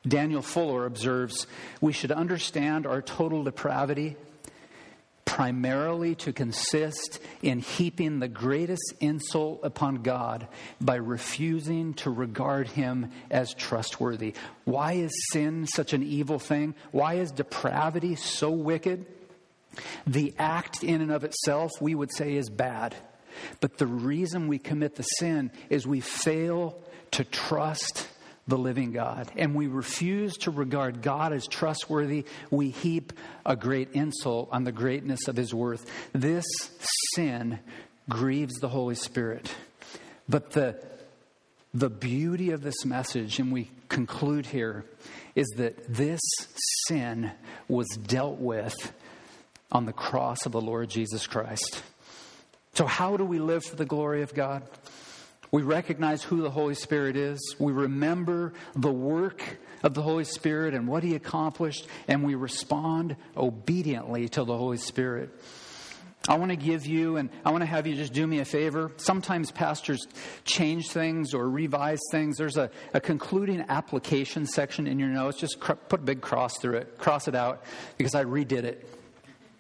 Daniel 0.07 0.43
Fuller 0.43 0.85
observes 0.85 1.47
we 1.81 1.93
should 1.93 2.13
understand 2.13 2.87
our 2.87 3.01
total 3.01 3.45
depravity 3.45 4.17
primarily 5.25 6.15
to 6.15 6.33
consist 6.33 7.19
in 7.43 7.59
heaping 7.59 8.21
the 8.21 8.29
greatest 8.29 8.95
insult 9.01 9.61
upon 9.65 9.97
God 9.97 10.47
by 10.81 10.97
refusing 10.97 11.95
to 11.95 12.11
regard 12.11 12.69
him 12.69 13.11
as 13.31 13.55
trustworthy. 13.55 14.35
Why 14.65 14.93
is 14.93 15.11
sin 15.33 15.67
such 15.67 15.93
an 15.93 16.03
evil 16.03 16.39
thing? 16.39 16.75
Why 16.93 17.15
is 17.15 17.33
depravity 17.33 18.15
so 18.15 18.51
wicked? 18.51 19.07
The 20.07 20.35
act 20.39 20.85
in 20.85 21.01
and 21.01 21.11
of 21.11 21.25
itself, 21.25 21.73
we 21.81 21.95
would 21.95 22.15
say, 22.15 22.37
is 22.37 22.49
bad. 22.49 22.95
But 23.61 23.79
the 23.79 23.87
reason 23.89 24.47
we 24.47 24.59
commit 24.59 24.95
the 24.95 25.03
sin 25.03 25.51
is 25.69 25.87
we 25.87 26.01
fail 26.01 26.79
to 27.13 27.25
trust 27.25 28.07
the 28.47 28.59
living 28.59 28.93
God, 28.93 29.31
and 29.37 29.55
we 29.55 29.67
refuse 29.67 30.37
to 30.39 30.51
regard 30.51 31.01
God 31.01 31.33
as 31.33 31.47
trustworthy, 31.47 32.27
we 32.51 32.71
heap 32.71 33.13
a 33.47 33.57
great 33.57 33.93
insult 33.93 34.51
on 34.53 34.65
the 34.65 34.73
greatness 34.73 35.29
of 35.29 35.37
his 35.37 35.55
worth. 35.55 35.91
This 36.13 36.45
sin 37.15 37.59
grieves 38.09 38.55
the 38.57 38.69
Holy 38.69 38.95
Spirit. 38.97 39.55
But 40.29 40.51
the, 40.51 40.83
the 41.73 41.89
beauty 41.89 42.51
of 42.51 42.63
this 42.63 42.85
message, 42.85 43.39
and 43.39 43.51
we 43.51 43.71
conclude 43.89 44.47
here, 44.47 44.85
is 45.35 45.47
that 45.57 45.93
this 45.93 46.21
sin 46.87 47.33
was 47.69 47.87
dealt 48.07 48.39
with 48.39 48.93
on 49.73 49.87
the 49.87 49.93
cross 49.93 50.47
of 50.47 50.53
the 50.53 50.61
Lord 50.61 50.91
Jesus 50.91 51.27
Christ. 51.27 51.83
So, 52.75 52.87
how 52.87 53.17
do 53.17 53.25
we 53.25 53.39
live 53.39 53.65
for 53.65 53.77
the 53.77 53.85
glory 53.85 54.23
of 54.23 54.35
God? 54.35 54.63
We 55.55 55.63
recognize 55.63 56.25
who 56.25 56.43
the 56.43 56.51
Holy 56.51 56.75
Spirit 56.75 57.17
is. 57.17 57.55
We 57.61 57.71
remember 57.71 58.55
the 58.75 58.91
work 58.91 59.41
of 59.85 59.95
the 59.95 60.03
Holy 60.03 60.25
Spirit 60.25 60.75
and 60.75 60.89
what 60.89 61.05
He 61.05 61.15
accomplished, 61.15 61.87
and 62.09 62.25
we 62.25 62.35
respond 62.35 63.15
obediently 63.37 64.29
to 64.31 64.43
the 64.43 64.59
Holy 64.59 64.79
Spirit. 64.79 65.31
I 66.29 66.39
want 66.39 66.51
to 66.51 66.57
give 66.57 66.87
you, 66.87 67.19
and 67.19 67.31
I 67.45 67.53
want 67.53 67.63
to 67.63 67.67
have 67.67 67.87
you 67.87 67.95
just 67.95 68.13
do 68.13 68.27
me 68.27 68.41
a 68.41 68.45
favor. 68.45 68.91
Sometimes 68.97 69.53
pastors 69.53 70.09
change 70.43 70.89
things 70.89 71.35
or 71.35 71.49
revise 71.49 72.01
things. 72.11 72.37
There's 72.37 72.57
a, 72.57 72.69
a 72.93 73.01
concluding 73.01 73.65
application 73.69 74.47
section 74.47 74.89
in 74.89 74.99
your 74.99 75.11
notes. 75.11 75.39
Just 75.39 75.61
cr- 75.61 75.75
put 75.75 76.01
a 76.01 76.03
big 76.03 76.21
cross 76.21 76.59
through 76.59 76.79
it, 76.79 76.99
cross 76.99 77.29
it 77.29 77.37
out, 77.37 77.63
because 77.97 78.17
I 78.17 78.25
redid 78.25 78.65
it. 78.65 78.89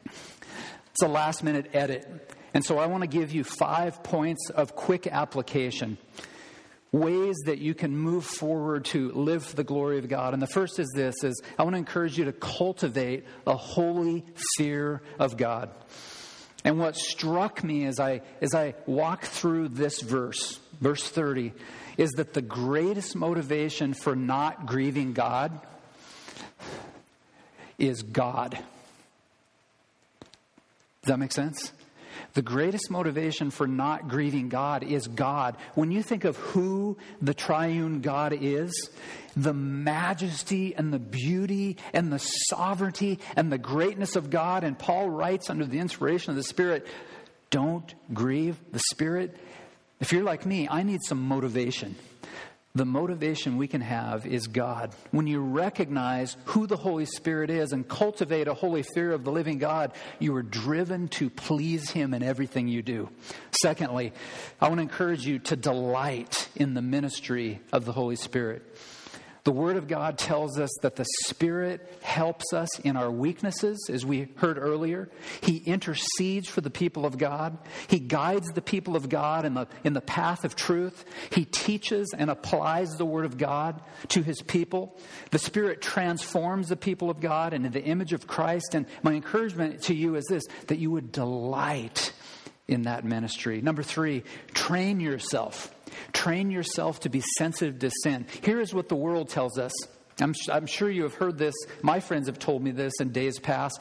It's 0.06 1.02
a 1.04 1.08
last 1.08 1.44
minute 1.44 1.70
edit. 1.72 2.34
And 2.54 2.64
so 2.64 2.78
I 2.78 2.86
want 2.86 3.02
to 3.02 3.08
give 3.08 3.32
you 3.32 3.42
five 3.42 4.02
points 4.04 4.48
of 4.48 4.76
quick 4.76 5.08
application, 5.08 5.98
ways 6.92 7.34
that 7.46 7.58
you 7.58 7.74
can 7.74 7.96
move 7.96 8.24
forward 8.24 8.84
to 8.86 9.10
live 9.10 9.44
for 9.44 9.56
the 9.56 9.64
glory 9.64 9.98
of 9.98 10.08
God. 10.08 10.32
And 10.32 10.40
the 10.40 10.46
first 10.46 10.78
is 10.78 10.88
this 10.94 11.16
is 11.24 11.42
I 11.58 11.64
want 11.64 11.74
to 11.74 11.78
encourage 11.78 12.16
you 12.16 12.26
to 12.26 12.32
cultivate 12.32 13.24
a 13.44 13.56
holy 13.56 14.24
fear 14.56 15.02
of 15.18 15.36
God. 15.36 15.70
And 16.64 16.78
what 16.78 16.96
struck 16.96 17.64
me 17.64 17.84
as 17.86 17.98
I 17.98 18.22
as 18.40 18.54
I 18.54 18.74
walk 18.86 19.24
through 19.24 19.68
this 19.68 20.00
verse, 20.00 20.60
verse 20.80 21.06
30, 21.06 21.52
is 21.98 22.12
that 22.12 22.34
the 22.34 22.40
greatest 22.40 23.16
motivation 23.16 23.94
for 23.94 24.14
not 24.14 24.66
grieving 24.66 25.12
God 25.12 25.60
is 27.78 28.02
God. 28.02 28.52
Does 31.02 31.08
that 31.08 31.18
make 31.18 31.32
sense? 31.32 31.72
The 32.34 32.42
greatest 32.42 32.90
motivation 32.90 33.50
for 33.50 33.68
not 33.68 34.08
grieving 34.08 34.48
God 34.48 34.82
is 34.82 35.06
God. 35.06 35.56
When 35.74 35.92
you 35.92 36.02
think 36.02 36.24
of 36.24 36.36
who 36.36 36.98
the 37.22 37.32
triune 37.32 38.00
God 38.00 38.36
is, 38.38 38.90
the 39.36 39.54
majesty 39.54 40.74
and 40.74 40.92
the 40.92 40.98
beauty 40.98 41.76
and 41.92 42.12
the 42.12 42.18
sovereignty 42.18 43.20
and 43.36 43.52
the 43.52 43.58
greatness 43.58 44.16
of 44.16 44.30
God, 44.30 44.64
and 44.64 44.76
Paul 44.76 45.08
writes 45.08 45.48
under 45.48 45.64
the 45.64 45.78
inspiration 45.78 46.30
of 46.30 46.36
the 46.36 46.42
Spirit, 46.42 46.86
don't 47.50 47.94
grieve 48.12 48.58
the 48.72 48.82
Spirit. 48.90 49.36
If 50.00 50.12
you're 50.12 50.24
like 50.24 50.44
me, 50.44 50.68
I 50.68 50.82
need 50.82 51.02
some 51.04 51.22
motivation 51.22 51.94
the 52.76 52.84
motivation 52.84 53.56
we 53.56 53.68
can 53.68 53.80
have 53.80 54.26
is 54.26 54.48
God. 54.48 54.96
When 55.12 55.28
you 55.28 55.38
recognize 55.38 56.36
who 56.46 56.66
the 56.66 56.76
Holy 56.76 57.04
Spirit 57.04 57.48
is 57.48 57.72
and 57.72 57.86
cultivate 57.86 58.48
a 58.48 58.54
holy 58.54 58.82
fear 58.82 59.12
of 59.12 59.22
the 59.22 59.30
living 59.30 59.58
God, 59.58 59.92
you 60.18 60.34
are 60.34 60.42
driven 60.42 61.06
to 61.10 61.30
please 61.30 61.90
Him 61.90 62.12
in 62.14 62.24
everything 62.24 62.66
you 62.66 62.82
do. 62.82 63.10
Secondly, 63.52 64.12
I 64.60 64.66
want 64.66 64.78
to 64.78 64.82
encourage 64.82 65.24
you 65.24 65.38
to 65.38 65.54
delight 65.54 66.48
in 66.56 66.74
the 66.74 66.82
ministry 66.82 67.60
of 67.72 67.84
the 67.84 67.92
Holy 67.92 68.16
Spirit. 68.16 68.64
The 69.44 69.52
Word 69.52 69.76
of 69.76 69.88
God 69.88 70.16
tells 70.16 70.58
us 70.58 70.70
that 70.80 70.96
the 70.96 71.04
Spirit 71.26 71.98
helps 72.00 72.54
us 72.54 72.80
in 72.80 72.96
our 72.96 73.10
weaknesses, 73.10 73.90
as 73.92 74.04
we 74.04 74.28
heard 74.36 74.56
earlier. 74.56 75.10
He 75.42 75.58
intercedes 75.58 76.48
for 76.48 76.62
the 76.62 76.70
people 76.70 77.04
of 77.04 77.18
God. 77.18 77.58
He 77.86 77.98
guides 77.98 78.48
the 78.48 78.62
people 78.62 78.96
of 78.96 79.10
God 79.10 79.44
in 79.44 79.52
the, 79.52 79.66
in 79.84 79.92
the 79.92 80.00
path 80.00 80.46
of 80.46 80.56
truth. 80.56 81.04
He 81.30 81.44
teaches 81.44 82.10
and 82.16 82.30
applies 82.30 82.88
the 82.92 83.04
Word 83.04 83.26
of 83.26 83.36
God 83.36 83.82
to 84.08 84.22
His 84.22 84.40
people. 84.40 84.98
The 85.30 85.38
Spirit 85.38 85.82
transforms 85.82 86.68
the 86.68 86.76
people 86.76 87.10
of 87.10 87.20
God 87.20 87.52
into 87.52 87.68
the 87.68 87.84
image 87.84 88.14
of 88.14 88.26
Christ. 88.26 88.74
And 88.74 88.86
my 89.02 89.12
encouragement 89.12 89.82
to 89.82 89.94
you 89.94 90.14
is 90.14 90.24
this 90.30 90.44
that 90.68 90.78
you 90.78 90.90
would 90.90 91.12
delight 91.12 92.14
in 92.66 92.82
that 92.82 93.04
ministry. 93.04 93.60
Number 93.60 93.82
three, 93.82 94.22
train 94.54 95.00
yourself 95.00 95.73
Train 96.12 96.50
yourself 96.50 97.00
to 97.00 97.08
be 97.08 97.22
sensitive 97.38 97.78
to 97.80 97.90
sin. 98.02 98.26
Here 98.42 98.60
is 98.60 98.74
what 98.74 98.88
the 98.88 98.96
world 98.96 99.28
tells 99.28 99.58
us. 99.58 99.72
I'm, 100.20 100.34
I'm 100.50 100.66
sure 100.66 100.90
you 100.90 101.02
have 101.02 101.14
heard 101.14 101.38
this. 101.38 101.54
My 101.82 102.00
friends 102.00 102.28
have 102.28 102.38
told 102.38 102.62
me 102.62 102.70
this 102.70 102.92
in 103.00 103.10
days 103.10 103.38
past. 103.38 103.80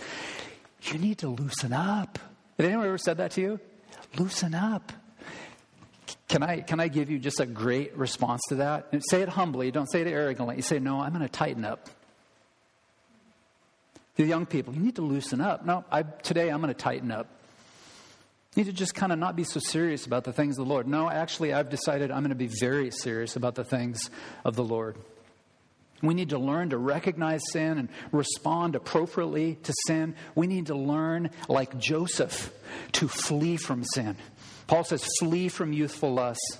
You 0.83 0.97
need 0.97 1.19
to 1.19 1.29
loosen 1.29 1.73
up. 1.73 2.19
Has 2.57 2.67
anyone 2.67 2.87
ever 2.87 2.97
said 2.97 3.17
that 3.17 3.31
to 3.31 3.41
you? 3.41 3.59
Loosen 4.17 4.53
up. 4.53 4.91
Can 6.27 6.41
I, 6.41 6.61
can 6.61 6.79
I 6.79 6.87
give 6.87 7.11
you 7.11 7.19
just 7.19 7.39
a 7.39 7.45
great 7.45 7.95
response 7.95 8.41
to 8.49 8.55
that? 8.55 8.87
And 8.91 9.03
say 9.09 9.21
it 9.21 9.29
humbly, 9.29 9.69
don't 9.71 9.91
say 9.91 10.01
it 10.01 10.07
arrogantly. 10.07 10.55
You 10.55 10.61
say, 10.61 10.79
No, 10.79 10.99
I'm 10.99 11.11
going 11.11 11.21
to 11.21 11.29
tighten 11.29 11.63
up. 11.63 11.89
The 14.15 14.25
young 14.25 14.45
people, 14.45 14.73
you 14.73 14.79
need 14.79 14.95
to 14.95 15.01
loosen 15.01 15.41
up. 15.41 15.65
No, 15.65 15.85
I, 15.91 16.03
today 16.03 16.49
I'm 16.49 16.61
going 16.61 16.73
to 16.73 16.79
tighten 16.79 17.11
up 17.11 17.27
need 18.55 18.65
to 18.65 18.73
just 18.73 18.93
kind 18.93 19.11
of 19.11 19.19
not 19.19 19.35
be 19.35 19.43
so 19.43 19.59
serious 19.59 20.05
about 20.05 20.23
the 20.23 20.33
things 20.33 20.59
of 20.59 20.65
the 20.65 20.71
Lord. 20.71 20.87
No, 20.87 21.09
actually, 21.09 21.53
I've 21.53 21.69
decided 21.69 22.11
I'm 22.11 22.21
going 22.21 22.29
to 22.29 22.35
be 22.35 22.49
very 22.59 22.91
serious 22.91 23.35
about 23.35 23.55
the 23.55 23.63
things 23.63 24.09
of 24.45 24.55
the 24.55 24.63
Lord. 24.63 24.97
We 26.01 26.13
need 26.13 26.29
to 26.29 26.37
learn 26.37 26.71
to 26.71 26.77
recognize 26.77 27.41
sin 27.51 27.77
and 27.77 27.89
respond 28.11 28.75
appropriately 28.75 29.55
to 29.63 29.73
sin. 29.87 30.15
We 30.35 30.47
need 30.47 30.67
to 30.67 30.75
learn, 30.75 31.31
like 31.47 31.77
Joseph, 31.79 32.53
to 32.93 33.07
flee 33.07 33.55
from 33.55 33.85
sin. 33.85 34.17
Paul 34.67 34.83
says, 34.83 35.07
flee 35.19 35.47
from 35.47 35.71
youthful 35.71 36.13
lusts. 36.13 36.59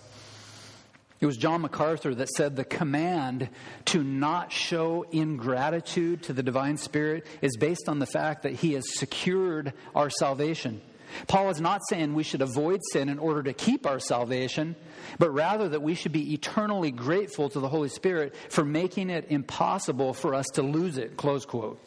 It 1.19 1.25
was 1.25 1.37
John 1.37 1.61
MacArthur 1.61 2.15
that 2.15 2.29
said 2.29 2.55
the 2.55 2.65
command 2.65 3.49
to 3.85 4.03
not 4.03 4.51
show 4.51 5.05
ingratitude 5.11 6.23
to 6.23 6.33
the 6.33 6.43
divine 6.43 6.77
spirit 6.77 7.25
is 7.41 7.55
based 7.55 7.87
on 7.87 7.99
the 7.99 8.05
fact 8.05 8.43
that 8.43 8.53
he 8.53 8.73
has 8.73 8.83
secured 8.97 9.73
our 9.95 10.09
salvation. 10.09 10.81
Paul 11.27 11.49
is 11.49 11.61
not 11.61 11.81
saying 11.87 12.13
we 12.13 12.23
should 12.23 12.41
avoid 12.41 12.81
sin 12.91 13.09
in 13.09 13.19
order 13.19 13.43
to 13.43 13.53
keep 13.53 13.85
our 13.85 13.99
salvation, 13.99 14.75
but 15.19 15.31
rather 15.31 15.69
that 15.69 15.81
we 15.81 15.95
should 15.95 16.11
be 16.11 16.33
eternally 16.33 16.91
grateful 16.91 17.49
to 17.49 17.59
the 17.59 17.69
Holy 17.69 17.89
Spirit 17.89 18.35
for 18.49 18.63
making 18.63 19.09
it 19.09 19.27
impossible 19.29 20.13
for 20.13 20.33
us 20.33 20.47
to 20.53 20.61
lose 20.61 20.97
it. 20.97 21.17
Close 21.17 21.45
quote. 21.45 21.79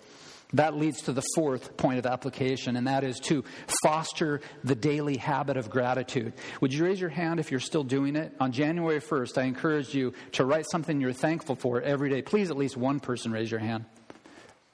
That 0.53 0.77
leads 0.77 1.03
to 1.03 1.13
the 1.13 1.25
fourth 1.35 1.77
point 1.77 1.99
of 1.99 2.07
application, 2.07 2.77
and 2.77 2.87
that 2.87 3.03
is 3.03 3.19
to 3.21 3.45
foster 3.83 4.41
the 4.63 4.77
daily 4.77 5.17
habit 5.17 5.57
of 5.57 5.71
gratitude. 5.71 6.35
Would 6.61 6.73
you 6.73 6.85
raise 6.85 7.01
your 7.01 7.11
hand 7.11 7.41
if 7.41 7.51
you're 7.51 7.59
still 7.59 7.83
doing 7.83 8.15
it? 8.15 8.33
On 8.39 8.53
January 8.53 9.01
1st, 9.01 9.39
I 9.39 9.43
encourage 9.43 9.93
you 9.93 10.13
to 10.33 10.45
write 10.45 10.67
something 10.71 11.01
you're 11.01 11.13
thankful 11.13 11.57
for 11.57 11.83
every 11.83 12.11
day. 12.11 12.23
Please, 12.23 12.51
at 12.51 12.57
least 12.57 12.77
one 12.77 13.01
person 13.01 13.33
raise 13.33 13.51
your 13.51 13.59
hand. 13.59 13.87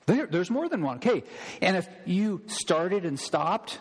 There, 0.06 0.26
there's 0.26 0.50
more 0.50 0.68
than 0.68 0.82
one. 0.82 0.96
Okay. 0.96 1.22
And 1.62 1.76
if 1.76 1.88
you 2.04 2.42
started 2.46 3.06
and 3.06 3.18
stopped, 3.18 3.78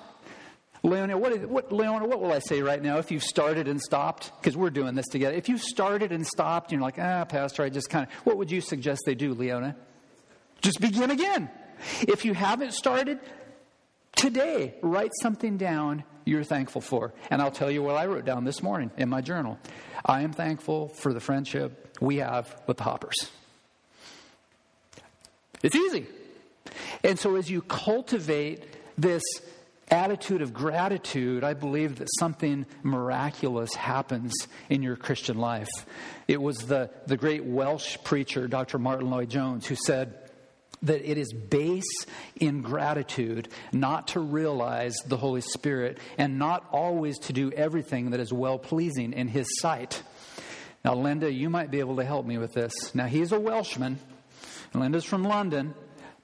Leona, 0.83 1.15
what, 1.17 1.31
is, 1.31 1.45
what, 1.45 1.71
Leona, 1.71 2.07
what 2.07 2.21
will 2.21 2.31
I 2.31 2.39
say 2.39 2.61
right 2.61 2.81
now 2.81 2.97
if 2.97 3.11
you've 3.11 3.23
started 3.23 3.67
and 3.67 3.79
stopped? 3.79 4.31
Because 4.39 4.57
we're 4.57 4.71
doing 4.71 4.95
this 4.95 5.07
together. 5.07 5.35
If 5.35 5.47
you 5.47 5.57
started 5.57 6.11
and 6.11 6.25
stopped, 6.25 6.71
you're 6.71 6.81
like, 6.81 6.97
ah, 6.97 7.23
Pastor, 7.25 7.63
I 7.63 7.69
just 7.69 7.89
kind 7.89 8.07
of, 8.07 8.13
what 8.25 8.37
would 8.37 8.49
you 8.49 8.61
suggest 8.61 9.03
they 9.05 9.13
do, 9.13 9.33
Leona? 9.33 9.75
Just 10.61 10.81
begin 10.81 11.11
again. 11.11 11.49
If 12.01 12.25
you 12.25 12.33
haven't 12.33 12.73
started, 12.73 13.19
today, 14.15 14.75
write 14.81 15.11
something 15.21 15.57
down 15.57 16.03
you're 16.25 16.43
thankful 16.43 16.81
for. 16.81 17.13
And 17.29 17.41
I'll 17.41 17.51
tell 17.51 17.71
you 17.71 17.83
what 17.83 17.95
I 17.95 18.05
wrote 18.05 18.25
down 18.25 18.43
this 18.43 18.61
morning 18.61 18.91
in 18.97 19.09
my 19.09 19.21
journal. 19.21 19.57
I 20.05 20.21
am 20.21 20.33
thankful 20.33 20.89
for 20.89 21.13
the 21.13 21.19
friendship 21.19 21.97
we 21.99 22.17
have 22.17 22.59
with 22.67 22.77
the 22.77 22.83
Hoppers. 22.83 23.29
It's 25.63 25.75
easy. 25.75 26.07
And 27.03 27.19
so 27.19 27.35
as 27.35 27.49
you 27.49 27.61
cultivate 27.63 28.65
this 28.97 29.23
attitude 29.91 30.41
of 30.41 30.53
gratitude, 30.53 31.43
I 31.43 31.53
believe 31.53 31.97
that 31.97 32.07
something 32.17 32.65
miraculous 32.81 33.75
happens 33.75 34.33
in 34.69 34.81
your 34.81 34.95
Christian 34.95 35.37
life. 35.37 35.69
It 36.27 36.41
was 36.41 36.57
the, 36.59 36.89
the 37.07 37.17
great 37.17 37.43
Welsh 37.43 37.97
preacher, 38.03 38.47
Dr. 38.47 38.79
Martyn 38.79 39.09
Lloyd-Jones, 39.09 39.67
who 39.67 39.75
said, 39.75 40.17
that 40.83 41.07
it 41.07 41.17
is 41.17 41.31
base 41.31 42.07
in 42.37 42.63
gratitude 42.63 43.47
not 43.71 44.07
to 44.09 44.19
realize 44.19 44.95
the 45.05 45.17
Holy 45.17 45.41
Spirit 45.41 45.99
and 46.17 46.39
not 46.39 46.65
always 46.71 47.19
to 47.19 47.33
do 47.33 47.51
everything 47.51 48.11
that 48.11 48.19
is 48.19 48.33
well 48.33 48.57
pleasing 48.57 49.13
in 49.13 49.27
His 49.27 49.47
sight. 49.59 50.01
Now, 50.83 50.95
Linda, 50.95 51.31
you 51.31 51.51
might 51.51 51.69
be 51.69 51.79
able 51.79 51.97
to 51.97 52.03
help 52.03 52.25
me 52.25 52.39
with 52.39 52.53
this. 52.53 52.73
Now, 52.95 53.05
he's 53.05 53.31
a 53.31 53.39
Welshman, 53.39 53.99
Linda's 54.73 55.05
from 55.05 55.23
London, 55.23 55.75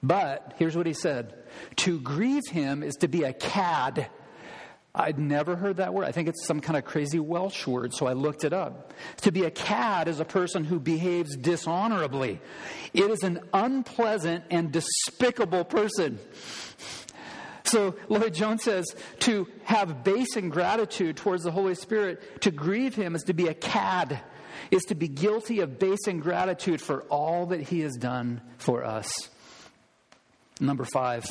but 0.02 0.54
here's 0.58 0.76
what 0.76 0.86
he 0.86 0.92
said 0.92 1.34
To 1.76 2.00
grieve 2.00 2.46
him 2.50 2.82
is 2.82 2.94
to 2.96 3.08
be 3.08 3.24
a 3.24 3.32
cad 3.32 4.08
I'd 4.98 5.18
never 5.18 5.54
heard 5.54 5.76
that 5.76 5.94
word. 5.94 6.06
I 6.06 6.12
think 6.12 6.28
it's 6.28 6.44
some 6.44 6.60
kind 6.60 6.76
of 6.76 6.84
crazy 6.84 7.20
Welsh 7.20 7.66
word, 7.68 7.94
so 7.94 8.06
I 8.06 8.14
looked 8.14 8.42
it 8.42 8.52
up. 8.52 8.92
To 9.18 9.30
be 9.30 9.44
a 9.44 9.50
cad 9.50 10.08
is 10.08 10.18
a 10.18 10.24
person 10.24 10.64
who 10.64 10.80
behaves 10.80 11.36
dishonorably. 11.36 12.40
It 12.92 13.08
is 13.08 13.22
an 13.22 13.40
unpleasant 13.52 14.44
and 14.50 14.72
despicable 14.72 15.64
person. 15.64 16.18
So 17.62 17.94
Lloyd-Jones 18.08 18.64
says 18.64 18.86
to 19.20 19.46
have 19.64 20.02
base 20.02 20.36
ingratitude 20.36 21.16
towards 21.16 21.44
the 21.44 21.52
Holy 21.52 21.76
Spirit, 21.76 22.40
to 22.42 22.50
grieve 22.50 22.96
him 22.96 23.14
is 23.14 23.22
to 23.24 23.34
be 23.34 23.46
a 23.46 23.54
cad, 23.54 24.20
is 24.72 24.82
to 24.84 24.96
be 24.96 25.06
guilty 25.06 25.60
of 25.60 25.78
base 25.78 26.08
ingratitude 26.08 26.80
for 26.80 27.02
all 27.02 27.46
that 27.46 27.60
he 27.60 27.80
has 27.80 27.96
done 27.96 28.40
for 28.56 28.84
us. 28.84 29.28
Number 30.60 30.84
five, 30.84 31.24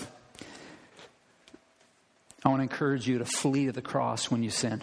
I 2.48 2.50
want 2.50 2.62
to 2.62 2.64
encourage 2.64 3.06
you 3.10 3.18
to 3.18 3.26
flee 3.26 3.66
to 3.66 3.74
the 3.74 3.82
cross 3.82 4.32
when 4.32 4.42
you 4.42 4.50
sin. 4.50 4.82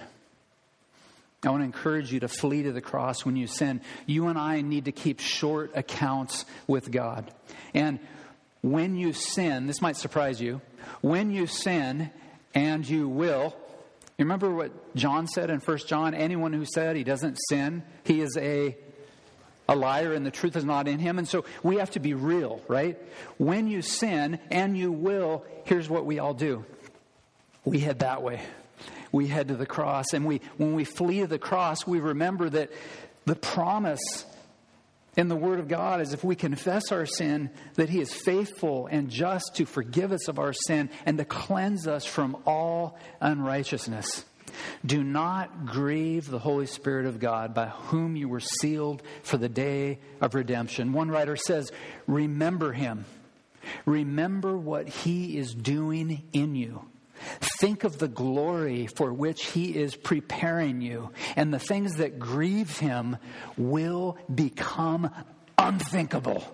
I 1.43 1.49
want 1.49 1.63
to 1.63 1.65
encourage 1.65 2.13
you 2.13 2.21
to 2.21 2.29
flee 2.29 2.65
to 2.65 2.73
the 2.73 2.83
cross 2.83 3.25
when 3.25 3.37
you 3.37 3.47
sin. 3.47 3.81
You 4.05 4.27
and 4.27 4.39
I 4.39 4.61
need 4.61 4.85
to 4.85 4.93
keep 4.93 5.19
short 5.19 5.71
accounts 5.75 6.45
with 6.67 6.91
God. 6.91 7.33
And 7.73 8.01
when 8.61 8.97
you 8.97 9.15
sin, 9.15 9.67
this 9.67 9.81
might 9.81 9.97
surprise 9.97 10.43
you, 10.43 10.61
when 11.01 11.31
you 11.31 11.47
sin, 11.47 12.11
and 12.55 12.87
you 12.87 13.09
will, 13.09 13.57
you 14.19 14.27
remember 14.27 14.51
what 14.51 14.95
John 14.95 15.27
said 15.27 15.49
in 15.49 15.61
1 15.61 15.79
John? 15.87 16.13
Anyone 16.13 16.53
who 16.53 16.67
said 16.67 16.97
he 16.97 17.03
doesn't 17.03 17.39
sin, 17.49 17.83
he 18.05 18.21
is 18.21 18.37
a 18.37 18.77
a 19.67 19.75
liar 19.75 20.13
and 20.13 20.27
the 20.27 20.31
truth 20.31 20.57
is 20.57 20.65
not 20.67 20.87
in 20.87 20.99
him. 20.99 21.17
And 21.19 21.27
so 21.27 21.47
we 21.63 21.77
have 21.77 21.93
to 21.93 21.99
be 21.99 22.13
real, 22.13 22.61
right? 22.69 22.99
When 23.39 23.69
you 23.69 23.81
sin, 23.81 24.39
and 24.51 24.77
you 24.77 24.93
will, 24.93 25.47
here's 25.65 25.89
what 25.89 26.05
we 26.05 26.19
all 26.19 26.35
do 26.35 26.67
we 27.65 27.79
head 27.81 28.01
that 28.01 28.23
way. 28.23 28.41
We 29.13 29.29
head 29.29 29.49
to 29.49 29.57
the 29.57 29.67
cross. 29.67 30.07
And 30.13 30.27
we, 30.27 30.41
when 30.57 30.75
we 30.75 30.85
flee 30.85 31.21
to 31.21 31.27
the 31.27 31.39
cross, 31.39 31.87
we 31.87 32.01
remember 32.01 32.51
that 32.51 32.71
the 33.27 33.37
promise 33.37 34.25
in 35.17 35.29
the 35.29 35.37
Word 35.37 35.61
of 35.61 35.69
God 35.69 36.01
is 36.01 36.13
if 36.13 36.25
we 36.25 36.35
confess 36.35 36.91
our 36.91 37.07
sin, 37.07 37.51
that 37.75 37.89
He 37.89 38.01
is 38.01 38.13
faithful 38.13 38.87
and 38.87 39.09
just 39.11 39.57
to 39.57 39.65
forgive 39.65 40.13
us 40.13 40.29
of 40.29 40.39
our 40.39 40.53
sin 40.53 40.91
and 41.07 41.19
to 41.19 41.25
cleanse 41.25 41.87
us 41.87 42.05
from 42.05 42.37
all 42.47 42.99
unrighteousness. 43.21 44.25
Do 44.85 45.03
not 45.03 45.67
grieve 45.67 46.29
the 46.29 46.39
Holy 46.39 46.67
Spirit 46.67 47.07
of 47.07 47.19
God 47.19 47.55
by 47.55 47.67
whom 47.67 48.17
you 48.17 48.29
were 48.29 48.41
sealed 48.41 49.03
for 49.23 49.37
the 49.37 49.49
day 49.49 49.99
of 50.21 50.35
redemption. 50.35 50.93
One 50.93 51.11
writer 51.11 51.37
says, 51.37 51.73
Remember 52.07 52.73
Him. 52.73 53.05
Remember 53.87 54.57
what 54.57 54.89
He 54.89 55.39
is 55.39 55.55
doing 55.55 56.23
in 56.33 56.55
you. 56.55 56.85
Think 57.61 57.85
of 57.85 57.99
the 57.99 58.09
glory 58.09 58.87
for 58.87 59.13
which 59.13 59.47
He 59.47 59.77
is 59.77 59.97
preparing 59.97 60.81
you, 60.81 61.11
and 61.37 61.53
the 61.53 61.59
things 61.59 61.97
that 61.97 62.19
grieve 62.19 62.79
Him 62.79 63.17
will 63.57 64.19
become 64.33 65.11
unthinkable. 65.59 66.45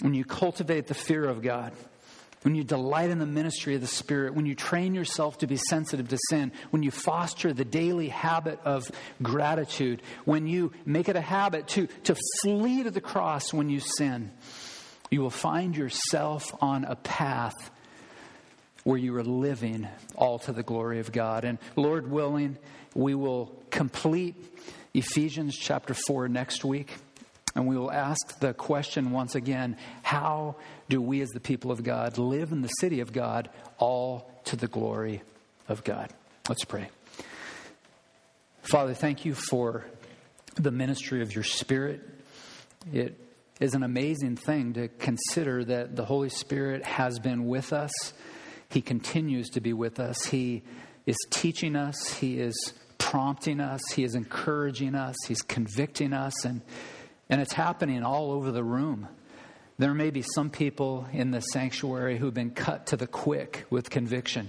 When 0.00 0.14
you 0.14 0.24
cultivate 0.24 0.86
the 0.86 0.94
fear 0.94 1.24
of 1.24 1.42
God, 1.42 1.72
when 2.42 2.56
you 2.56 2.64
delight 2.64 3.10
in 3.10 3.18
the 3.20 3.26
ministry 3.26 3.76
of 3.76 3.80
the 3.80 3.86
Spirit, 3.86 4.34
when 4.34 4.46
you 4.46 4.56
train 4.56 4.94
yourself 4.94 5.38
to 5.38 5.46
be 5.46 5.56
sensitive 5.56 6.08
to 6.08 6.18
sin, 6.28 6.50
when 6.70 6.82
you 6.82 6.90
foster 6.90 7.52
the 7.52 7.64
daily 7.64 8.08
habit 8.08 8.58
of 8.64 8.90
gratitude, 9.22 10.02
when 10.24 10.46
you 10.46 10.72
make 10.84 11.08
it 11.08 11.14
a 11.14 11.20
habit 11.20 11.68
to, 11.68 11.86
to 12.04 12.16
flee 12.42 12.82
to 12.82 12.90
the 12.90 13.00
cross 13.00 13.52
when 13.52 13.70
you 13.70 13.78
sin, 13.78 14.32
you 15.10 15.20
will 15.20 15.30
find 15.30 15.76
yourself 15.76 16.52
on 16.60 16.84
a 16.84 16.96
path 16.96 17.70
where 18.84 18.98
you 18.98 19.16
are 19.16 19.24
living 19.24 19.88
all 20.16 20.38
to 20.40 20.52
the 20.52 20.62
glory 20.62 20.98
of 20.98 21.12
God. 21.12 21.44
And 21.44 21.58
Lord 21.76 22.10
willing, 22.10 22.58
we 22.94 23.14
will 23.14 23.52
complete 23.70 24.34
Ephesians 24.94 25.56
chapter 25.56 25.94
4 25.94 26.28
next 26.28 26.64
week. 26.64 26.92
And 27.54 27.66
we 27.66 27.76
will 27.76 27.92
ask 27.92 28.38
the 28.40 28.54
question 28.54 29.10
once 29.10 29.34
again 29.34 29.76
how 30.02 30.56
do 30.88 31.00
we, 31.00 31.20
as 31.20 31.28
the 31.30 31.40
people 31.40 31.70
of 31.70 31.82
God, 31.82 32.18
live 32.18 32.50
in 32.50 32.62
the 32.62 32.68
city 32.68 33.00
of 33.00 33.12
God 33.12 33.50
all 33.78 34.30
to 34.44 34.56
the 34.56 34.66
glory 34.66 35.22
of 35.68 35.84
God? 35.84 36.10
Let's 36.48 36.64
pray. 36.64 36.88
Father, 38.62 38.94
thank 38.94 39.24
you 39.24 39.34
for 39.34 39.84
the 40.54 40.70
ministry 40.70 41.22
of 41.22 41.34
your 41.34 41.44
Spirit. 41.44 42.00
It 42.92 43.18
is 43.60 43.74
an 43.74 43.82
amazing 43.82 44.36
thing 44.36 44.72
to 44.74 44.88
consider 44.88 45.64
that 45.64 45.94
the 45.94 46.04
Holy 46.04 46.30
Spirit 46.30 46.84
has 46.84 47.18
been 47.18 47.46
with 47.46 47.72
us 47.72 47.92
he 48.72 48.80
continues 48.80 49.50
to 49.50 49.60
be 49.60 49.74
with 49.74 50.00
us. 50.00 50.24
He 50.24 50.62
is 51.04 51.16
teaching 51.30 51.76
us, 51.76 52.08
He 52.14 52.38
is 52.38 52.72
prompting 52.96 53.60
us, 53.60 53.82
He 53.94 54.02
is 54.02 54.14
encouraging 54.14 54.94
us, 54.94 55.16
He's 55.28 55.42
convicting 55.42 56.14
us, 56.14 56.44
and, 56.46 56.62
and 57.28 57.40
it's 57.40 57.52
happening 57.52 58.02
all 58.02 58.32
over 58.32 58.50
the 58.50 58.64
room. 58.64 59.08
There 59.78 59.92
may 59.92 60.10
be 60.10 60.22
some 60.22 60.48
people 60.48 61.06
in 61.12 61.32
the 61.32 61.40
sanctuary 61.40 62.16
who've 62.16 62.32
been 62.32 62.52
cut 62.52 62.86
to 62.86 62.96
the 62.96 63.06
quick 63.06 63.66
with 63.68 63.90
conviction. 63.90 64.48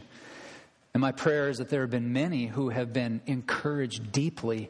And 0.94 1.02
my 1.02 1.12
prayer 1.12 1.50
is 1.50 1.58
that 1.58 1.70
there 1.70 1.82
have 1.82 1.90
been 1.90 2.14
many 2.14 2.46
who 2.46 2.70
have 2.70 2.94
been 2.94 3.20
encouraged 3.26 4.12
deeply 4.12 4.70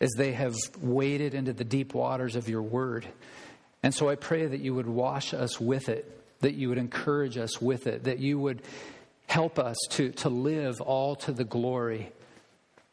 as 0.00 0.10
they 0.16 0.32
have 0.32 0.54
waded 0.80 1.34
into 1.34 1.52
the 1.52 1.64
deep 1.64 1.94
waters 1.94 2.36
of 2.36 2.48
your 2.48 2.62
word. 2.62 3.06
And 3.82 3.94
so 3.94 4.08
I 4.08 4.14
pray 4.14 4.46
that 4.46 4.60
you 4.60 4.74
would 4.74 4.88
wash 4.88 5.34
us 5.34 5.60
with 5.60 5.88
it 5.88 6.23
that 6.40 6.54
you 6.54 6.68
would 6.68 6.78
encourage 6.78 7.38
us 7.38 7.60
with 7.60 7.86
it, 7.86 8.04
that 8.04 8.18
you 8.18 8.38
would 8.38 8.62
help 9.26 9.58
us 9.58 9.76
to, 9.90 10.10
to 10.10 10.28
live 10.28 10.80
all 10.80 11.16
to 11.16 11.32
the 11.32 11.44
glory 11.44 12.12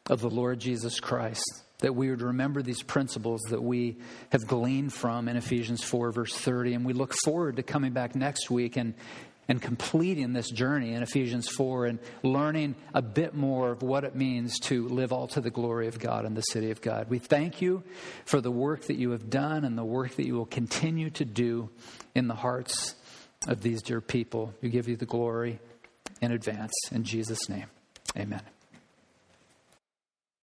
of 0.08 0.22
the 0.22 0.30
Lord 0.30 0.60
Jesus 0.60 1.00
Christ. 1.00 1.44
That 1.80 1.96
we 1.96 2.10
would 2.10 2.22
remember 2.22 2.62
these 2.62 2.84
principles 2.84 3.42
that 3.50 3.62
we 3.62 3.98
have 4.32 4.46
gleaned 4.48 4.94
from 4.94 5.28
in 5.28 5.36
Ephesians 5.36 5.84
4, 5.84 6.12
verse 6.12 6.36
30. 6.36 6.76
And 6.76 6.86
we 6.86 6.94
look 6.94 7.14
forward 7.24 7.56
to 7.56 7.64
coming 7.64 7.92
back 7.92 8.16
next 8.16 8.52
week 8.52 8.78
and, 8.78 8.94
and 9.48 9.60
completing 9.60 10.34
this 10.34 10.50
journey 10.52 10.94
in 10.94 11.02
Ephesians 11.02 11.50
4 11.50 11.88
and 11.88 12.00
learning 12.22 12.76
a 12.94 13.02
bit 13.02 13.34
more 13.34 13.72
of 13.72 13.82
what 13.82 14.04
it 14.04 14.16
means 14.16 14.60
to 14.60 14.88
live 14.90 15.12
all 15.12 15.28
to 15.30 15.42
the 15.42 15.50
glory 15.50 15.88
of 15.88 15.98
God 15.98 16.26
in 16.26 16.36
the 16.36 16.42
city 16.42 16.70
of 16.70 16.82
God. 16.82 17.10
We 17.10 17.18
thank 17.18 17.62
you 17.62 17.84
for 18.26 18.42
the 18.42 18.52
work 18.52 18.86
that 18.86 18.98
you 18.98 19.12
have 19.12 19.30
done 19.30 19.66
and 19.66 19.76
the 19.76 19.84
work 19.84 20.16
that 20.18 20.26
you 20.26 20.36
will 20.36 20.46
continue 20.46 21.10
to 21.12 21.26
do 21.26 21.70
in 22.14 22.28
the 22.28 22.36
hearts 22.36 22.96
of 23.48 23.62
these 23.62 23.82
dear 23.82 24.02
people. 24.02 24.54
We 24.62 24.70
give 24.70 24.88
you 24.88 24.96
the 24.96 25.06
glory 25.06 25.60
in 26.22 26.32
advance. 26.32 26.74
In 26.92 27.04
Jesus' 27.04 27.50
name, 27.50 27.68
amen. 28.18 28.42